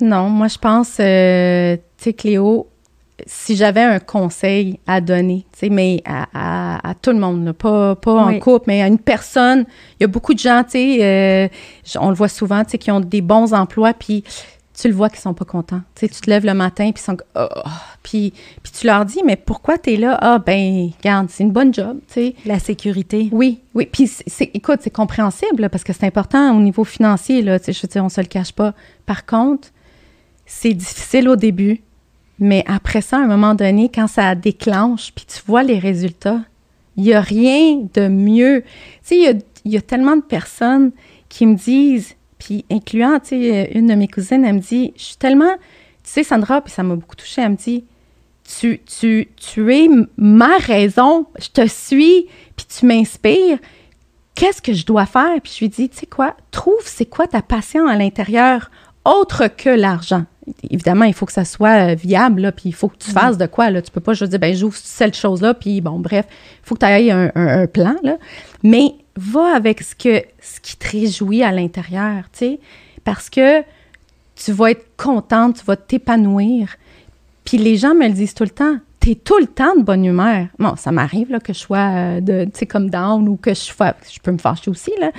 Non, 0.00 0.28
moi, 0.28 0.48
je 0.48 0.58
pense, 0.58 0.96
euh, 1.00 1.76
tu 1.96 2.04
sais, 2.04 2.12
Cléo, 2.12 2.68
si 3.26 3.56
j'avais 3.56 3.82
un 3.82 3.98
conseil 3.98 4.78
à 4.86 5.00
donner, 5.00 5.44
tu 5.52 5.58
sais, 5.60 5.68
mais 5.70 6.02
à, 6.04 6.26
à- 6.32 6.90
à 6.90 6.94
tout 6.94 7.10
le 7.10 7.18
monde, 7.18 7.44
là, 7.44 7.52
pas, 7.52 7.96
pas 7.96 8.26
Oui. 8.26 8.36
en 8.36 8.38
couple, 8.38 8.66
mais 8.68 8.80
à 8.80 8.86
une 8.86 8.98
personne, 9.00 9.64
il 9.98 10.02
y 10.02 10.04
a 10.04 10.06
beaucoup 10.06 10.34
de 10.34 10.38
gens, 10.38 10.62
tu 10.62 10.70
sais, 10.72 10.98
euh, 11.00 11.48
on 12.00 12.10
le 12.10 12.14
voit 12.14 12.28
souvent, 12.28 12.62
tu 12.62 12.70
sais, 12.72 12.78
qui 12.78 12.92
ont 12.92 13.00
des 13.00 13.20
bons 13.22 13.52
emplois, 13.54 13.92
puis 13.92 14.22
tu 14.80 14.86
le 14.88 14.94
vois 14.94 15.08
qu'ils 15.08 15.18
sont 15.18 15.34
pas 15.34 15.44
contents. 15.44 15.80
Tu 15.94 16.00
sais, 16.00 16.08
tu 16.08 16.20
te 16.20 16.30
lèves 16.30 16.46
le 16.46 16.54
matin, 16.54 16.92
puis 16.92 17.02
ils 17.02 17.04
sont... 17.04 17.16
oh, 17.34 17.46
oh. 17.56 17.68
puis, 18.02 18.32
puis 18.62 18.72
tu 18.72 18.86
leur 18.86 19.04
dis, 19.04 19.20
mais 19.24 19.34
pourquoi 19.34 19.76
tu 19.76 19.94
es 19.94 19.96
là? 19.96 20.16
Ah, 20.20 20.38
ben, 20.38 20.90
regarde, 20.98 21.28
c'est 21.30 21.42
une 21.42 21.50
bonne 21.50 21.74
job, 21.74 21.98
tu 22.06 22.14
sais. 22.14 22.34
La 22.46 22.60
sécurité. 22.60 23.28
Oui, 23.32 23.60
oui. 23.74 23.88
Puis, 23.90 24.06
c'est- 24.06 24.50
écoute, 24.54 24.78
c'est 24.82 24.90
compréhensible 24.90 25.62
là, 25.62 25.68
parce 25.68 25.82
que 25.82 25.92
c'est 25.92 26.06
important 26.06 26.56
au 26.56 26.60
niveau 26.60 26.84
financier. 26.84 27.42
Là, 27.42 27.58
tu 27.58 27.66
sais, 27.66 27.72
je 27.72 27.82
veux 27.82 27.88
dire, 27.88 28.04
on 28.04 28.08
se 28.08 28.20
le 28.20 28.28
cache 28.28 28.52
pas. 28.52 28.72
Par 29.04 29.26
contre, 29.26 29.68
c'est 30.46 30.74
difficile 30.74 31.28
au 31.28 31.36
début, 31.36 31.82
mais 32.38 32.62
après 32.68 33.00
ça, 33.00 33.16
à 33.16 33.20
un 33.20 33.26
moment 33.26 33.54
donné, 33.54 33.90
quand 33.92 34.06
ça 34.06 34.34
déclenche, 34.36 35.12
puis 35.12 35.24
tu 35.26 35.40
vois 35.46 35.64
les 35.64 35.78
résultats, 35.80 36.40
il 36.96 37.02
n'y 37.04 37.14
a 37.14 37.20
rien 37.20 37.86
de 37.94 38.06
mieux. 38.08 38.62
Tu 38.62 38.68
sais, 39.02 39.16
il 39.16 39.22
y 39.24 39.28
a, 39.28 39.32
il 39.64 39.72
y 39.72 39.76
a 39.76 39.82
tellement 39.82 40.16
de 40.16 40.22
personnes 40.22 40.92
qui 41.28 41.46
me 41.46 41.56
disent, 41.56 42.14
puis 42.38 42.64
incluant, 42.70 43.18
tu 43.20 43.28
sais, 43.40 43.70
une 43.74 43.86
de 43.88 43.94
mes 43.94 44.08
cousines, 44.08 44.44
elle 44.44 44.54
me 44.56 44.60
dit, 44.60 44.92
je 44.96 45.02
suis 45.02 45.16
tellement, 45.16 45.54
tu 46.04 46.10
sais, 46.10 46.22
Sandra, 46.22 46.60
puis 46.60 46.72
ça 46.72 46.82
m'a 46.82 46.94
beaucoup 46.94 47.16
touchée, 47.16 47.42
elle 47.42 47.50
me 47.50 47.56
dit, 47.56 47.84
tu, 48.58 48.80
tu, 48.86 49.28
tu 49.36 49.74
es 49.74 49.88
ma 50.16 50.56
raison, 50.58 51.26
je 51.38 51.48
te 51.48 51.66
suis, 51.66 52.26
puis 52.56 52.66
tu 52.66 52.86
m'inspires. 52.86 53.58
Qu'est-ce 54.34 54.62
que 54.62 54.72
je 54.72 54.86
dois 54.86 55.04
faire? 55.04 55.40
Puis 55.42 55.52
je 55.54 55.64
lui 55.64 55.68
dis, 55.68 55.88
tu 55.88 55.98
sais 55.98 56.06
quoi, 56.06 56.36
trouve 56.50 56.80
c'est 56.84 57.06
quoi 57.06 57.26
ta 57.26 57.42
passion 57.42 57.86
à 57.88 57.96
l'intérieur, 57.96 58.70
autre 59.04 59.48
que 59.48 59.68
l'argent. 59.68 60.24
Évidemment, 60.70 61.04
il 61.04 61.12
faut 61.12 61.26
que 61.26 61.32
ça 61.32 61.44
soit 61.44 61.90
euh, 61.90 61.94
viable, 61.94 62.40
là, 62.42 62.52
puis 62.52 62.70
il 62.70 62.72
faut 62.74 62.88
que 62.88 62.96
tu 62.96 63.10
fasses 63.10 63.36
de 63.36 63.44
quoi. 63.46 63.68
Là. 63.70 63.82
Tu 63.82 63.90
peux 63.90 64.00
pas 64.00 64.14
juste 64.14 64.30
dire, 64.30 64.38
ben 64.38 64.54
j'ouvre 64.54 64.76
cette 64.76 65.14
chose-là, 65.16 65.52
puis 65.52 65.80
bon, 65.82 65.98
bref, 65.98 66.24
il 66.30 66.66
faut 66.66 66.74
que 66.74 66.80
tu 66.80 66.86
aies 66.86 67.10
un, 67.10 67.30
un- 67.34 67.62
un 67.62 67.66
plan. 67.66 67.96
Là. 68.02 68.16
Mais 68.62 68.94
va 69.18 69.54
avec 69.54 69.82
ce, 69.82 69.94
qui 69.94 70.76
te 70.76 70.88
réjouit 70.88 71.42
à 71.42 71.52
l'intérieur, 71.52 72.24
tu 72.32 72.38
sais, 72.38 72.60
parce 73.04 73.28
que 73.28 73.62
tu 74.34 74.52
vas 74.52 74.70
être 74.70 74.86
contente, 74.96 75.58
tu 75.58 75.64
vas 75.64 75.76
t'épanouir. 75.76 76.76
Puis 77.44 77.58
les 77.58 77.76
gens 77.76 77.94
me 77.94 78.06
le 78.06 78.12
disent 78.12 78.34
tout 78.34 78.44
le 78.44 78.50
temps. 78.50 78.76
T'es 79.00 79.14
tout 79.14 79.38
le 79.38 79.46
temps 79.46 79.74
de 79.76 79.82
bonne 79.82 80.04
humeur. 80.04 80.46
Bon, 80.58 80.76
ça 80.76 80.92
m'arrive 80.92 81.30
là, 81.30 81.40
que 81.40 81.52
je 81.52 81.58
sois 81.58 81.78
euh, 81.78 82.20
tu 82.20 82.50
sais, 82.54 82.66
comme 82.66 82.90
down 82.90 83.28
ou 83.28 83.36
que 83.36 83.50
je 83.50 83.60
sois. 83.60 83.94
Je 84.12 84.18
peux 84.20 84.32
me 84.32 84.38
fâcher 84.38 84.70
aussi, 84.70 84.92
là. 85.00 85.10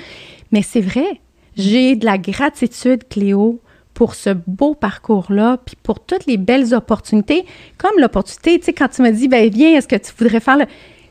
Mais 0.51 0.61
c'est 0.61 0.81
vrai. 0.81 1.21
J'ai 1.55 1.95
de 1.95 2.05
la 2.05 2.17
gratitude, 2.17 3.07
Cléo, 3.09 3.59
pour 3.93 4.15
ce 4.15 4.29
beau 4.29 4.75
parcours-là, 4.75 5.57
puis 5.65 5.75
pour 5.81 5.99
toutes 5.99 6.25
les 6.25 6.37
belles 6.37 6.73
opportunités. 6.73 7.45
Comme 7.77 7.99
l'opportunité, 7.99 8.59
tu 8.59 8.65
sais, 8.65 8.73
quand 8.73 8.87
tu 8.89 9.01
me 9.01 9.11
dis, 9.11 9.27
ben 9.27 9.49
viens, 9.49 9.75
est-ce 9.75 9.87
que 9.87 9.95
tu 9.95 10.11
voudrais 10.17 10.39
faire 10.39 10.57
le. 10.57 10.65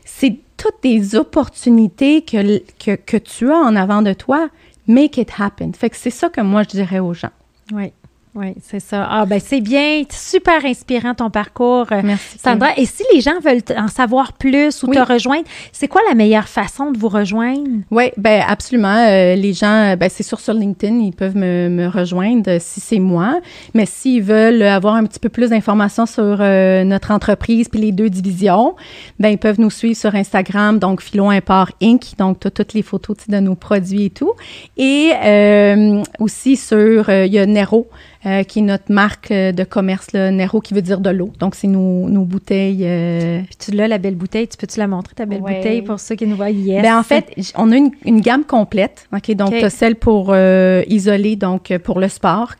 C'est 0.05 0.39
toutes 0.59 0.83
des 0.83 1.15
opportunités 1.15 2.21
que, 2.21 2.95
que 2.95 3.17
tu 3.17 3.51
as 3.51 3.57
en 3.57 3.75
avant 3.75 4.01
de 4.01 4.13
toi. 4.13 4.49
Make 4.87 5.17
it 5.17 5.31
happen. 5.39 5.71
Fait 5.73 5.89
que 5.89 5.95
c'est 5.95 6.09
ça 6.09 6.29
que 6.29 6.41
moi, 6.41 6.63
je 6.63 6.69
dirais 6.69 6.99
aux 6.99 7.13
gens. 7.13 7.31
Oui, 7.71 7.93
oui, 8.35 8.53
c'est 8.61 8.79
ça. 8.79 9.07
Ah, 9.09 9.25
ben 9.25 9.39
c'est 9.43 9.59
bien, 9.59 10.03
super 10.09 10.63
inspirant 10.63 11.15
ton 11.15 11.29
parcours. 11.29 11.87
euh, 11.91 12.01
Merci. 12.03 12.37
Sandra, 12.37 12.69
et 12.77 12.85
si 12.85 13.03
les 13.13 13.21
gens 13.21 13.39
veulent 13.43 13.61
en 13.77 13.87
savoir 13.87 14.33
plus 14.33 14.83
ou 14.83 14.87
Oui. 14.89 14.95
te 14.95 15.01
rejoindre, 15.01 15.43
c'est 15.71 15.87
quoi 15.87 16.01
la 16.07 16.13
meilleure 16.15 16.47
façon 16.47 16.91
de 16.91 16.97
vous 16.97 17.09
rejoindre? 17.09 17.67
Oui, 17.91 18.11
ben 18.17 18.43
absolument. 18.47 18.95
Euh, 19.07 19.35
les 19.35 19.53
gens, 19.53 19.91
euh, 19.91 19.95
ben, 19.95 20.09
c'est 20.09 20.23
sûr 20.23 20.39
sur 20.39 20.53
LinkedIn, 20.53 20.99
ils 20.99 21.11
peuvent 21.11 21.35
me, 21.35 21.69
me 21.69 21.87
rejoindre 21.87 22.57
si 22.59 22.79
c'est 22.79 22.99
moi. 22.99 23.39
Mais 23.73 23.85
s'ils 23.85 24.21
veulent 24.21 24.61
avoir 24.61 24.93
un 24.95 25.05
petit 25.05 25.19
peu 25.19 25.29
plus 25.29 25.49
d'informations 25.49 26.05
sur 26.05 26.37
euh, 26.39 26.83
notre 26.83 27.11
entreprise 27.11 27.67
puis 27.67 27.79
les 27.81 27.91
deux 27.91 28.09
divisions, 28.09 28.75
ben 29.19 29.29
ils 29.29 29.37
peuvent 29.39 29.59
nous 29.59 29.71
suivre 29.71 29.97
sur 29.97 30.13
Instagram, 30.15 30.77
donc 30.79 31.01
Philo 31.01 31.29
Import 31.29 31.71
Inc. 31.81 32.03
Donc 32.17 32.39
toutes 32.53 32.73
les 32.73 32.83
photos 32.83 33.17
de 33.27 33.39
nos 33.39 33.55
produits 33.55 34.05
et 34.05 34.09
tout. 34.11 34.33
Et 34.77 35.11
euh, 35.25 36.03
aussi 36.19 36.55
sur, 36.55 37.09
il 37.09 37.33
y 37.33 37.39
a 37.39 37.45
Nero. 37.47 37.87
Euh, 38.25 38.43
qui 38.43 38.59
est 38.59 38.63
notre 38.63 38.91
marque 38.91 39.31
euh, 39.31 39.51
de 39.53 39.63
commerce, 39.63 40.11
là, 40.11 40.29
Nero, 40.31 40.59
qui 40.59 40.73
veut 40.73 40.81
dire 40.81 40.99
de 40.99 41.09
l'eau. 41.09 41.31
Donc, 41.39 41.55
c'est 41.55 41.67
nos, 41.67 42.09
nos 42.09 42.23
bouteilles. 42.25 42.83
euh, 42.85 43.39
Puis 43.47 43.55
tu 43.57 43.71
l'as, 43.71 43.87
la 43.87 43.97
belle 43.97 44.15
bouteille. 44.15 44.47
Tu 44.47 44.57
peux-tu 44.57 44.77
la 44.79 44.87
montrer, 44.87 45.15
ta 45.15 45.25
belle 45.25 45.41
Ouais. 45.41 45.55
bouteille, 45.57 45.81
pour 45.83 45.99
ceux 45.99 46.15
qui 46.15 46.27
nous 46.27 46.35
voient? 46.35 46.49
Yes. 46.49 46.81
Ben, 46.81 46.97
en 46.97 47.03
fait, 47.03 47.33
on 47.55 47.71
a 47.71 47.77
une, 47.77 47.91
une 48.05 48.19
gamme 48.21 48.43
complète. 48.43 49.07
OK, 49.15 49.31
donc, 49.35 49.51
tu 49.51 49.63
as 49.63 49.69
celle 49.69 49.95
pour 49.95 50.31
euh, 50.33 50.83
isoler, 50.87 51.35
donc 51.37 51.75
pour 51.77 51.99
le 51.99 52.09
sport, 52.09 52.55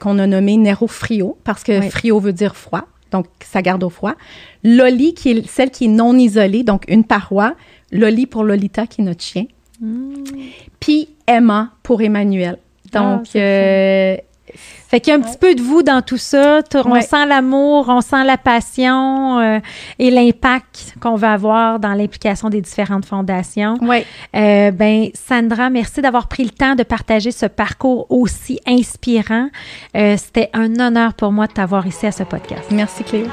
qu'on 0.00 0.18
a 0.18 0.26
nommé 0.26 0.56
Nero 0.56 0.86
Frio, 0.88 1.38
parce 1.44 1.62
que 1.62 1.80
frio 1.82 2.18
veut 2.18 2.32
dire 2.32 2.56
froid. 2.56 2.82
Donc, 3.12 3.26
ça 3.44 3.62
garde 3.62 3.84
au 3.84 3.90
froid. 3.90 4.14
Loli, 4.64 5.14
qui 5.14 5.30
est 5.30 5.46
celle 5.46 5.70
qui 5.70 5.84
est 5.84 5.88
non 5.88 6.16
isolée, 6.16 6.64
donc 6.64 6.82
une 6.88 7.04
paroi. 7.04 7.54
Loli 7.92 8.26
pour 8.26 8.42
Lolita, 8.42 8.88
qui 8.88 9.02
est 9.02 9.04
notre 9.04 9.22
chien. 9.22 9.44
Puis 10.80 11.08
Emma 11.28 11.70
pour 11.82 12.02
Emmanuel. 12.02 12.58
Ah, 12.92 12.98
Donc, 13.18 13.26
Fait 14.88 15.00
qu'il 15.00 15.12
y 15.12 15.16
a 15.16 15.18
un 15.18 15.22
petit 15.22 15.38
peu 15.38 15.54
de 15.54 15.60
vous 15.62 15.82
dans 15.82 16.02
tout 16.02 16.16
ça. 16.18 16.60
On 16.84 16.92
Ouais. 16.92 17.02
sent 17.02 17.26
l'amour, 17.26 17.86
on 17.88 18.00
sent 18.00 18.24
la 18.24 18.36
passion 18.36 19.38
euh, 19.40 19.58
et 19.98 20.10
l'impact 20.10 20.94
qu'on 21.00 21.16
va 21.16 21.32
avoir 21.32 21.78
dans 21.80 21.94
l'implication 21.94 22.48
des 22.48 22.60
différentes 22.60 23.04
fondations. 23.04 23.76
ouais. 23.82 24.06
Euh, 24.36 24.70
ben, 24.70 25.08
Sandra, 25.14 25.70
merci 25.70 26.00
d'avoir 26.00 26.28
pris 26.28 26.44
le 26.44 26.50
temps 26.50 26.74
de 26.74 26.82
partager 26.84 27.30
ce 27.32 27.46
parcours 27.46 28.06
aussi 28.10 28.60
inspirant. 28.66 29.48
Euh, 29.96 30.16
C'était 30.16 30.50
un 30.52 30.78
honneur 30.78 31.14
pour 31.14 31.32
moi 31.32 31.46
de 31.46 31.52
t'avoir 31.52 31.86
ici 31.86 32.06
à 32.06 32.12
ce 32.12 32.22
podcast. 32.22 32.64
Merci, 32.70 33.02
Cléo. 33.04 33.26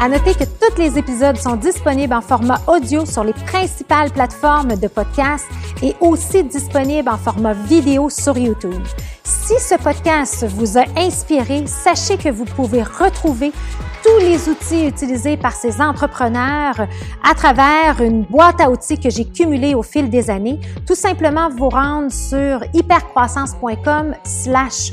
À 0.00 0.08
noter 0.08 0.34
que 0.34 0.42
tous 0.44 0.76
les 0.78 0.98
épisodes 0.98 1.36
sont 1.36 1.54
disponibles 1.54 2.12
en 2.12 2.20
format 2.20 2.60
audio 2.66 3.06
sur 3.06 3.22
les 3.22 3.32
principales 3.32 4.10
plateformes 4.10 4.74
de 4.74 4.88
podcast 4.88 5.44
et 5.82 5.94
aussi 6.00 6.44
disponibles 6.44 7.08
en 7.08 7.18
format 7.18 7.52
vidéo 7.52 8.08
sur 8.08 8.38
YouTube. 8.38 8.82
Si 9.24 9.58
ce 9.58 9.74
podcast 9.74 10.46
vous 10.48 10.78
a 10.78 10.84
inspiré, 10.96 11.66
sachez 11.66 12.16
que 12.16 12.28
vous 12.28 12.44
pouvez 12.44 12.82
retrouver 12.82 13.52
tous 14.02 14.18
les 14.18 14.48
outils 14.48 14.86
utilisés 14.86 15.36
par 15.36 15.52
ces 15.52 15.80
entrepreneurs 15.80 16.86
à 17.22 17.34
travers 17.34 18.00
une 18.00 18.22
boîte 18.22 18.60
à 18.60 18.70
outils 18.70 18.98
que 18.98 19.10
j'ai 19.10 19.24
cumulée 19.24 19.74
au 19.74 19.82
fil 19.82 20.10
des 20.10 20.30
années. 20.30 20.60
Tout 20.86 20.94
simplement 20.94 21.48
vous 21.50 21.68
rendre 21.68 22.10
sur 22.10 22.62
hypercroissance.com 22.74 24.14
slash 24.24 24.92